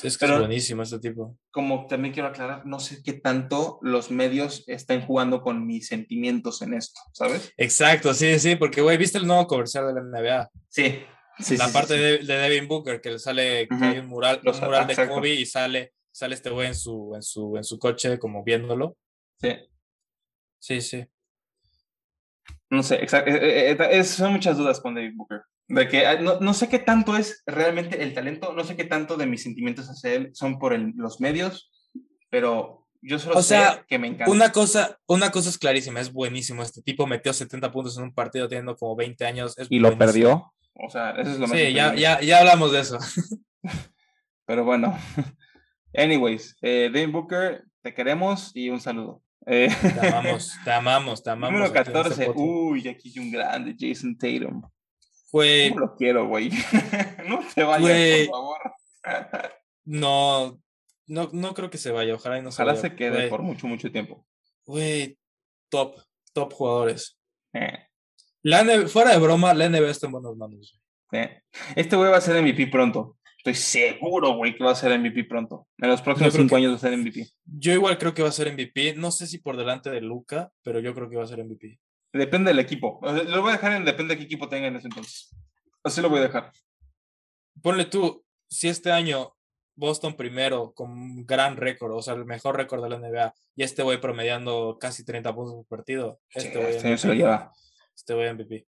Es 0.04 0.18
que 0.18 0.26
pero- 0.26 0.36
es 0.36 0.39
buenísimo 0.41 0.84
este 0.84 1.00
tipo. 1.00 1.38
Como 1.52 1.88
también 1.88 2.14
quiero 2.14 2.28
aclarar, 2.30 2.66
no 2.66 2.80
sé 2.80 3.02
qué 3.04 3.14
tanto 3.14 3.80
los 3.82 4.12
medios 4.12 4.64
están 4.68 5.06
jugando 5.06 5.41
con 5.41 5.66
mis 5.66 5.88
sentimientos 5.88 6.62
en 6.62 6.74
esto, 6.74 7.00
¿sabes? 7.14 7.54
Exacto, 7.58 8.14
sí, 8.14 8.38
sí, 8.39 8.56
porque, 8.58 8.82
güey, 8.82 8.98
¿viste 8.98 9.18
el 9.18 9.26
nuevo 9.28 9.48
comercial 9.48 9.88
de 9.88 9.93
la 9.93 10.02
NBA? 10.02 10.50
Sí. 10.70 11.00
sí 11.39 11.58
la 11.58 11.68
sí, 11.68 11.74
parte 11.74 11.93
sí. 11.93 12.00
De, 12.00 12.18
de 12.20 12.38
Devin 12.39 12.68
Booker, 12.68 13.00
que 13.00 13.12
le 13.12 13.20
sale, 13.20 13.68
que 13.68 13.76
hay 13.86 14.00
un 14.00 14.08
mural, 14.08 14.39
Los- 14.43 14.60
un 14.60 14.66
mural 14.66 14.86
de 14.88 14.93
exacto. 14.93 15.16
Kobe 15.16 15.34
y 15.34 15.46
sale, 15.46 15.93
sale 16.12 16.36
este 16.36 16.50
güey 16.50 16.68
en 16.68 16.76
su, 16.76 17.14
en 17.16 17.24
su, 17.24 17.56
en 17.56 17.64
su 17.64 17.80
coche 17.80 18.20
como 18.20 18.43
viéndolo. 18.43 18.98
Sí. 19.39 19.50
Sí, 20.60 20.82
sí. 20.82 21.06
No 22.70 22.84
sé, 22.84 22.96
exacto. 22.96 23.30
eh, 23.32 23.72
eh, 23.72 23.78
eh, 23.91 24.04
son 24.04 24.34
muchas 24.34 24.58
dudas 24.58 24.80
con 24.82 24.96
David 24.96 25.14
Booker. 25.16 25.41
De 25.68 25.88
que 25.88 26.05
ah, 26.05 26.20
no, 26.22 26.39
no 26.39 26.53
sé 26.53 26.70
qué 26.70 26.78
tanto 26.80 27.18
es 27.18 27.41
realmente 27.47 28.01
el 28.03 28.13
talento, 28.13 28.53
no 28.53 28.63
sé 28.63 28.76
qué 28.76 28.84
tanto 28.84 29.18
de 29.18 29.26
mis 29.26 29.41
sentimientos 29.43 29.88
hacia 29.88 30.13
él 30.13 30.30
son 30.34 30.59
por 30.59 30.74
el- 30.74 30.93
los 30.95 31.20
medios, 31.20 31.72
pero 32.30 32.86
yo 33.01 33.18
solo 33.20 33.38
O 33.38 33.41
sé 33.41 33.49
sea, 33.55 33.84
que 33.88 33.97
me 33.99 34.07
encanta. 34.07 34.32
Una 34.32 34.51
cosa, 34.51 34.99
una 35.07 35.32
cosa 35.32 35.49
es 35.49 35.57
clarísima, 35.57 35.99
es 36.01 36.11
buenísimo. 36.13 36.61
Este 36.63 36.82
tipo 36.82 37.07
metió 37.07 37.34
70 37.34 37.72
puntos 37.72 37.97
en 37.97 38.03
un 38.03 38.13
partido 38.13 38.47
teniendo 38.47 38.76
como 38.76 38.95
20 38.95 39.26
años. 39.26 39.57
es 39.57 39.68
y 39.70 39.80
lo 39.80 39.89
buenísimo. 39.95 40.05
perdió. 40.05 40.53
O 40.76 40.89
sea, 40.89 41.11
eso 41.11 41.32
es 41.32 41.39
lo 41.39 41.47
más 41.47 41.57
Sí, 41.57 41.74
ya, 41.74 41.95
ya, 41.95 42.20
ya 42.22 42.39
hablamos 42.39 42.72
de 42.72 42.80
eso. 42.82 42.97
Pero 44.45 44.63
bueno. 44.66 44.97
Anyways, 45.95 46.57
eh, 46.61 46.89
Devin 46.91 47.11
Booker, 47.11 47.63
te 47.82 47.93
queremos 47.93 48.51
y 48.53 48.70
un 48.70 48.82
saludo. 48.82 49.22
Eh, 49.47 49.70
Te 49.82 50.07
amamos, 50.07 50.51
te 50.63 50.72
amamos, 50.72 51.24
te 51.24 51.30
amamos. 51.32 51.53
número 51.53 51.66
este 51.68 51.91
14. 51.93 52.26
podcast. 52.26 52.38
Uy, 52.39 52.88
aquí 52.88 53.13
hay 53.16 53.24
un 53.24 53.32
grande, 53.32 53.76
Jason 53.80 54.18
Tatum. 54.18 54.61
Güey, 55.36 55.70
¿Cómo 55.72 55.82
lo 55.82 55.96
quiero, 55.98 56.28
güey? 56.30 56.50
no 57.28 57.40
vayas, 57.68 57.82
Güey. 57.82 58.28
por 58.28 58.36
favor. 58.38 58.58
no, 59.86 60.62
no, 61.08 61.30
no 61.34 61.54
creo 61.54 61.70
que 61.70 61.78
se 61.78 61.92
vaya. 61.92 62.16
Ojalá 62.16 62.38
y 62.38 62.42
no 62.42 62.52
se 62.52 62.62
Ojalá 62.62 62.72
vaya. 62.74 62.82
se 62.90 62.96
quede 62.96 63.16
Güey, 63.18 63.30
por 63.30 63.42
mucho, 63.42 63.68
mucho 63.68 63.92
tiempo. 63.92 64.26
Güey, 64.66 65.18
top, 65.70 66.00
top 66.34 66.54
jugadores. 66.54 67.20
Eh, 67.54 67.80
La 68.44 68.64
NBA 68.64 68.88
fuera 68.88 69.12
de 69.12 69.18
broma, 69.20 69.54
la 69.54 69.68
NBA 69.70 69.90
está 69.90 70.06
en 70.08 70.14
buenas 70.14 70.36
manos. 70.38 70.80
eh. 71.12 71.42
Este 71.76 71.96
güey 71.98 72.10
va 72.12 72.18
a 72.18 72.22
ser 72.22 72.42
MVP 72.42 72.68
pronto. 72.68 73.18
Estoy 73.38 73.56
seguro, 73.56 74.36
güey, 74.38 74.56
que 74.56 74.64
va 74.64 74.72
a 74.72 74.76
ser 74.76 74.98
MVP 74.98 75.26
pronto. 75.26 75.68
En 75.78 75.90
los 75.90 76.02
próximos 76.02 76.34
cinco 76.34 76.50
que- 76.50 76.56
años 76.56 76.72
va 76.72 76.76
a 76.78 76.80
ser 76.80 76.98
MVP. 76.98 77.28
Yo 77.44 77.74
igual 77.74 77.98
creo 77.98 78.14
que 78.14 78.24
va 78.24 78.30
a 78.30 78.32
ser 78.32 78.52
MVP. 78.54 78.96
No 78.96 79.12
sé 79.12 79.28
si 79.28 79.38
por 79.40 79.56
delante 79.58 79.92
de 79.92 80.00
Luca, 80.02 80.52
pero 80.64 80.80
yo 80.80 80.96
creo 80.96 81.10
que 81.10 81.18
va 81.18 81.24
a 81.24 81.28
ser 81.28 81.44
MVP. 81.44 81.78
Depende 82.18 82.49
del 82.51 82.59
equipo. 82.59 82.99
O 83.01 83.13
sea, 83.13 83.24
lo 83.24 83.41
voy 83.41 83.49
a 83.49 83.53
dejar 83.53 83.74
en 83.74 83.86
depende 83.86 84.13
de 84.13 84.20
qué 84.20 84.26
equipo 84.26 84.47
tenga 84.47 84.68
en 84.68 84.76
ese 84.78 84.88
entonces. 84.88 85.36
Así 85.84 86.01
lo 86.01 86.09
voy 86.09 86.20
a 86.20 86.24
dejar. 86.24 86.51
Ponle 87.61 87.86
tú, 87.86 88.24
si 88.47 88.68
este 88.70 88.91
año 88.91 89.36
Boston 89.76 90.16
primero 90.16 90.74
con 90.74 90.91
un 90.91 91.26
gran 91.26 91.57
récord, 91.57 91.91
o 91.93 92.01
sea, 92.01 92.13
el 92.13 92.26
mejor 92.26 92.55
récord 92.55 92.82
de 92.84 92.89
la 92.89 92.97
NBA, 92.97 93.34
y 93.55 93.63
este 93.63 93.84
güey 93.84 93.99
promediando 93.99 94.78
casi 94.80 95.03
30 95.03 95.36
puntos 95.36 95.55
por 95.55 95.66
partido, 95.80 96.20
Sí, 96.30 96.39
este 96.39 96.57
güey 96.59 96.76
este 96.76 96.97
se 96.97 97.07
lo 97.07 97.13
lleva. 97.13 97.51
Este 97.95 98.13
güey 98.13 98.34
MVP. 98.34 98.66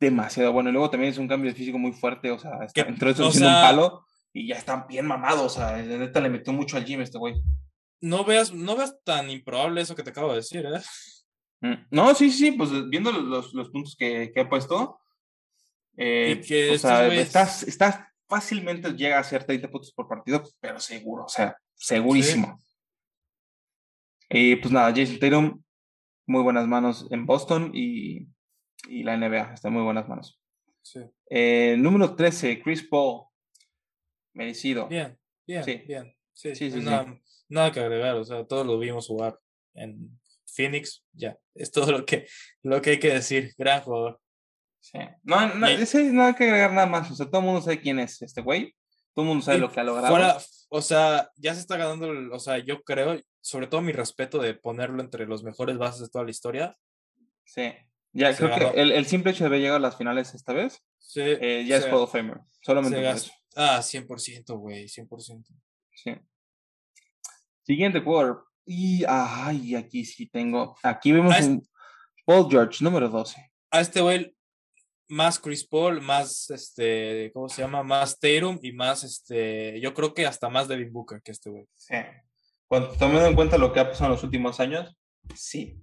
demasiado 0.00 0.52
bueno. 0.52 0.68
Y 0.68 0.72
luego 0.72 0.90
también 0.90 1.12
es 1.12 1.18
un 1.18 1.28
cambio 1.28 1.52
físico 1.54 1.78
muy 1.78 1.92
fuerte. 1.92 2.30
O 2.30 2.38
sea, 2.38 2.64
está, 2.64 2.82
entró 2.82 3.10
eso 3.10 3.30
siendo 3.30 3.48
un 3.48 3.54
sea- 3.54 3.62
palo 3.62 4.04
y 4.32 4.48
ya 4.48 4.56
está 4.56 4.84
bien 4.86 5.06
mamado. 5.06 5.44
O 5.44 5.48
sea, 5.48 5.72
de 5.76 5.98
neta 5.98 6.20
le 6.20 6.28
metió 6.28 6.52
mucho 6.52 6.76
al 6.76 6.84
gym 6.84 7.00
este 7.00 7.18
güey. 7.18 7.34
No 8.00 8.24
veas, 8.24 8.52
no 8.52 8.76
veas 8.76 8.96
tan 9.04 9.28
improbable 9.30 9.80
eso 9.80 9.94
que 9.96 10.02
te 10.02 10.10
acabo 10.10 10.30
de 10.30 10.36
decir, 10.36 10.64
¿eh? 10.66 10.80
Mm, 11.60 11.74
No, 11.90 12.14
sí, 12.14 12.30
sí, 12.30 12.52
pues 12.52 12.70
viendo 12.88 13.10
los, 13.12 13.52
los, 13.54 13.70
puntos 13.70 13.96
que, 13.96 14.30
que 14.32 14.40
ha 14.40 14.48
puesto. 14.48 15.00
eh, 15.96 16.40
que 16.46 16.70
o 16.70 16.78
sea, 16.78 17.06
estás, 17.14 17.62
estás 17.64 18.00
fácilmente 18.28 18.92
llega 18.92 19.18
a 19.18 19.24
ser 19.24 19.44
30 19.44 19.70
puntos 19.70 19.92
por 19.92 20.06
partido, 20.08 20.42
pero 20.60 20.78
seguro, 20.78 21.24
o 21.24 21.28
sea, 21.28 21.56
segurísimo. 21.74 22.62
Y 24.28 24.56
pues 24.56 24.72
nada, 24.72 24.92
Jason 24.94 25.18
Tatum, 25.18 25.62
muy 26.26 26.42
buenas 26.42 26.66
manos 26.66 27.06
en 27.10 27.24
Boston 27.26 27.70
y, 27.74 28.28
y 28.88 29.02
la 29.02 29.16
NBA, 29.16 29.54
está 29.54 29.68
en 29.68 29.74
muy 29.74 29.82
buenas 29.82 30.06
manos. 30.08 30.38
Sí. 30.82 31.00
Eh, 31.30 31.76
número 31.78 32.14
13, 32.14 32.62
Chris 32.62 32.82
Paul. 32.86 33.24
Merecido. 34.34 34.86
Bien, 34.88 35.18
bien, 35.46 35.64
Sí. 35.64 35.82
bien. 35.86 36.14
Sí, 36.32 36.54
Sí, 36.54 36.70
sí, 36.70 36.78
sí. 36.78 36.84
nada, 36.84 37.18
nada 37.48 37.72
que 37.72 37.80
agregar, 37.80 38.14
o 38.16 38.24
sea, 38.24 38.46
todos 38.46 38.64
lo 38.66 38.78
vimos 38.78 39.06
jugar 39.08 39.40
en 39.74 40.17
Phoenix, 40.58 41.04
ya, 41.12 41.38
es 41.54 41.70
todo 41.70 41.92
lo 41.92 42.04
que, 42.04 42.26
lo 42.62 42.82
que 42.82 42.90
hay 42.90 42.98
que 42.98 43.14
decir, 43.14 43.54
gran 43.56 43.80
jugador. 43.82 44.20
Sí. 44.80 44.98
No, 45.22 45.54
no, 45.54 45.66
hay 45.66 45.76
que 46.34 46.44
agregar 46.44 46.72
nada 46.72 46.86
más. 46.86 47.10
O 47.10 47.14
sea, 47.14 47.26
todo 47.26 47.40
el 47.40 47.46
mundo 47.46 47.60
sabe 47.62 47.80
quién 47.80 47.98
es 47.98 48.20
este 48.22 48.40
güey. 48.40 48.74
Todo 49.14 49.24
el 49.24 49.28
mundo 49.28 49.44
sabe 49.44 49.58
lo 49.58 49.70
que 49.70 49.80
ha 49.80 49.84
logrado. 49.84 50.08
Fuera, 50.08 50.38
o 50.68 50.82
sea, 50.82 51.30
ya 51.36 51.54
se 51.54 51.60
está 51.60 51.76
ganando, 51.76 52.34
o 52.34 52.38
sea, 52.38 52.58
yo 52.58 52.82
creo, 52.82 53.20
sobre 53.40 53.66
todo 53.66 53.80
mi 53.80 53.92
respeto 53.92 54.38
de 54.38 54.54
ponerlo 54.54 55.00
entre 55.02 55.26
los 55.26 55.42
mejores 55.42 55.78
bases 55.78 56.00
de 56.02 56.08
toda 56.08 56.24
la 56.24 56.30
historia. 56.30 56.76
Sí. 57.44 57.72
Ya, 58.12 58.32
Se 58.32 58.38
creo 58.38 58.50
ganó. 58.50 58.72
que 58.72 58.80
el, 58.80 58.92
el 58.92 59.06
simple 59.06 59.32
hecho 59.32 59.44
de 59.44 59.48
haber 59.48 59.60
llegado 59.60 59.76
a 59.76 59.80
las 59.80 59.96
finales 59.96 60.34
esta 60.34 60.52
vez, 60.52 60.82
Sí, 60.98 61.22
eh, 61.22 61.64
ya 61.66 61.76
es 61.78 61.86
Hall 61.86 62.02
of 62.02 62.12
Famer. 62.12 62.38
Solamente 62.60 62.98
por 62.98 63.06
eso. 63.06 63.32
Ah, 63.56 63.80
100%, 63.80 64.58
güey, 64.58 64.86
100%. 64.88 65.44
Sí. 65.94 66.14
Siguiente 67.62 68.00
jugador. 68.00 68.47
Y, 68.70 69.02
ay, 69.08 69.74
aquí 69.74 70.04
sí 70.04 70.28
tengo. 70.28 70.76
Aquí 70.82 71.10
vemos 71.10 71.40
un 71.40 71.66
Paul 72.26 72.50
George, 72.50 72.84
número 72.84 73.08
12. 73.08 73.50
A 73.70 73.80
este 73.80 74.02
güey, 74.02 74.36
más 75.08 75.38
Chris 75.38 75.66
Paul, 75.66 76.02
más, 76.02 76.50
este, 76.50 77.30
¿cómo 77.32 77.48
se 77.48 77.62
llama? 77.62 77.82
Más 77.82 78.20
Tatum 78.20 78.58
y 78.60 78.72
más, 78.72 79.04
este, 79.04 79.80
yo 79.80 79.94
creo 79.94 80.12
que 80.12 80.26
hasta 80.26 80.50
más 80.50 80.68
Devin 80.68 80.92
Booker 80.92 81.22
que 81.22 81.32
este 81.32 81.48
güey. 81.48 81.66
Sí. 81.76 81.94
Cuando 82.66 82.90
tomando 82.90 83.24
en 83.24 83.34
cuenta 83.34 83.56
lo 83.56 83.72
que 83.72 83.80
ha 83.80 83.88
pasado 83.88 84.06
en 84.06 84.12
los 84.12 84.24
últimos 84.24 84.60
años, 84.60 84.94
sí. 85.34 85.82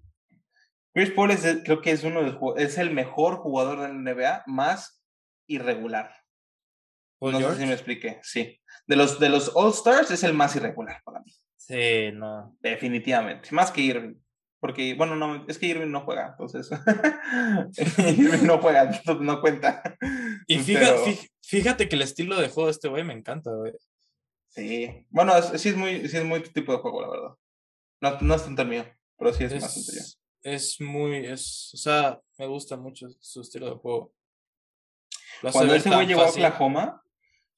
Chris 0.93 1.09
Paul 1.09 1.31
es, 1.31 1.41
creo 1.65 1.81
que 1.81 1.89
es 1.89 2.03
uno 2.03 2.21
de 2.23 2.33
los 2.33 2.37
es 2.57 2.77
el 2.77 2.91
mejor 2.91 3.37
jugador 3.37 3.81
de 3.81 3.87
la 3.87 3.93
NBA 3.95 4.43
más 4.45 5.03
irregular. 5.47 6.15
Paul 7.17 7.31
no 7.31 7.39
George. 7.39 7.55
sé 7.55 7.61
si 7.63 7.67
me 7.67 7.73
expliqué. 7.73 8.19
Sí. 8.21 8.61
De 8.85 8.95
los, 8.95 9.19
de 9.19 9.29
los 9.29 9.55
All 9.55 9.71
Stars 9.71 10.11
es 10.11 10.21
el 10.23 10.35
más 10.35 10.55
irregular 10.55 11.01
para 11.03 11.21
mí. 11.21 11.33
Sí, 11.67 12.11
no. 12.13 12.55
Definitivamente. 12.61 13.49
Más 13.51 13.71
que 13.71 13.81
Irving. 13.81 14.15
Porque, 14.59 14.93
bueno, 14.93 15.15
no, 15.15 15.45
es 15.47 15.57
que 15.57 15.67
Irving 15.67 15.89
no 15.89 16.01
juega, 16.01 16.29
entonces. 16.29 16.69
Irving 18.17 18.45
no 18.45 18.59
juega, 18.59 19.01
no 19.19 19.41
cuenta. 19.41 19.81
Y 20.47 20.59
fíjate, 20.59 21.29
fíjate 21.41 21.89
que 21.89 21.95
el 21.95 22.03
estilo 22.03 22.39
de 22.39 22.49
juego 22.49 22.67
de 22.67 22.71
este 22.71 22.87
güey 22.87 23.03
me 23.03 23.13
encanta, 23.13 23.51
güey. 23.51 23.73
Sí. 24.49 25.05
Bueno, 25.09 25.33
sí, 25.41 25.69
es 25.69 25.75
muy, 25.75 26.07
sí 26.07 26.17
es 26.17 26.23
muy 26.23 26.41
tipo 26.41 26.71
de 26.71 26.77
juego, 26.79 27.01
la 27.01 27.09
verdad. 27.09 27.35
No, 28.01 28.21
no 28.21 28.35
es 28.35 28.43
tanto 28.43 28.61
el 28.61 28.67
mío, 28.67 28.85
pero 29.17 29.33
sí 29.33 29.43
es, 29.43 29.53
más 29.59 29.73
sencillo. 29.73 30.03
Es 30.41 30.79
muy, 30.79 31.25
es, 31.25 31.71
o 31.73 31.77
sea, 31.77 32.21
me 32.37 32.45
gusta 32.45 32.77
mucho 32.77 33.07
su 33.19 33.41
estilo 33.41 33.69
de 33.69 33.75
juego. 33.75 34.13
Cuando 35.51 35.73
ese 35.75 35.89
güey 35.89 36.07
llegó 36.07 36.21
a 36.21 36.29
Oklahoma, 36.29 37.01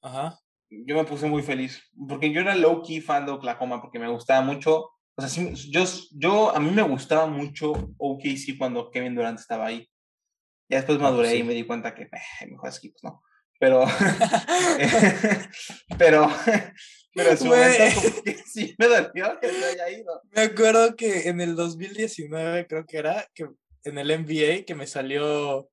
Ajá. 0.00 0.38
Yo 0.70 0.96
me 0.96 1.04
puse 1.04 1.26
muy 1.26 1.42
feliz, 1.42 1.82
porque 2.08 2.32
yo 2.32 2.40
era 2.40 2.54
low 2.54 2.82
key 2.82 3.00
fan 3.00 3.26
de 3.26 3.32
Oklahoma, 3.32 3.80
porque 3.80 3.98
me 3.98 4.08
gustaba 4.08 4.42
mucho, 4.42 4.90
o 5.16 5.26
sea, 5.26 5.44
yo, 5.70 5.84
yo, 6.12 6.54
a 6.54 6.60
mí 6.60 6.70
me 6.70 6.82
gustaba 6.82 7.26
mucho 7.26 7.72
OKC 7.98 8.56
cuando 8.56 8.90
Kevin 8.90 9.16
Durant 9.16 9.40
estaba 9.40 9.66
ahí. 9.66 9.88
Ya 10.70 10.76
después 10.76 11.00
maduré 11.00 11.36
y 11.36 11.42
me 11.42 11.54
di 11.54 11.64
cuenta 11.64 11.94
que 11.94 12.02
eh, 12.02 12.46
mejores 12.48 12.76
equipos, 12.76 13.02
¿no? 13.02 13.22
Pero, 13.58 13.84
pero, 15.98 16.30
pero 17.14 17.36
su 17.36 17.46
momento 17.46 17.84
como 17.96 18.22
que 18.22 18.38
sí 18.46 18.76
me 18.78 18.86
dolió 18.86 19.40
que 19.40 19.48
se 19.48 19.64
haya 19.64 19.90
ido. 19.90 20.22
Me 20.30 20.42
acuerdo 20.42 20.94
que 20.94 21.28
en 21.28 21.40
el 21.40 21.56
2019 21.56 22.66
creo 22.68 22.86
que 22.86 22.98
era, 22.98 23.26
que 23.34 23.48
en 23.84 23.98
el 23.98 24.08
NBA 24.08 24.66
que 24.66 24.76
me 24.76 24.86
salió 24.86 25.68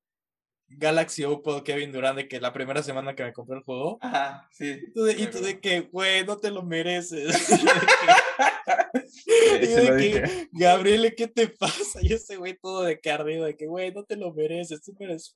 Galaxy 0.67 1.23
Opal 1.23 1.63
Kevin 1.63 1.91
Durant 1.91 2.17
de 2.17 2.27
que 2.27 2.39
la 2.39 2.53
primera 2.53 2.81
semana 2.81 3.15
que 3.15 3.23
me 3.23 3.33
compré 3.33 3.57
el 3.57 3.63
juego. 3.63 3.97
Ajá, 4.01 4.47
sí. 4.51 4.79
Y 4.87 4.93
tú 4.93 5.03
de, 5.03 5.13
y 5.13 5.27
tú 5.27 5.39
de 5.39 5.59
que, 5.59 5.81
güey, 5.81 6.25
no 6.25 6.37
te 6.37 6.51
lo 6.51 6.63
mereces. 6.63 7.49
y 9.61 9.67
de 9.67 9.97
que, 9.97 10.47
Gabriele, 10.51 11.15
¿qué 11.15 11.27
te 11.27 11.47
pasa? 11.47 11.99
Y 12.01 12.13
ese 12.13 12.37
güey 12.37 12.57
todo 12.57 12.83
de 12.83 12.99
que 12.99 13.11
ardido, 13.11 13.45
de 13.45 13.55
que, 13.55 13.67
güey, 13.67 13.93
no 13.93 14.03
te 14.03 14.15
lo 14.15 14.33
mereces, 14.33 14.81
tú 14.81 14.95
eres... 14.99 15.33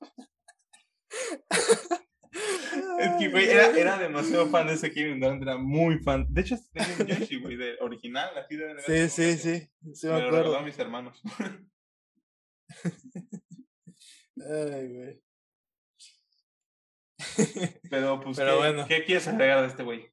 Es 3.00 3.10
que, 3.18 3.28
güey, 3.28 3.48
era, 3.48 3.76
era, 3.76 3.98
demasiado 3.98 4.48
fan 4.48 4.68
de 4.68 4.74
ese 4.74 4.92
Kevin 4.92 5.18
Durant, 5.18 5.42
era 5.42 5.56
muy 5.56 5.98
fan. 5.98 6.26
De 6.28 6.42
hecho, 6.42 6.56
tenía 6.72 6.96
un 6.98 7.06
Yoshi, 7.06 7.40
güey, 7.40 7.56
de 7.56 7.76
original, 7.80 8.30
así 8.36 8.56
de 8.56 9.08
Sí, 9.08 9.08
sí, 9.08 9.38
sí, 9.38 9.68
sí, 9.94 10.06
me, 10.06 10.14
me 10.14 10.26
acuerdo. 10.26 10.56
a 10.56 10.62
mis 10.62 10.78
hermanos. 10.78 11.20
Ay, 14.48 14.88
güey. 14.88 15.22
Pero, 17.90 18.20
pues, 18.22 18.36
Pero 18.36 18.52
¿qué, 18.52 18.58
bueno. 18.58 18.86
¿qué 18.86 19.04
quieres 19.04 19.28
agregar 19.28 19.62
de 19.62 19.68
este 19.68 19.82
güey? 19.82 20.10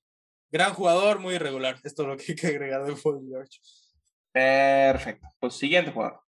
Gran 0.51 0.73
jugador, 0.73 1.19
muy 1.19 1.35
irregular. 1.35 1.79
Esto 1.83 2.03
es 2.03 2.07
lo 2.07 2.17
que 2.17 2.25
hay 2.29 2.35
que 2.35 2.47
agregar 2.47 2.85
de 2.85 2.95
Paul 2.95 3.25
George. 3.27 3.59
Perfecto. 4.31 5.27
Pues 5.39 5.55
siguiente 5.55 5.91
jugador. 5.91 6.21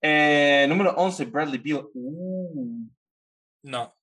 Eh, 0.00 0.66
número 0.68 0.94
11, 0.96 1.24
Bradley 1.26 1.58
Beal. 1.58 1.88
Uh. 1.94 2.88
No. 3.62 3.94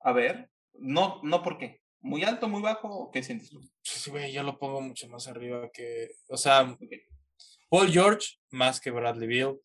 A 0.00 0.12
ver. 0.12 0.50
No, 0.74 1.20
no, 1.22 1.42
¿por 1.42 1.58
qué? 1.58 1.80
¿Muy 2.00 2.24
alto, 2.24 2.48
muy 2.48 2.62
bajo? 2.62 3.10
¿Qué 3.12 3.22
sientes 3.22 3.50
tú? 3.50 3.60
Pues, 3.60 4.08
güey, 4.08 4.32
yo 4.32 4.42
lo 4.42 4.58
pongo 4.58 4.80
mucho 4.80 5.08
más 5.08 5.28
arriba 5.28 5.70
que. 5.72 6.12
O 6.28 6.36
sea, 6.36 6.76
Paul 7.68 7.88
George 7.90 8.38
más 8.50 8.80
que 8.80 8.90
Bradley 8.90 9.28
Beal. 9.28 9.60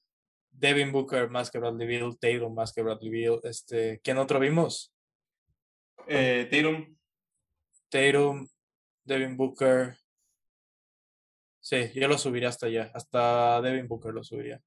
Devin 0.57 0.91
Booker 0.91 1.29
más 1.29 1.51
que 1.51 1.59
Bradley 1.59 1.87
Beal. 1.87 2.17
Taylor 2.17 2.51
más 2.51 2.73
que 2.73 2.81
Bradley 2.81 3.09
Beal. 3.09 3.39
Este, 3.43 3.99
¿Quién 4.03 4.17
otro 4.17 4.39
vimos? 4.39 4.93
Eh, 6.07 6.47
Tatum. 6.49 6.95
Tatum, 7.89 8.47
Devin 9.03 9.37
Booker. 9.37 9.97
Sí, 11.59 11.91
yo 11.95 12.07
lo 12.07 12.17
subiría 12.17 12.49
hasta 12.49 12.67
allá. 12.67 12.91
Hasta 12.93 13.61
Devin 13.61 13.87
Booker 13.87 14.13
lo 14.13 14.23
subiría. 14.23 14.61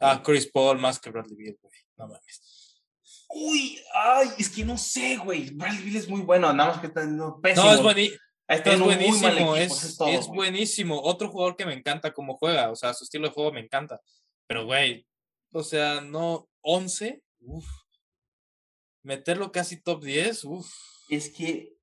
Ah, 0.00 0.22
Chris 0.22 0.50
Paul 0.50 0.78
más 0.78 0.98
que 0.98 1.10
Bradley 1.10 1.36
Beal, 1.36 1.58
güey. 1.60 1.74
No 1.96 2.08
mames. 2.08 2.82
Uy, 3.30 3.78
ay, 3.94 4.28
es 4.38 4.48
que 4.48 4.64
no 4.64 4.78
sé, 4.78 5.16
güey. 5.16 5.50
Bradley 5.50 5.84
Beal 5.84 5.96
es 5.96 6.08
muy 6.08 6.22
bueno, 6.22 6.52
nada 6.52 6.70
más 6.70 6.80
que 6.80 6.88
está 6.88 7.04
no, 7.04 7.40
pésimo. 7.40 7.66
No, 7.66 7.74
es, 7.74 7.82
buenísimo. 7.82 8.18
es 8.48 8.80
buenísimo, 8.80 9.56
es, 9.56 10.00
es, 10.00 10.26
buenísimo. 10.26 11.00
Otro 11.02 11.28
jugador 11.28 11.56
que 11.56 11.66
me 11.66 11.74
encanta 11.74 12.12
cómo 12.12 12.36
juega, 12.36 12.70
o 12.70 12.76
sea, 12.76 12.94
su 12.94 13.04
estilo 13.04 13.28
de 13.28 13.34
juego 13.34 13.52
me 13.52 13.60
encanta. 13.60 14.00
Pero, 14.46 14.64
güey, 14.64 15.06
o 15.52 15.62
sea, 15.62 16.00
no, 16.00 16.48
11, 16.62 17.22
uff 17.40 17.66
meterlo 19.08 19.50
casi 19.50 19.80
top 19.80 20.04
10, 20.04 20.44
uff. 20.44 20.70
Es 21.08 21.30
que 21.30 21.74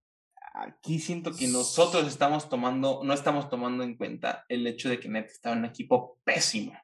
aquí 0.53 0.99
siento 0.99 1.34
que 1.34 1.47
nosotros 1.47 2.07
estamos 2.07 2.47
tomando, 2.47 3.01
no 3.03 3.13
estamos 3.13 3.49
tomando 3.49 3.84
en 3.84 3.97
cuenta 3.97 4.45
el 4.47 4.66
hecho 4.68 4.89
de 4.89 4.99
que 4.99 5.09
Net 5.09 5.26
estaba 5.26 5.53
en 5.55 5.63
un 5.63 5.70
equipo 5.70 6.20
pésimo. 6.24 6.78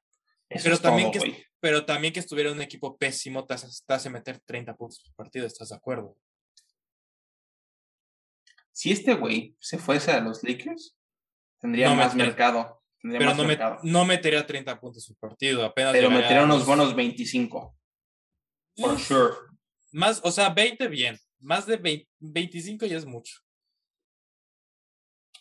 pero, 0.49 0.79
también 0.79 1.11
que, 1.11 1.45
pero 1.59 1.85
también 1.85 2.11
que 2.11 2.19
estuviera 2.19 2.49
en 2.49 2.55
un 2.57 2.61
equipo 2.63 2.97
pésimo 2.97 3.45
te 3.45 3.53
hace, 3.53 4.09
meter 4.09 4.39
30 4.39 4.75
puntos 4.75 4.99
por 4.99 5.25
partido, 5.25 5.45
¿estás 5.45 5.69
de 5.69 5.75
acuerdo? 5.75 6.17
Si 8.71 8.91
este 8.91 9.13
güey 9.13 9.55
se 9.59 9.77
fuese 9.77 10.11
a 10.11 10.21
los 10.21 10.43
Lakers, 10.43 10.97
tendría 11.59 11.93
más 11.93 12.15
mercado. 12.15 12.80
Pero 13.01 13.33
no, 13.33 13.79
no 13.83 14.05
metería 14.05 14.45
30 14.45 14.79
puntos 14.79 15.07
por 15.07 15.29
partido, 15.29 15.63
apenas. 15.65 15.93
Pero 15.93 16.09
metería 16.09 16.43
unos 16.43 16.65
buenos 16.65 16.95
25. 16.95 17.75
For 18.77 18.99
sure. 18.99 19.33
Más, 19.91 20.21
o 20.23 20.31
sea, 20.31 20.49
20 20.49 20.87
bien. 20.87 21.17
Más 21.39 21.65
de 21.65 22.07
25 22.19 22.85
ya 22.85 22.97
es 22.97 23.05
mucho. 23.05 23.39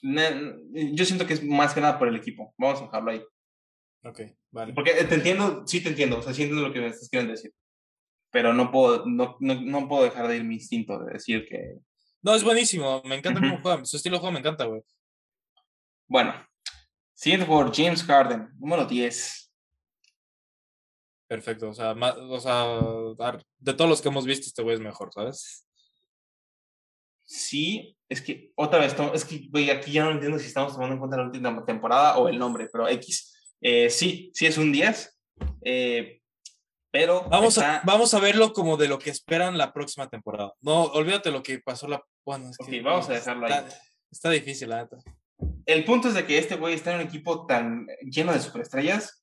Yo 0.02 1.04
siento 1.04 1.26
que 1.26 1.34
es 1.34 1.44
más 1.44 1.74
que 1.74 1.80
nada 1.80 1.98
por 1.98 2.08
el 2.08 2.16
equipo. 2.16 2.54
Vamos 2.56 2.80
a 2.80 2.84
dejarlo 2.84 3.10
ahí. 3.10 3.22
Ok, 4.02 4.20
vale. 4.50 4.72
Porque 4.72 4.92
te 4.92 5.14
entiendo, 5.14 5.64
sí 5.66 5.82
te 5.82 5.90
entiendo, 5.90 6.18
o 6.18 6.22
sea, 6.22 6.32
sí 6.32 6.42
entiendo 6.42 6.66
lo 6.66 6.72
que 6.72 6.80
me 6.80 6.86
estás 6.88 7.10
queriendo 7.10 7.32
decir. 7.32 7.52
Pero 8.30 8.54
no 8.54 8.70
puedo, 8.70 9.04
no, 9.06 9.36
no, 9.40 9.88
puedo 9.88 10.04
dejar 10.04 10.28
de 10.28 10.36
ir 10.36 10.44
mi 10.44 10.54
instinto 10.54 10.98
de 11.00 11.12
decir 11.12 11.46
que. 11.48 11.76
No, 12.22 12.34
es 12.34 12.44
buenísimo. 12.44 13.02
Me 13.04 13.16
encanta 13.16 13.40
cómo 13.40 13.60
juega. 13.60 13.84
Su 13.84 13.96
estilo 13.96 14.16
de 14.16 14.20
juego 14.20 14.32
me 14.32 14.38
encanta, 14.38 14.64
güey. 14.64 14.82
Bueno. 16.06 16.32
Siguiente 17.20 17.44
por 17.44 17.70
James 17.76 18.02
Harden, 18.02 18.48
número 18.58 18.86
10. 18.86 19.52
Perfecto, 21.28 21.68
o 21.68 21.74
sea, 21.74 21.92
o 21.92 22.40
sea, 22.40 23.38
de 23.58 23.74
todos 23.74 23.90
los 23.90 24.00
que 24.00 24.08
hemos 24.08 24.24
visto, 24.24 24.46
este 24.46 24.62
güey 24.62 24.76
es 24.76 24.80
mejor, 24.80 25.12
¿sabes? 25.12 25.66
Sí, 27.22 27.94
es 28.08 28.22
que 28.22 28.52
otra 28.54 28.78
vez, 28.78 28.96
es 29.12 29.26
que 29.26 29.48
güey, 29.50 29.68
aquí 29.68 29.92
ya 29.92 30.04
no 30.04 30.12
entiendo 30.12 30.38
si 30.38 30.46
estamos 30.46 30.72
tomando 30.72 30.94
en 30.94 30.98
cuenta 30.98 31.18
la 31.18 31.24
última 31.24 31.62
temporada 31.66 32.16
o 32.16 32.26
el 32.26 32.38
nombre, 32.38 32.70
pero 32.72 32.88
X. 32.88 33.36
Eh, 33.60 33.90
sí, 33.90 34.30
sí 34.32 34.46
es 34.46 34.56
un 34.56 34.72
10, 34.72 35.18
eh, 35.60 36.22
pero... 36.90 37.28
Vamos, 37.28 37.58
a, 37.58 37.82
vamos 37.84 38.14
a 38.14 38.20
verlo 38.20 38.54
como 38.54 38.78
de 38.78 38.88
lo 38.88 38.98
que 38.98 39.10
esperan 39.10 39.58
la 39.58 39.74
próxima 39.74 40.08
temporada. 40.08 40.54
No, 40.62 40.84
olvídate 40.84 41.30
lo 41.30 41.42
que 41.42 41.58
pasó 41.58 41.86
la... 41.86 42.02
Bueno, 42.24 42.48
es 42.48 42.56
que, 42.66 42.80
vamos 42.80 43.10
a 43.10 43.12
dejarlo 43.12 43.46
ahí. 43.46 43.62
Está 44.10 44.30
difícil, 44.30 44.70
la 44.70 44.84
neta. 44.84 44.96
El 45.72 45.84
punto 45.84 46.08
es 46.08 46.14
de 46.14 46.26
que 46.26 46.38
este 46.38 46.56
güey 46.56 46.74
está 46.74 46.92
en 46.92 47.00
un 47.00 47.06
equipo 47.06 47.46
tan 47.46 47.86
lleno 48.02 48.32
de 48.32 48.40
superestrellas 48.40 49.20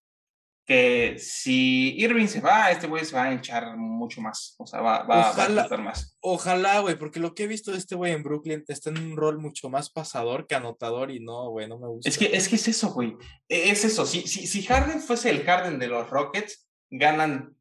que 0.67 1.15
si 1.17 1.95
Irving 1.97 2.27
se 2.27 2.41
va, 2.41 2.71
este 2.71 2.87
güey 2.87 3.05
se 3.05 3.15
va 3.15 3.23
a 3.23 3.33
hinchar 3.33 3.77
mucho 3.77 4.19
más. 4.19 4.53
O 4.57 4.67
sea, 4.67 4.81
va, 4.81 5.03
va, 5.03 5.29
a 5.29 5.61
estar 5.61 5.81
más. 5.81 6.17
Ojalá, 6.19 6.81
güey, 6.81 6.99
porque 6.99 7.21
lo 7.21 7.33
que 7.33 7.43
he 7.43 7.47
visto 7.47 7.71
de 7.71 7.77
este 7.77 7.95
güey 7.95 8.11
en 8.11 8.21
Brooklyn 8.21 8.65
está 8.67 8.89
en 8.89 8.97
un 8.97 9.15
rol 9.15 9.39
mucho 9.39 9.69
más 9.69 9.89
pasador 9.89 10.45
que 10.45 10.55
anotador 10.55 11.09
y 11.09 11.21
no, 11.21 11.49
güey, 11.51 11.69
no 11.69 11.79
me 11.79 11.87
gusta. 11.87 12.09
Es 12.09 12.17
que 12.17 12.25
es, 12.25 12.49
que 12.49 12.57
es 12.57 12.67
eso, 12.67 12.91
güey. 12.91 13.15
E, 13.47 13.69
es 13.71 13.85
eso. 13.85 14.05
Si, 14.05 14.27
si, 14.27 14.45
si 14.45 14.61
Harden 14.63 14.99
fuese 14.99 15.29
el 15.29 15.43
Harden 15.43 15.79
de 15.79 15.87
los 15.87 16.09
Rockets, 16.09 16.67
ganan 16.89 17.55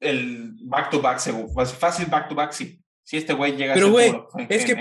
el 0.00 0.52
back-to-back 0.64 1.20
seguro. 1.20 1.48
Pues 1.54 1.72
fácil 1.72 2.06
back-to-back, 2.06 2.52
sí. 2.52 2.78
Si 3.04 3.16
este 3.16 3.32
güey 3.32 3.56
llega 3.56 3.72
Pero, 3.72 3.90
güey, 3.90 4.14
es 4.50 4.66
que 4.66 4.76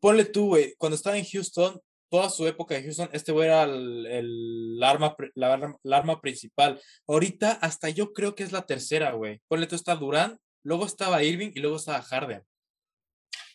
ponle 0.00 0.24
tú, 0.24 0.48
güey, 0.48 0.74
cuando 0.78 0.96
estaba 0.96 1.16
en 1.16 1.24
Houston, 1.24 1.80
toda 2.10 2.30
su 2.30 2.46
época 2.46 2.74
de 2.74 2.82
Houston, 2.82 3.10
este 3.12 3.32
güey 3.32 3.46
era 3.46 3.64
el, 3.64 4.80
arma, 4.82 5.16
la, 5.34 5.76
arma 5.96 6.20
principal. 6.20 6.80
Ahorita 7.06 7.52
hasta 7.52 7.88
yo 7.88 8.12
creo 8.12 8.34
que 8.34 8.42
es 8.42 8.52
la 8.52 8.62
tercera, 8.62 9.12
güey. 9.12 9.40
Ponle 9.48 9.66
tú 9.66 9.76
está 9.76 9.94
Durán, 9.96 10.38
luego 10.62 10.86
estaba 10.86 11.22
Irving 11.22 11.52
y 11.54 11.60
luego 11.60 11.76
estaba 11.76 12.02
Harden. 12.02 12.42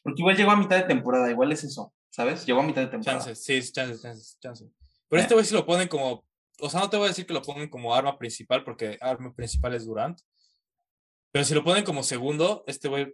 Porque 0.04 0.22
igual 0.22 0.36
llegó 0.36 0.52
a 0.52 0.58
mitad 0.58 0.78
de 0.78 0.84
temporada, 0.84 1.30
igual 1.32 1.52
es 1.52 1.64
eso, 1.64 1.94
¿sabes? 2.10 2.46
Llegó 2.46 2.60
a 2.60 2.64
mitad 2.64 2.82
de 2.82 2.88
temporada. 2.88 3.20
Chances, 3.20 3.44
sí, 3.44 3.72
chances, 3.72 4.02
chances, 4.02 4.38
chances. 4.40 4.70
Pero 5.10 5.22
este 5.22 5.34
güey 5.34 5.46
sí 5.46 5.54
lo 5.54 5.66
ponen 5.66 5.88
como, 5.88 6.26
o 6.60 6.70
sea, 6.70 6.82
no 6.82 6.90
te 6.90 6.98
voy 6.98 7.06
a 7.06 7.10
decir 7.10 7.26
que 7.26 7.34
lo 7.34 7.42
pongan 7.42 7.70
como 7.70 7.96
arma 7.96 8.18
principal, 8.18 8.64
porque 8.64 8.98
arma 9.02 9.34
principal 9.34 9.74
es 9.74 9.86
Durant. 9.86 10.20
Pero 11.32 11.46
si 11.46 11.54
lo 11.54 11.64
ponen 11.64 11.84
como 11.84 12.04
segundo, 12.04 12.64
este 12.68 12.90
güey, 12.90 13.14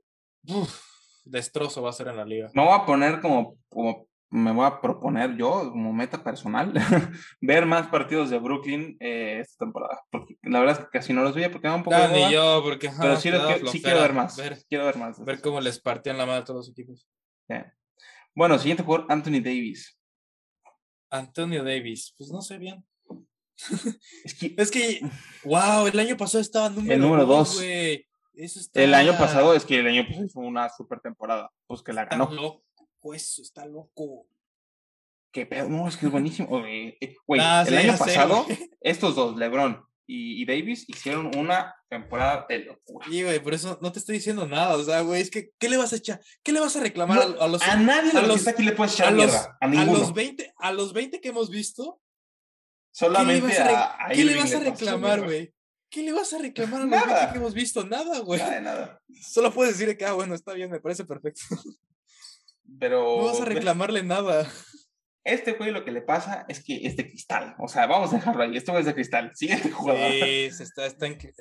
destrozo 1.24 1.82
va 1.82 1.92
a 1.92 1.94
ser 1.94 2.08
en 2.08 2.18
la 2.18 2.26
liga. 2.26 2.50
No 2.54 2.66
va 2.66 2.78
a 2.78 2.86
poner 2.86 3.22
como, 3.22 3.58
como 3.70 4.09
me 4.32 4.52
voy 4.52 4.66
a 4.66 4.80
proponer 4.80 5.36
yo 5.36 5.72
como 5.72 5.92
meta 5.92 6.24
personal 6.24 6.72
ver 7.42 7.66
más 7.66 7.88
partidos 7.88 8.30
de 8.30 8.38
Brooklyn 8.38 8.96
eh, 9.00 9.40
esta 9.42 9.66
temporada. 9.66 10.02
Porque 10.12 10.38
la 10.44 10.60
verdad 10.60 10.80
es 10.80 10.86
que 10.86 10.92
casi 10.92 11.14
no 11.14 11.24
los 11.24 11.36
vi 11.36 11.48
porque 11.50 11.68
me 11.68 11.76
un 11.76 11.84
poco. 11.84 11.98
ni 12.14 12.32
yo, 12.32 12.62
porque. 12.64 12.92
pero 13.00 13.18
sí, 13.18 13.30
quiero 13.82 14.02
ver 14.02 14.14
más. 14.14 14.38
Ver, 14.38 14.58
quiero 14.68 14.86
ver 14.86 14.98
más. 14.98 15.24
Ver 15.24 15.42
cómo 15.42 15.60
les 15.62 15.80
partían 15.80 16.18
la 16.18 16.26
mano 16.26 16.40
a 16.40 16.44
todos 16.44 16.68
los 16.68 16.70
equipos. 16.70 17.08
Bueno, 18.36 18.58
siguiente 18.60 18.84
jugador, 18.84 19.08
Anthony 19.10 19.42
Davis. 19.42 19.98
Antonio 21.10 21.64
Davis, 21.64 22.14
pues 22.18 22.30
no 22.32 22.42
sé 22.42 22.58
bien. 22.58 22.86
Es 24.24 24.36
que 24.36 24.54
Es 24.58 24.72
que, 24.72 25.02
wow, 25.44 25.88
el 25.88 26.00
año 26.00 26.16
pasado 26.16 26.42
estaba 26.42 26.70
número, 26.70 26.98
número 27.02 27.26
dos, 27.26 27.60
el 28.74 28.94
año 28.94 29.18
pasado, 29.18 29.54
es 29.54 29.66
que 29.66 29.80
el 29.80 29.88
año 29.88 30.08
pasado 30.08 30.30
fue 30.30 30.46
una 30.46 30.70
super 30.70 31.00
temporada. 31.02 31.52
Pues 31.68 31.82
que 31.82 31.92
la 31.92 32.06
ganó. 32.06 32.32
loco, 32.32 32.64
eso 33.14 33.42
está 33.42 33.66
loco. 33.66 34.28
¿Qué 35.32 35.46
pedo? 35.46 35.70
No, 35.70 35.88
es 35.88 35.96
que 35.98 36.08
es 36.08 36.12
buenísimo. 36.12 36.48
Güey, 36.48 36.98
eh, 37.02 37.16
Nah, 37.28 37.62
el 37.62 37.68
sí, 37.68 37.76
año 37.76 37.94
sé, 37.94 38.00
pasado, 38.00 38.46
estos 38.82 39.16
dos, 39.16 39.38
LeBron 39.38 39.84
y, 40.08 40.42
y 40.42 40.46
Davis, 40.46 40.86
hicieron 40.90 41.36
una 41.38 41.76
temporada 41.88 42.46
de 42.50 42.60
locura. 42.66 43.06
Sí, 43.08 43.22
güey, 43.24 43.40
por 43.40 43.54
eso 43.54 43.78
no 43.82 43.92
te 43.92 44.00
estoy 44.00 44.16
diciendo 44.16 44.48
nada. 44.48 44.76
O 44.76 44.84
sea, 44.84 45.02
güey, 45.02 45.22
es 45.22 45.30
que, 45.30 45.52
¿qué 45.60 45.70
le 45.70 45.78
vas 45.78 45.94
a 45.94 45.98
echar? 45.98 46.20
¿Qué 46.42 46.52
le 46.52 46.60
vas 46.60 46.76
a 46.76 46.80
reclamar 46.80 47.22
a- 47.22 47.26
No, 47.28 47.42
a, 47.42 47.48
los. 47.48 47.62
a 47.62 47.76
nadie 47.76 48.10
a 48.10 48.14
los 48.16 48.22
que 48.24 48.28
los- 48.28 48.38
está 48.40 48.52
aquí 48.52 48.64
le 48.64 48.72
puedes 48.72 48.94
echar 48.96 49.10
a 49.10 49.12
los, 49.12 49.26
mierda. 49.28 49.58
A 49.62 49.86
los 49.86 50.14
20, 50.14 50.54
a 50.58 50.72
los 50.74 50.94
20 50.94 51.22
que 51.22 51.30
hemos 51.30 51.50
visto, 51.52 52.02
¿qué 52.98 53.06
le 53.06 53.12
Solamente 53.12 53.48
vas 53.48 53.60
a, 53.60 53.98
¿qué 54.12 54.26
le 54.26 54.36
vas 54.36 54.54
a 54.56 54.60
reclamar, 54.62 55.22
güey? 55.24 55.54
¿Qué 55.92 56.02
le 56.04 56.12
vas 56.12 56.34
a 56.34 56.38
reclamar 56.40 56.82
a 56.82 56.86
los 56.86 56.90
Nada. 56.92 57.16
20 57.18 57.32
que 57.34 57.38
hemos 57.38 57.54
visto? 57.54 57.84
Nada, 57.86 58.20
güey. 58.20 58.40
Nada 58.40 58.56
de 58.56 58.62
nada. 58.62 59.02
Solo 59.22 59.52
puedes 59.54 59.78
decir 59.78 59.96
que, 59.96 60.06
ah, 60.06 60.14
bueno, 60.14 60.34
está 60.34 60.54
bien, 60.54 60.72
me 60.72 60.80
parece 60.80 61.06
perfecto. 61.06 61.42
Pero 62.80 63.18
No 63.18 63.26
vas 63.26 63.42
a 63.42 63.46
reclamarle 63.46 64.04
nada. 64.04 64.48
este 65.24 65.54
güey 65.54 65.72
lo 65.72 65.84
que 65.86 65.92
le 65.92 66.02
pasa 66.02 66.46
es 66.48 66.64
que 66.64 66.86
es 66.86 66.96
de 66.98 67.08
cristal. 67.08 67.56
O 67.60 67.68
sea, 67.68 67.88
vamos 67.88 68.12
a 68.14 68.18
dejarlo 68.18 68.44
ahí. 68.44 68.56
Este 68.56 68.72
güey 68.72 68.82
es 68.82 68.88
de 68.88 68.94
cristal. 68.94 69.32
Siguiente 69.36 69.72
jugador. 69.72 70.12
Sí, 70.12 70.52
se 70.52 70.64
está, 70.64 70.86
está 70.86 71.08
en 71.08 71.18
que- 71.18 71.34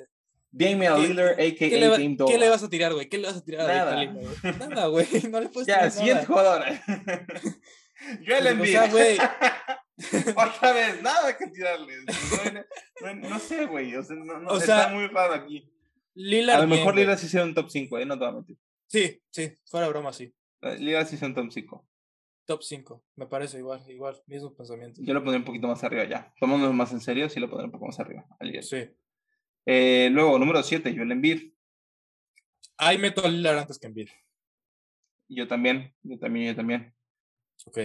Damian 0.51 0.99
¿Qué- 1.01 1.07
Lillard, 1.09 1.29
a.k.a. 1.33 1.55
¿Qué 1.55 1.77
le, 1.79 1.87
va- 1.89 1.97
Dame 1.99 2.17
qué 2.27 2.37
le 2.39 2.49
vas 2.49 2.63
a 2.63 2.69
tirar, 2.69 2.93
güey? 2.93 3.07
¿Qué 3.07 3.17
le 3.19 3.27
vas 3.27 3.37
a 3.37 3.43
tirar 3.45 3.69
a 3.69 3.73
Nada. 3.85 4.05
Güey? 4.05 4.57
Nada, 4.57 4.87
güey. 4.87 5.07
No 5.29 5.41
le 5.41 5.49
puedes 5.49 5.67
Ya, 5.67 5.75
tirar 5.75 5.91
siguiente 5.91 6.25
jugador. 6.25 6.63
Joel 8.25 8.47
O 8.47 8.49
Embiid. 8.49 8.71
sea, 8.71 8.87
güey. 8.87 9.17
Otra 10.35 10.71
vez, 10.73 11.01
nada 11.03 11.37
que 11.37 11.47
tirarle. 11.47 11.93
No, 13.01 13.13
no- 13.13 13.29
no 13.29 13.39
sé, 13.39 13.65
güey. 13.65 13.95
O 13.95 14.03
sea, 14.03 14.15
no, 14.15 14.39
no, 14.39 14.49
O 14.49 14.57
está 14.57 14.85
sea, 14.85 14.87
muy 14.93 15.07
raro 15.07 15.33
aquí. 15.35 15.69
Lillard. 16.15 16.57
A 16.59 16.61
lo 16.63 16.67
mejor. 16.67 16.95
Lillard 16.95 17.19
sí 17.19 17.27
sea 17.29 17.43
un 17.43 17.53
top 17.53 17.69
5, 17.69 17.99
¿eh? 17.99 18.05
No 18.05 18.15
te 18.15 18.19
voy 18.25 18.29
a 18.29 18.31
mentir. 18.35 18.57
Sí, 18.87 19.21
sí, 19.29 19.53
fuera 19.65 19.87
broma, 19.87 20.11
sí. 20.13 20.33
Eh, 20.61 20.77
Lillard 20.79 21.07
sí 21.07 21.23
un 21.23 21.33
top 21.35 21.51
5. 21.51 21.87
Top 22.45 22.61
5. 22.63 23.03
Me 23.15 23.27
parece 23.27 23.59
igual, 23.59 23.83
igual. 23.89 24.21
Mismo 24.27 24.53
pensamiento. 24.55 25.01
Yo 25.03 25.13
lo 25.13 25.21
pondré 25.23 25.37
un 25.39 25.45
poquito 25.45 25.67
más 25.67 25.83
arriba 25.83 26.05
ya. 26.05 26.33
Tomándonos 26.39 26.75
más 26.75 26.91
en 26.91 27.01
serio, 27.01 27.29
sí 27.29 27.39
lo 27.39 27.49
pondré 27.49 27.65
un 27.65 27.71
poco 27.71 27.85
más 27.85 27.99
arriba. 27.99 28.25
Sí. 28.61 28.89
Eh, 29.65 30.09
luego, 30.11 30.39
número 30.39 30.63
7, 30.63 30.93
Joel 30.95 31.11
Embiid. 31.11 31.53
Ahí 32.77 32.97
meto 32.97 33.23
a 33.23 33.29
Lillard 33.29 33.59
antes 33.59 33.77
que 33.77 33.87
Embiid. 33.87 34.09
Yo 35.27 35.47
también, 35.47 35.93
yo 36.01 36.17
también, 36.17 36.47
yo 36.47 36.55
también. 36.55 36.95
Ok. 37.65 37.79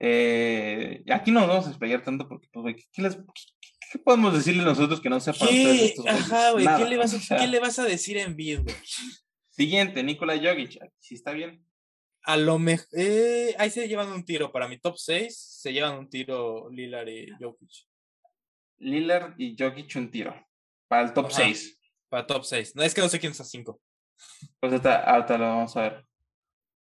Eh, 0.00 1.04
aquí 1.12 1.30
no 1.30 1.40
nos 1.40 1.48
vamos 1.48 1.66
a 1.66 1.70
explayar 1.70 2.02
tanto 2.02 2.28
porque, 2.28 2.48
pues, 2.52 2.62
güey, 2.62 2.76
¿qué, 2.76 2.84
qué 2.92 3.02
les- 3.02 3.16
qué- 3.16 3.68
qué 3.92 3.98
podemos 3.98 4.32
decirle 4.34 4.64
nosotros 4.64 5.00
que 5.00 5.08
no 5.10 5.20
de 5.20 5.32
¿Qué? 5.32 5.94
Ajá, 6.08 6.52
güey. 6.52 6.66
¿Qué 6.78 6.84
le, 6.86 6.96
vas 6.96 7.12
a, 7.12 7.16
o 7.16 7.20
sea, 7.20 7.36
¿Qué 7.38 7.46
le 7.46 7.60
vas 7.60 7.78
a 7.78 7.84
decir 7.84 8.18
a 8.18 8.22
Embiid, 8.22 8.60
güey? 8.62 8.74
Siguiente, 9.52 10.02
Nikola 10.02 10.34
Jokic. 10.36 10.78
Sí 10.98 11.14
está 11.14 11.32
bien. 11.32 11.62
A 12.24 12.38
lo 12.38 12.58
mejor. 12.58 12.86
Eh, 12.92 13.54
ahí 13.58 13.68
se 13.68 13.86
llevan 13.86 14.10
un 14.10 14.24
tiro. 14.24 14.50
Para 14.50 14.66
mi 14.66 14.78
top 14.78 14.96
6, 14.96 15.36
se 15.36 15.72
llevan 15.72 15.98
un 15.98 16.08
tiro 16.08 16.70
Lillard 16.70 17.08
y 17.08 17.30
Jokic. 17.38 17.70
Lillard 18.78 19.34
y 19.38 19.54
Jokic 19.58 19.94
un 19.96 20.10
tiro. 20.10 20.34
Para 20.88 21.02
el 21.02 21.12
top 21.12 21.26
Ajá. 21.26 21.36
6. 21.36 21.78
Para 22.08 22.26
top 22.26 22.44
6. 22.44 22.76
No, 22.76 22.82
es 22.82 22.94
que 22.94 23.02
no 23.02 23.08
sé 23.10 23.20
quién 23.20 23.32
está 23.32 23.44
5. 23.44 23.78
Pues 24.58 24.72
ahorita, 24.72 25.04
ahorita 25.04 25.36
lo 25.36 25.44
vamos 25.44 25.76
a 25.76 25.82
ver. 25.82 26.06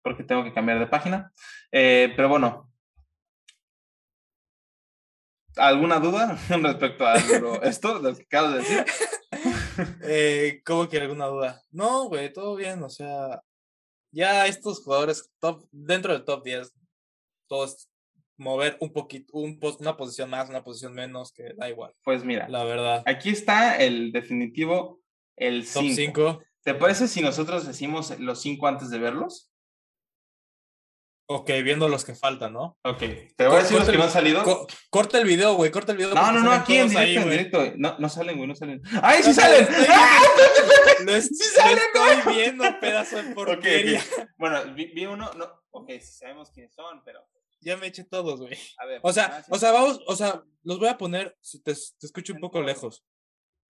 Porque 0.04 0.24
tengo 0.24 0.44
que 0.44 0.54
cambiar 0.54 0.78
de 0.78 0.88
página. 0.88 1.34
Eh, 1.72 2.14
pero 2.16 2.30
bueno. 2.30 2.72
¿Alguna 5.56 6.00
duda 6.00 6.38
respecto 6.50 7.08
a 7.08 7.16
esto, 7.64 8.00
lo 8.00 8.16
que 8.16 8.22
acabo 8.22 8.52
de 8.52 8.60
decir? 8.60 8.86
Eh, 10.04 10.62
¿Cómo 10.66 10.88
que 10.88 10.98
alguna 10.98 11.28
duda? 11.28 11.62
No, 11.72 12.08
güey, 12.08 12.32
todo 12.32 12.56
bien, 12.56 12.84
o 12.84 12.90
sea, 12.90 13.42
ya 14.12 14.48
estos 14.48 14.84
jugadores 14.84 15.32
top, 15.40 15.68
dentro 15.72 16.14
del 16.14 16.26
top 16.26 16.44
10, 16.44 16.74
todos 17.48 17.90
mover 18.38 18.78
un 18.80 18.92
poquito, 18.92 19.32
un, 19.34 19.60
una 19.80 19.96
posición 19.96 20.30
más, 20.30 20.50
una 20.50 20.64
posición 20.64 20.94
menos, 20.94 21.32
que 21.32 21.54
da 21.56 21.70
igual, 21.70 21.94
Pues 22.04 22.24
mira, 22.24 22.50
la 22.50 22.64
verdad. 22.64 23.04
aquí 23.06 23.30
está 23.30 23.78
el 23.78 24.12
definitivo, 24.12 25.02
el 25.36 25.62
Top 25.64 25.84
5. 25.84 25.94
5, 25.96 26.42
¿Te 26.64 26.74
parece 26.76 27.08
si 27.08 27.22
nosotros 27.22 27.66
decimos 27.68 28.20
los 28.20 28.42
5 28.42 28.68
antes 28.68 28.90
de 28.90 29.00
verlos? 29.00 29.51
Ok, 31.36 31.50
viendo 31.64 31.88
los 31.90 32.06
que 32.06 32.16
faltan, 32.16 32.54
¿no? 32.54 32.78
Ok, 32.84 33.00
te 33.36 33.48
voy 33.48 33.56
a 33.58 33.60
decir 33.60 33.78
los 33.78 33.86
que 33.86 33.92
el- 33.94 33.98
no 33.98 34.04
han 34.06 34.10
salido. 34.12 34.44
Co- 34.44 34.68
corta 34.90 35.18
el 35.20 35.26
video, 35.26 35.56
güey, 35.56 35.72
corta 35.72 35.92
el 35.92 35.98
video. 35.98 36.14
No, 36.14 36.32
no, 36.32 36.42
no, 36.42 36.52
aquí 36.52 36.78
en 36.78 36.88
todos 36.88 36.96
ahí, 37.02 37.18
directo, 37.18 37.58
en 37.58 37.64
directo. 37.64 37.74
No, 37.78 37.98
no 38.00 38.10
salen, 38.10 38.38
güey, 38.38 38.48
no 38.48 38.56
salen. 38.56 38.82
¡Ay, 39.02 39.22
sí 39.24 39.30
No, 39.30 39.34
salen! 39.36 39.62
estoy 39.64 39.86
¡Ah! 39.90 40.20
Lo, 41.06 41.16
es- 41.16 41.28
Sí 41.28 41.44
lo 41.56 41.62
salen, 41.64 41.80
estoy 41.80 42.34
viendo, 42.36 42.64
pedazo 42.80 43.22
de 43.22 43.34
porquería. 43.34 44.02
Bueno, 44.38 44.74
vi, 44.76 44.86
vi 44.94 45.06
uno, 45.06 45.32
no, 45.34 45.46
ok, 45.72 45.90
sí 46.00 46.14
sabemos 46.20 46.52
quiénes 46.52 46.74
son, 46.74 47.02
pero 47.04 47.20
Ya 47.62 47.78
me 47.78 47.88
eché 47.88 48.04
todos, 48.04 48.40
güey. 48.42 48.58
a 48.78 48.86
ver. 48.86 49.00
O 49.04 49.12
sea, 49.14 49.38
ah, 49.40 49.46
o 49.50 49.58
sea, 49.58 49.72
vamos, 49.72 50.00
o 50.08 50.16
sea, 50.16 50.44
los 50.64 50.80
voy 50.80 50.88
a 50.90 50.98
poner, 50.98 51.38
si 51.42 51.62
te, 51.62 51.74
te 51.74 52.06
escucho 52.08 52.34
un 52.34 52.40
poco 52.40 52.62
lejos. 52.62 53.04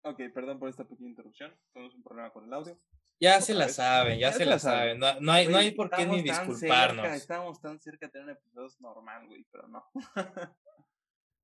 Ok, 0.03 0.19
perdón 0.33 0.57
por 0.59 0.67
esta 0.69 0.83
pequeña 0.85 1.09
interrupción. 1.09 1.53
Tenemos 1.73 1.93
un 1.95 2.01
problema 2.03 2.31
con 2.31 2.45
el 2.45 2.53
audio. 2.53 2.79
Ya 3.21 3.39
se 3.39 3.53
la 3.53 3.69
saben, 3.69 4.17
ya, 4.19 4.33
se 4.33 4.45
la 4.45 4.57
saben. 4.57 4.97
No, 4.97 5.19
no 5.19 5.31
hay, 5.31 5.47
no 5.47 5.57
hay 5.57 5.71
por 5.71 5.91
qué 5.91 6.05
ni 6.07 6.21
disculparnos. 6.23 7.03
cerca, 7.03 7.15
estamos 7.15 7.61
tan 7.61 7.79
cerca 7.79 8.07
de 8.07 8.11
tener 8.11 8.25
un 8.25 8.31
episodio 8.31 8.67
normal, 8.79 9.27
güey, 9.27 9.45
pero 9.51 9.67
no. 9.67 9.85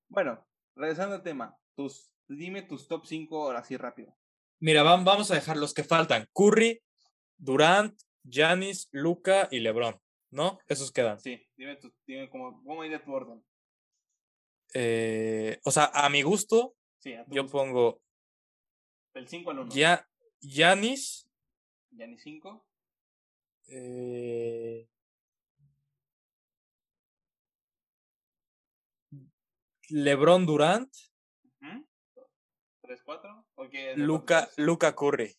bueno, 0.10 0.46
regresando 0.76 1.16
al 1.16 1.24
tema. 1.24 1.56
Tus, 1.76 2.12
dime 2.28 2.64
tus 2.64 2.88
top 2.88 3.06
5 3.06 3.44
ahora 3.46 3.64
sí 3.64 3.78
rápido. 3.78 4.18
Mira, 4.60 4.84
vam- 4.84 5.04
vamos 5.06 5.30
a 5.30 5.36
dejar 5.36 5.56
los 5.58 5.76
que 5.76 5.84
faltan. 5.84 6.28
Curry, 6.34 6.82
Durant, 7.38 7.96
Giannis, 8.24 8.90
Luca 8.92 9.48
y 9.52 9.60
LeBron. 9.60 10.02
¿No? 10.32 10.60
Esos 10.68 10.92
quedan. 10.92 11.20
Sí, 11.20 11.48
dime, 11.56 11.76
tu, 11.78 11.94
dime 12.06 12.28
cómo, 12.30 12.62
cómo 12.64 12.84
iría 12.84 13.02
tu 13.04 13.14
orden. 13.14 13.46
Eh, 14.74 15.60
o 15.64 15.72
sea, 15.72 15.86
a 15.94 16.10
mi 16.10 16.22
gusto, 16.24 16.76
Sí, 17.00 17.14
a 17.14 17.24
yo 17.30 17.44
gusto. 17.44 17.58
pongo 17.58 18.02
Del 19.14 19.28
5 19.28 19.52
al 19.52 19.60
1. 19.60 19.72
ya 19.74 20.06
Giannis, 20.42 21.27
Ya 21.98 22.06
ni 22.06 22.18
5. 22.20 22.64
eh, 23.70 24.88
LeBron 29.90 30.46
Durant, 30.46 30.90
3, 32.82 33.02
4. 33.04 33.48
Okay, 33.56 33.96
Luca, 33.98 34.48
Luca 34.58 34.96
Curry. 34.96 35.36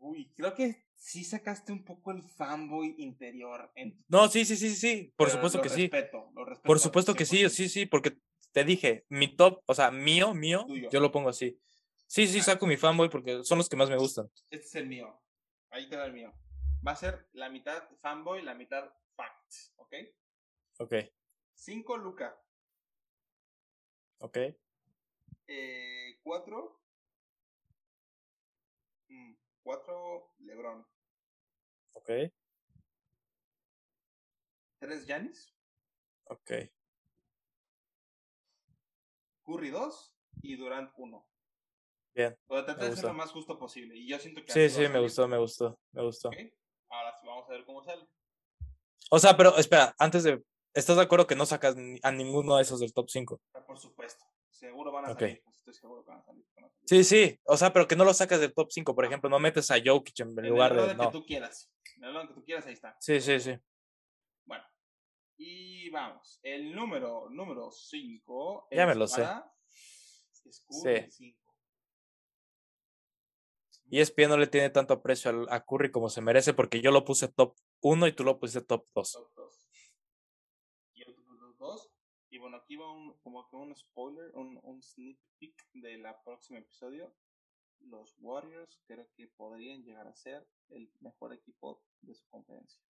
Uy, 0.00 0.32
creo 0.36 0.54
que 0.54 0.84
sí 0.96 1.22
sacaste 1.22 1.72
un 1.72 1.84
poco 1.84 2.10
el 2.10 2.22
fanboy 2.22 2.96
interior. 2.98 3.70
En 3.76 3.96
No, 4.08 4.28
sí, 4.28 4.44
sí, 4.44 4.56
sí, 4.56 4.70
sí. 4.74 5.12
Por 5.16 5.28
pero 5.28 5.36
supuesto 5.36 5.58
lo 5.58 5.62
que 5.62 5.68
sí. 5.70 5.82
respeto, 5.82 6.30
lo 6.34 6.44
respeto 6.44 6.66
Por 6.66 6.80
supuesto 6.80 7.14
que 7.14 7.24
sí, 7.24 7.38
100%. 7.38 7.50
sí, 7.50 7.68
sí, 7.68 7.86
porque 7.86 8.18
te 8.52 8.64
dije, 8.64 9.06
mi 9.08 9.28
top, 9.36 9.62
o 9.66 9.74
sea, 9.74 9.90
mío, 9.92 10.34
mío, 10.34 10.64
Tuyo. 10.66 10.90
yo 10.90 11.00
lo 11.00 11.12
pongo 11.12 11.28
así. 11.28 11.60
Sí, 12.06 12.26
sí, 12.26 12.40
saco 12.40 12.66
mi 12.66 12.76
fanboy 12.76 13.08
porque 13.08 13.42
son 13.44 13.58
los 13.58 13.68
que 13.68 13.76
más 13.76 13.88
me 13.90 13.96
gustan. 13.96 14.30
Este 14.50 14.66
es 14.66 14.74
el 14.76 14.86
mío. 14.86 15.20
Ahí 15.70 15.88
va 15.90 16.04
el 16.04 16.12
mío. 16.12 16.32
Va 16.86 16.92
a 16.92 16.96
ser 16.96 17.28
la 17.32 17.48
mitad 17.48 17.88
fanboy, 18.00 18.42
la 18.42 18.54
mitad 18.54 18.92
fact. 19.16 19.54
¿Ok? 19.76 19.94
Ok, 20.78 20.94
5 21.54 21.96
Luca. 21.96 22.40
ok. 24.18 24.38
4. 26.22 26.80
4 29.62 30.34
Lebron. 30.38 30.86
Ok, 31.92 32.10
3 34.78 35.06
Janis. 35.06 35.54
ok. 36.24 36.50
Curry 39.44 39.70
2 39.70 40.16
y 40.42 40.56
Durant 40.56 40.92
1. 40.96 41.26
Bien. 42.14 42.36
Pero 42.46 42.64
traté 42.64 42.84
de 42.90 42.96
ser 42.96 43.04
lo 43.06 43.14
más 43.14 43.30
justo 43.32 43.58
posible. 43.58 43.96
Y 43.96 44.06
yo 44.08 44.18
siento 44.18 44.44
que 44.44 44.52
Sí, 44.52 44.68
sí, 44.70 44.88
me 44.88 45.00
gustó, 45.00 45.26
me 45.26 45.38
gustó, 45.38 45.78
me 45.92 46.02
gustó. 46.02 46.28
¿Ok? 46.28 46.36
Ahora 46.90 47.12
sí, 47.20 47.26
vamos 47.26 47.48
a 47.48 47.52
ver 47.52 47.64
cómo 47.64 47.82
sale. 47.82 48.06
O 49.10 49.18
sea, 49.18 49.36
pero 49.36 49.56
espera, 49.58 49.94
antes 49.98 50.22
de. 50.24 50.42
¿Estás 50.72 50.96
de 50.96 51.02
acuerdo 51.02 51.26
que 51.26 51.36
no 51.36 51.46
sacas 51.46 51.76
a 52.02 52.10
ninguno 52.12 52.56
de 52.56 52.62
esos 52.62 52.80
del 52.80 52.92
top 52.92 53.08
5? 53.08 53.40
Ah, 53.54 53.64
Por 53.64 53.78
supuesto. 53.78 54.24
Seguro 54.50 54.90
van 54.92 55.04
a 55.06 55.12
Ok. 55.12 55.20
salir. 55.20 55.42
pues, 55.44 55.56
Estoy 55.58 55.74
seguro 55.74 56.04
que 56.04 56.10
van 56.10 56.20
a 56.20 56.22
salir. 56.24 56.44
Sí, 56.86 57.02
sí. 57.04 57.40
O 57.44 57.56
sea, 57.56 57.72
pero 57.72 57.86
que 57.88 57.96
no 57.96 58.04
lo 58.04 58.12
sacas 58.14 58.40
del 58.40 58.52
top 58.54 58.70
5. 58.70 58.94
Por 58.94 59.04
ejemplo, 59.04 59.30
no 59.30 59.38
metes 59.38 59.70
a 59.70 59.76
Jokic 59.84 60.20
en 60.20 60.38
En 60.38 60.48
lugar 60.48 60.72
el 60.72 60.76
de. 60.78 60.82
orden 60.84 60.96
No. 60.98 61.04
que 61.10 61.12
tú 61.18 61.24
quieras. 61.26 61.70
En 61.96 62.04
el 62.04 62.28
que 62.28 62.34
tú 62.34 62.44
quieras, 62.44 62.66
ahí 62.66 62.72
está. 62.74 62.96
Sí, 63.00 63.20
sí, 63.20 63.38
sí. 63.40 63.56
Bueno. 64.44 64.64
Y 65.36 65.90
vamos. 65.90 66.38
El 66.42 66.74
número 66.74 67.28
número 67.30 67.70
5. 67.70 68.68
Ya 68.70 68.86
me 68.86 68.94
lo 68.94 69.06
sé. 69.06 69.22
Es 70.44 70.62
Curry, 70.68 71.10
Sí. 71.10 71.36
5. 73.94 73.96
Y 73.96 74.00
ESPN 74.00 74.28
no 74.30 74.36
le 74.36 74.46
tiene 74.46 74.70
tanto 74.70 74.94
aprecio 74.94 75.30
al- 75.30 75.46
a 75.50 75.64
Curry 75.64 75.90
como 75.90 76.08
se 76.08 76.20
merece 76.20 76.54
porque 76.54 76.80
yo 76.80 76.90
lo 76.90 77.04
puse 77.04 77.28
top 77.28 77.56
1 77.80 78.06
y 78.06 78.12
tú 78.12 78.24
lo 78.24 78.38
pusiste 78.38 78.66
top 78.66 78.86
2. 78.94 79.12
Top 79.12 79.32
2. 79.36 79.66
Yo 80.94 81.04
top 81.14 81.56
2. 81.58 81.90
Y 82.30 82.38
bueno, 82.38 82.56
aquí 82.56 82.76
va 82.76 82.90
un, 82.92 83.16
como 83.20 83.48
que 83.48 83.56
un 83.56 83.74
spoiler, 83.76 84.30
un, 84.34 84.58
un 84.62 84.82
sneak 84.82 85.18
peek 85.38 85.54
de 85.74 85.98
la 85.98 86.20
próxima 86.22 86.58
episodio. 86.58 87.14
Los 87.80 88.16
Warriors 88.18 88.80
creo 88.86 89.06
que 89.16 89.28
podrían 89.28 89.82
llegar 89.84 90.06
a 90.08 90.14
ser 90.14 90.46
el 90.70 90.90
mejor 91.00 91.32
equipo 91.32 91.82
de 92.00 92.14
su 92.14 92.26
conferencia. 92.28 92.82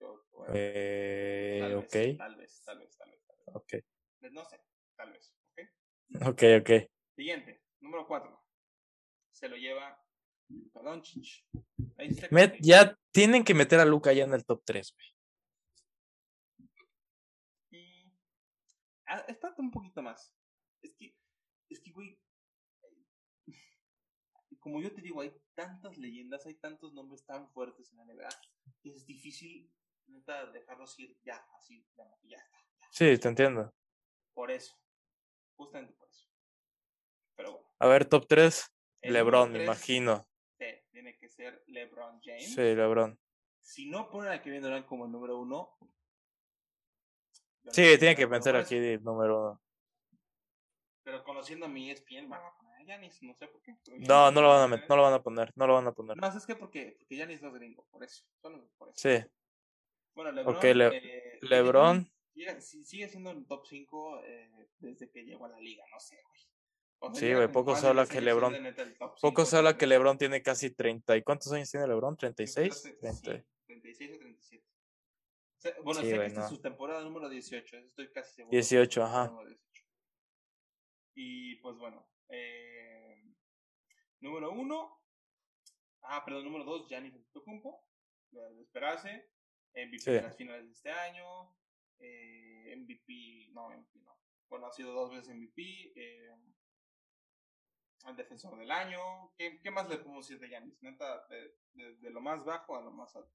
Yo- 0.00 0.24
bueno, 0.32 0.54
Eh, 0.56 1.58
tal, 1.60 1.76
ok, 1.76 1.92
vez, 1.92 2.16
tal 2.16 2.36
vez, 2.36 2.62
tal 2.64 2.78
vez, 2.78 2.96
tal 2.96 3.10
vez, 3.10 3.20
tal 3.26 3.36
vez. 3.36 3.48
ok, 3.54 4.32
No 4.32 4.44
sé, 4.44 4.60
tal 4.96 5.12
vez. 5.12 5.34
¿ok? 5.52 6.28
ok, 6.28 6.42
ok. 6.60 6.90
Siguiente, 7.14 7.62
número 7.80 8.06
4. 8.06 8.40
Se 9.38 9.48
lo 9.48 9.56
lleva. 9.56 9.96
Ahí 11.96 12.08
está. 12.08 12.28
Met- 12.30 12.58
ya 12.60 12.98
tienen 13.12 13.44
que 13.44 13.54
meter 13.54 13.78
a 13.78 13.84
Luca 13.84 14.12
ya 14.12 14.24
en 14.24 14.34
el 14.34 14.44
top 14.44 14.62
3, 14.64 14.92
güey. 14.92 15.06
Y. 17.70 18.12
Ah, 19.06 19.24
espérate 19.28 19.62
un 19.62 19.70
poquito 19.70 20.02
más. 20.02 20.34
Es 20.82 20.92
que. 20.96 21.14
Es 21.70 21.80
que, 21.80 21.92
güey. 21.92 22.18
Como 24.58 24.82
yo 24.82 24.92
te 24.92 25.00
digo, 25.02 25.20
hay 25.20 25.32
tantas 25.54 25.96
leyendas, 25.98 26.44
hay 26.46 26.54
tantos 26.54 26.92
nombres 26.92 27.24
tan 27.24 27.48
fuertes 27.52 27.92
en 27.92 27.98
la 27.98 28.04
NBA 28.04 28.28
que 28.82 28.90
es 28.90 29.06
difícil, 29.06 29.72
neta, 30.08 30.46
dejarlos 30.50 30.98
ir 30.98 31.16
ya, 31.22 31.36
así, 31.58 31.86
ya, 31.96 32.04
ya 32.24 32.38
está. 32.38 32.58
Sí, 32.90 33.16
te 33.18 33.28
entiendo. 33.28 33.72
Por 34.34 34.50
eso. 34.50 34.76
Justamente 35.56 35.94
por 35.94 36.08
eso. 36.08 36.28
Pero 37.36 37.52
bueno. 37.52 37.68
A 37.78 37.86
ver, 37.86 38.04
top 38.04 38.26
3. 38.26 38.66
El 39.02 39.12
LeBron, 39.12 39.52
me 39.52 39.62
imagino. 39.64 40.26
sí, 40.58 40.64
tiene 40.90 41.16
que 41.16 41.28
ser 41.28 41.62
LeBron 41.66 42.20
James. 42.22 42.54
Sí, 42.54 42.60
LeBron. 42.74 43.18
Si 43.60 43.86
no 43.88 44.08
ponen 44.10 44.32
a 44.32 44.40
Kevin 44.42 44.62
Durant 44.62 44.86
como 44.86 45.04
el 45.06 45.12
número 45.12 45.38
uno. 45.38 45.76
Sí, 47.70 47.98
tiene 47.98 48.16
que 48.16 48.26
pensar 48.26 48.56
aquí 48.56 48.78
de 48.78 48.98
número 48.98 49.40
uno. 49.40 49.62
Pero 51.02 51.22
conociendo 51.24 51.66
a 51.66 51.68
mi 51.68 51.90
ESPN, 51.90 52.28
van 52.28 52.44
a 52.44 52.56
poner 52.56 52.74
a 52.80 52.84
Giannis, 52.84 53.22
no 53.22 53.34
sé 53.34 53.46
por 53.48 53.62
qué. 53.62 53.76
No, 53.98 54.30
no 54.30 54.42
lo 54.42 54.48
van 54.48 54.72
a 54.72 54.76
es 54.76 54.88
no 54.88 54.96
lo 54.96 55.02
van 55.02 55.14
a 55.14 55.22
poner, 55.22 55.52
no 55.56 55.66
lo 55.66 55.74
van 55.74 55.86
a 55.86 55.92
poner. 55.92 56.16
No, 56.16 56.26
¿sabes 56.28 56.46
qué? 56.46 56.54
Porque, 56.56 56.96
porque 56.98 57.16
Giannis 57.16 57.40
no 57.42 57.48
es 57.48 57.54
gringo, 57.54 57.86
por 57.90 58.02
eso. 58.04 58.24
Solo 58.40 58.68
por 58.76 58.88
eso. 58.90 58.96
Sí, 58.98 59.24
Bueno, 60.14 60.32
LeBron. 60.32 60.78
Le- 60.78 60.96
eh, 60.96 61.38
LeBron. 61.42 62.10
Sigue, 62.60 63.08
siendo 63.08 63.30
en 63.30 63.46
top 63.46 63.66
5 63.66 64.22
eh, 64.22 64.68
desde 64.78 65.10
que 65.10 65.24
llegó 65.24 65.46
a 65.46 65.48
la 65.48 65.60
liga, 65.60 65.84
no 65.90 65.98
sé, 65.98 66.22
güey. 66.26 66.40
O 67.00 67.14
sea, 67.14 67.20
Sí, 67.28 67.34
güey, 67.34 67.46
poco 67.52 67.76
se 67.76 67.86
habla 67.86 68.02
10 68.04 68.12
que 68.12 68.20
LeBron- 68.22 68.96
poco 68.98 69.16
5, 69.18 69.44
se 69.44 69.56
habla 69.56 69.72
que 69.74 69.78
33. 69.86 69.88
LeBron 69.88 70.18
tiene 70.18 70.42
casi 70.42 70.70
30. 70.70 71.16
¿Y 71.16 71.22
cuántos 71.22 71.52
años 71.52 71.70
tiene 71.70 71.86
LeBron? 71.86 72.16
Creo 72.16 72.34
que 72.34 72.44
¿36? 72.44 72.70
sí, 72.72 72.92
30. 73.00 73.44
36 73.66 74.10
o 74.14 74.18
37. 74.18 74.64
O 74.66 75.60
sea, 75.60 75.74
bueno, 75.82 76.00
Sí, 76.00 76.06
sé 76.06 76.10
que 76.12 76.16
güey, 76.16 76.28
esta 76.28 76.42
es 76.44 76.48
su 76.48 76.60
temporada 76.60 77.02
número 77.02 77.28
18, 77.28 77.76
eso 77.76 77.86
estoy 77.86 78.10
casi 78.12 78.34
seguro. 78.34 78.50
18, 78.52 79.00
Temporada 79.00 79.22
ajá. 79.22 79.30
número 79.30 79.48
18. 79.48 79.84
Y 81.14 81.56
pues 81.56 81.76
bueno, 81.78 82.08
eh, 82.28 83.22
número 84.20 84.52
1, 84.52 85.00
ah, 86.02 86.24
perdón, 86.24 86.44
número 86.44 86.64
2, 86.64 86.88
Giannis 86.88 87.14
Antetokounmpo, 87.14 87.84
de 88.30 88.54
de 88.54 88.62
esperarse, 88.62 89.30
MVP 89.74 89.98
Sí. 89.98 90.10
de 90.12 90.22
las 90.22 90.36
finales 90.36 90.66
de 90.66 90.72
este 90.72 90.90
año, 90.90 91.54
eh, 91.98 92.72
MVP, 92.76 93.48
no, 93.52 93.68
MVP 93.70 93.98
no, 94.00 94.16
bueno, 94.48 94.66
ha 94.66 94.72
sido 94.72 94.92
dos 94.92 95.10
veces 95.10 95.28
MVP, 95.34 95.92
eh, 95.96 96.30
al 98.04 98.16
defensor 98.16 98.56
del 98.58 98.70
año, 98.70 99.32
¿qué, 99.36 99.60
qué 99.60 99.70
más 99.70 99.88
le 99.88 99.98
podemos 99.98 100.26
decir 100.26 100.40
de 100.40 100.48
Giannis? 100.48 100.82
Neta, 100.82 101.26
de, 101.28 101.56
de- 101.74 101.96
de 101.96 102.10
lo 102.10 102.20
más 102.20 102.44
bajo 102.44 102.76
a 102.76 102.82
lo 102.82 102.90
más 102.92 103.14
alto. 103.16 103.32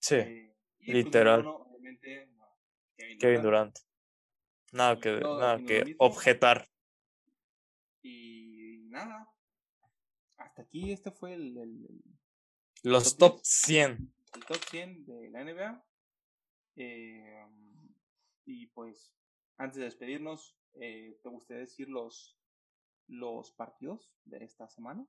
Sí, 0.00 0.14
Eh, 0.16 0.56
y, 0.78 0.92
pues, 0.92 1.04
literal. 1.04 1.42
número 1.42 1.56
uno, 1.64 1.66
obviamente, 1.72 2.26
no, 2.36 2.48
Kevin, 2.96 3.18
Kevin 3.18 3.42
Durant. 3.42 3.74
Durant. 3.76 4.72
Nada 4.72 5.00
que, 5.00 5.20
todos 5.20 5.40
nada 5.40 5.58
que 5.64 5.94
objetar. 5.98 6.68
Y 8.02 8.84
nada. 8.88 9.32
Hasta 10.36 10.62
aquí 10.62 10.92
este 10.92 11.10
fue 11.10 11.34
el, 11.34 11.56
el- 11.56 11.86
el- 11.86 12.02
Los 12.82 13.16
Top 13.16 13.36
top 13.36 13.40
100. 13.44 14.12
el 14.34 14.44
top 14.44 14.62
100 14.70 15.06
de 15.06 15.30
la 15.30 15.40
NBA. 15.44 15.86
Eh, 16.76 17.46
y 18.44 18.66
pues, 18.68 19.12
antes 19.56 19.78
de 19.78 19.84
despedirnos, 19.84 20.56
eh, 20.74 21.18
¿te 21.22 21.28
gustaría 21.28 21.62
decir 21.62 21.88
los, 21.88 22.35
los 23.08 23.52
partidos 23.52 24.12
de 24.24 24.44
esta 24.44 24.68
semana? 24.68 25.06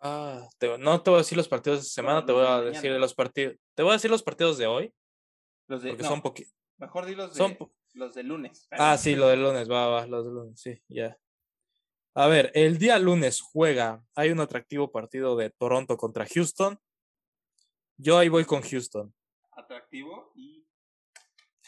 Ah, 0.00 0.46
te- 0.58 0.76
no 0.78 1.02
te 1.02 1.10
voy 1.10 1.18
a 1.18 1.22
decir 1.22 1.36
los 1.38 1.48
partidos 1.48 1.78
de 1.78 1.82
esta 1.82 1.94
semana, 1.94 2.24
te 2.24 2.32
voy 2.32 2.42
de 2.42 2.48
a 2.48 2.60
decir 2.60 2.90
los 2.92 3.14
partidos. 3.14 3.56
Te 3.74 3.82
voy 3.82 3.90
a 3.90 3.94
decir 3.94 4.10
los 4.10 4.22
partidos 4.22 4.58
de 4.58 4.66
hoy, 4.66 4.94
Los 5.68 5.82
de, 5.82 5.88
porque 5.90 6.02
no, 6.02 6.08
son 6.08 6.22
poquitos. 6.22 6.54
mejor 6.76 7.06
di 7.06 7.14
los 7.14 7.32
de, 7.32 7.38
son 7.38 7.56
los 7.94 8.14
de 8.14 8.22
lunes. 8.22 8.68
Ah, 8.72 8.98
sí, 8.98 9.16
lo 9.16 9.28
del 9.28 9.42
lunes, 9.42 9.70
va, 9.70 9.86
va, 9.86 10.06
los 10.06 10.24
del 10.26 10.34
lunes, 10.34 10.60
sí, 10.60 10.80
ya. 10.88 11.16
A 12.14 12.28
ver, 12.28 12.50
el 12.54 12.78
día 12.78 12.98
lunes 12.98 13.40
juega, 13.42 14.02
hay 14.14 14.30
un 14.30 14.40
atractivo 14.40 14.90
partido 14.90 15.36
de 15.36 15.50
Toronto 15.50 15.96
contra 15.96 16.26
Houston. 16.26 16.78
Yo 17.98 18.18
ahí 18.18 18.28
voy 18.28 18.44
con 18.44 18.62
Houston. 18.62 19.14
Atractivo 19.52 20.32
y... 20.34 20.55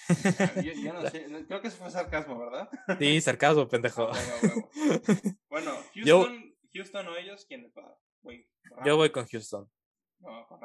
Ah, 0.09 0.53
yo, 0.63 0.73
yo 0.73 0.93
no 0.93 1.09
sé, 1.11 1.27
creo 1.47 1.61
que 1.61 1.69
eso 1.69 1.77
fue 1.77 1.91
sarcasmo, 1.91 2.39
¿verdad? 2.39 2.69
Sí, 2.99 3.21
sarcasmo, 3.21 3.63
Ah, 3.63 3.69
pendejo. 3.69 4.07
huevo. 4.11 4.71
Bueno, 5.49 5.73
Yo- 5.95 6.25
Houston, 6.25 6.57
Houston 6.75 7.09
o 7.09 7.17
ellos, 7.17 7.45
¿quiénes 7.47 7.75
van? 7.75 7.93
Voy 8.23 8.49
Yo 8.85 8.97
voy 8.97 9.11
con 9.11 9.27
Houston. 9.27 9.71
No, 10.21 10.47
con. 10.47 10.61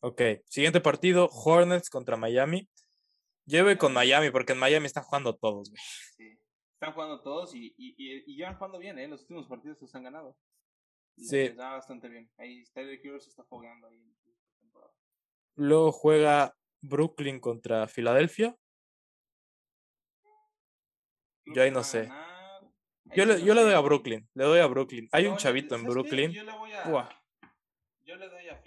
Ok, 0.00 0.20
siguiente 0.46 0.80
partido, 0.80 1.28
Hornets 1.30 1.88
contra 1.90 2.16
Miami. 2.16 2.68
Yo 3.46 3.64
voy 3.64 3.76
con 3.76 3.92
Miami 3.92 4.30
porque 4.30 4.52
en 4.52 4.58
Miami 4.58 4.86
están 4.86 5.04
jugando 5.04 5.36
todos, 5.36 5.70
güey. 5.70 5.80
Sí. 6.16 6.38
Están 6.74 6.92
jugando 6.94 7.20
todos 7.22 7.54
y, 7.54 7.74
y, 7.76 7.94
y, 7.96 8.24
y 8.32 8.36
llevan 8.36 8.56
jugando 8.56 8.78
bien, 8.78 8.98
¿eh? 8.98 9.06
Los 9.08 9.20
últimos 9.22 9.46
partidos 9.46 9.80
los 9.80 9.94
han 9.94 10.02
ganado. 10.04 10.36
Sí. 11.16 11.36
Les 11.36 11.58
va 11.58 11.72
bastante 11.74 12.08
bien. 12.08 12.30
Ahí 12.38 12.64
Tyler 12.72 12.98
Hero 13.02 13.20
se 13.20 13.30
está 13.30 13.44
fogueando 13.44 13.86
ahí 13.86 13.98
en 13.98 14.10
esta 14.10 14.30
temporada. 14.60 14.92
Luego 15.56 15.92
juega 15.92 16.56
Brooklyn 16.82 17.40
contra 17.40 17.86
Filadelfia. 17.88 18.56
Yo 21.46 21.62
ahí 21.62 21.70
no 21.70 21.82
sé. 21.82 22.08
Ahí 22.10 23.16
Yo 23.16 23.24
le, 23.24 23.42
yo 23.42 23.54
le 23.54 23.62
doy 23.62 23.72
a. 23.72 23.80
Brooklyn, 23.80 24.28
le 24.34 24.44
doy 24.44 24.60
a 24.60 24.66
Brooklyn. 24.66 25.08
Hay 25.12 25.26
un 25.26 25.36
chavito 25.36 25.74
en. 25.74 25.84
Brooklyn. 25.84 26.32
Yo 26.32 26.44
le 26.44 26.52
voy 26.52 26.72
a. 26.72 26.84
Buah. 26.84 27.08
Yo 28.04 28.16
le 28.16 28.28
doy 28.28 28.48
a 28.48 28.62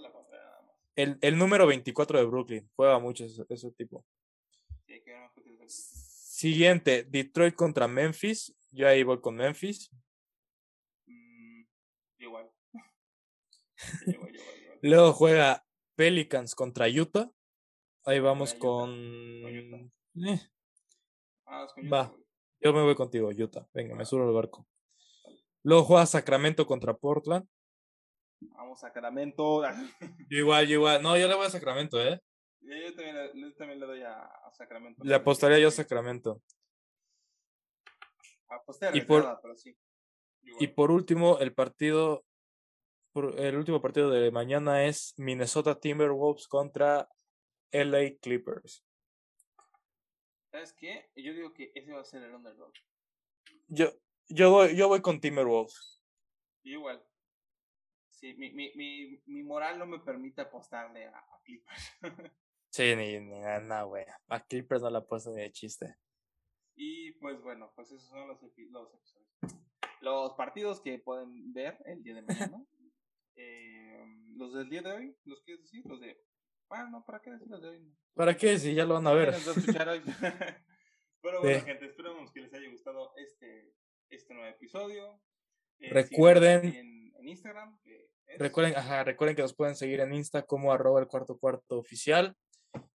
la 0.00 0.08
nada 0.10 0.62
más. 0.62 0.76
El, 0.96 1.18
el 1.20 1.38
número 1.38 1.66
24 1.66 2.18
de 2.18 2.24
Brooklyn. 2.24 2.70
Juega 2.74 2.98
mucho 2.98 3.24
ese, 3.24 3.44
ese 3.48 3.70
tipo. 3.72 4.04
Siguiente, 5.66 7.04
Detroit 7.04 7.54
contra 7.54 7.88
Memphis. 7.88 8.54
Yo 8.70 8.86
ahí 8.86 9.02
voy 9.02 9.20
con 9.20 9.34
Memphis. 9.34 9.90
Mm, 11.06 11.62
igual. 12.18 12.50
Sí, 14.04 14.10
igual, 14.10 14.34
igual, 14.34 14.62
igual. 14.62 14.78
Luego 14.82 15.12
juega 15.12 15.67
Pelicans 16.08 16.54
contra 16.54 16.86
Utah. 16.86 17.28
Ahí 18.04 18.20
vamos 18.20 18.50
Utah. 18.52 18.60
con. 18.60 18.90
Utah. 19.44 20.30
Eh, 20.32 20.40
Ah, 21.50 21.66
con 21.74 21.84
Va. 21.92 22.02
Utah, 22.12 22.16
yo 22.60 22.72
me 22.72 22.82
voy 22.82 22.94
contigo, 22.94 23.30
Utah. 23.36 23.66
Venga, 23.74 23.96
me 23.96 24.04
subo 24.04 24.22
al 24.28 24.32
barco. 24.32 24.68
Luego 25.64 25.82
juega 25.84 26.06
Sacramento 26.06 26.66
contra 26.66 26.94
Portland. 26.94 27.48
Vamos, 28.40 28.78
Sacramento. 28.78 29.62
Yo 29.64 29.68
igual, 30.38 30.68
yo 30.68 30.74
igual. 30.74 31.02
No, 31.02 31.16
yo 31.18 31.26
le 31.26 31.34
voy 31.34 31.46
a 31.46 31.50
Sacramento, 31.50 32.00
¿eh? 32.00 32.20
Yo 32.60 32.94
también, 32.94 33.16
le- 33.16 33.40
yo 33.40 33.54
también 33.56 33.80
le 33.80 33.86
doy 33.86 34.02
a, 34.02 34.22
a 34.22 34.52
Sacramento. 34.52 35.02
Le 35.02 35.14
apostaría 35.16 35.58
yo 35.58 35.68
a 35.68 35.72
Sacramento. 35.72 36.40
Aposté 38.48 38.96
Y 38.96 39.00
por- 39.00 39.40
pero 39.42 39.56
sí. 39.56 39.76
Y 40.60 40.68
por 40.68 40.90
último, 40.92 41.38
el 41.40 41.52
partido, 41.54 42.24
el 43.24 43.56
último 43.56 43.80
partido 43.80 44.10
de 44.10 44.30
mañana 44.30 44.84
es 44.84 45.14
Minnesota 45.16 45.78
Timberwolves 45.78 46.46
contra 46.48 47.08
LA 47.70 48.16
Clippers. 48.20 48.84
¿Sabes 50.50 50.72
qué? 50.72 51.10
Yo 51.16 51.32
digo 51.32 51.52
que 51.52 51.72
ese 51.74 51.92
va 51.92 52.00
a 52.00 52.04
ser 52.04 52.22
el 52.22 52.34
underdog. 52.34 52.72
Yo, 53.66 53.92
yo 54.28 54.50
voy, 54.50 54.76
yo 54.76 54.88
voy 54.88 55.00
con 55.02 55.20
Timberwolves. 55.20 56.02
Igual. 56.62 57.04
Sí, 58.10 58.34
mi, 58.34 58.50
mi, 58.50 58.72
mi, 58.74 59.22
mi 59.26 59.42
moral 59.42 59.78
no 59.78 59.86
me 59.86 60.00
permite 60.00 60.40
apostarle 60.40 61.06
a, 61.06 61.18
a 61.18 61.40
Clippers. 61.44 61.92
Sí, 62.70 62.94
ni, 62.94 63.18
ni 63.18 63.40
nada, 63.40 63.84
güey. 63.84 64.04
A 64.28 64.44
Clippers 64.44 64.82
no 64.82 64.90
la 64.90 65.00
puesto 65.04 65.30
ni 65.32 65.40
de 65.40 65.50
chiste. 65.50 65.96
y 66.76 67.12
pues 67.12 67.40
bueno, 67.40 67.72
pues 67.74 67.90
esos 67.90 68.06
son 68.08 68.28
los, 68.28 68.40
los 68.42 68.94
episodios. 68.94 69.18
Los 70.00 70.34
partidos 70.34 70.80
que 70.80 70.98
pueden 70.98 71.52
ver 71.52 71.78
el 71.86 72.02
día 72.02 72.14
de 72.14 72.22
mañana. 72.22 72.64
Eh, 73.40 74.04
los 74.36 74.52
del 74.54 74.68
día 74.68 74.82
de 74.82 74.92
hoy, 74.92 75.16
¿los 75.24 75.40
quieres 75.42 75.62
decir? 75.62 75.84
Los 75.86 76.00
de. 76.00 76.20
Bueno, 76.68 76.90
no, 76.90 77.04
¿para 77.04 77.20
qué 77.20 77.30
decir 77.30 77.46
los 77.48 77.62
de 77.62 77.68
hoy? 77.68 77.96
¿Para 78.14 78.36
qué? 78.36 78.58
Si 78.58 78.74
ya 78.74 78.84
lo 78.84 78.94
van 78.94 79.06
a 79.06 79.12
ver. 79.12 79.32
Pero 81.22 81.40
bueno, 81.40 81.58
Sí. 81.60 81.64
gente, 81.64 81.86
esperamos 81.86 82.32
que 82.32 82.40
les 82.40 82.52
haya 82.52 82.68
gustado 82.70 83.12
este, 83.16 83.72
este 84.10 84.34
nuevo 84.34 84.48
episodio. 84.48 85.20
Eh, 85.80 85.90
Recuerden- 85.92 86.64
En, 86.74 87.12
en 87.16 87.28
Instagram. 87.28 87.78
Que 87.82 88.04
es- 88.26 88.38
Recuerden, 88.38 88.76
ajá, 88.76 89.04
recuerden 89.04 89.34
que 89.36 89.42
nos 89.42 89.54
pueden 89.54 89.74
seguir 89.76 90.00
en 90.00 90.12
Insta 90.12 90.42
como 90.42 90.72
arroba 90.72 91.00
el 91.00 91.06
cuarto 91.06 91.38
cuarto 91.38 91.78
oficial. 91.78 92.36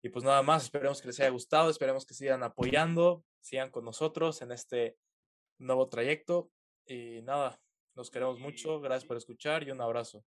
Y 0.02 0.10
pues 0.10 0.24
nada 0.24 0.44
más, 0.44 0.64
esperemos 0.66 1.02
que 1.02 1.08
les 1.08 1.20
haya 1.20 1.30
gustado, 1.32 1.70
esperemos 1.72 2.06
que 2.06 2.14
sigan 2.14 2.44
apoyando, 2.44 3.26
sigan 3.42 3.72
con 3.72 3.84
nosotros 3.86 4.42
en 4.44 4.52
este 4.52 4.96
nuevo 5.58 5.90
trayecto. 5.90 6.52
Y 6.86 7.22
nada, 7.24 7.60
nos 7.96 8.12
queremos 8.12 8.40
mucho, 8.40 8.80
gracias 8.80 9.06
por 9.08 9.18
escuchar 9.18 9.64
y 9.64 9.72
un 9.72 9.82
abrazo. 9.82 10.24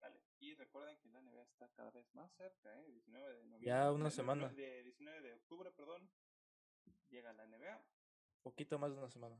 Dale. 0.00 0.20
Y 0.40 0.54
recuerden 0.54 0.98
que 0.98 1.08
la 1.08 1.20
NBA 1.22 1.42
está 1.44 1.63
cada 1.74 1.90
vez 1.90 2.14
más 2.14 2.32
cerca, 2.36 2.78
¿eh? 2.80 2.84
19 2.86 3.34
de 3.34 3.44
noviembre. 3.44 3.66
Ya 3.66 3.92
una 3.92 4.10
semana. 4.10 4.48
De 4.48 4.82
19 4.82 5.20
de 5.20 5.34
octubre, 5.34 5.70
perdón. 5.72 6.10
Llega 7.10 7.32
la 7.32 7.46
NBA. 7.46 7.84
Poquito 8.42 8.78
más 8.78 8.90
de 8.92 8.98
una 8.98 9.08
semana. 9.08 9.36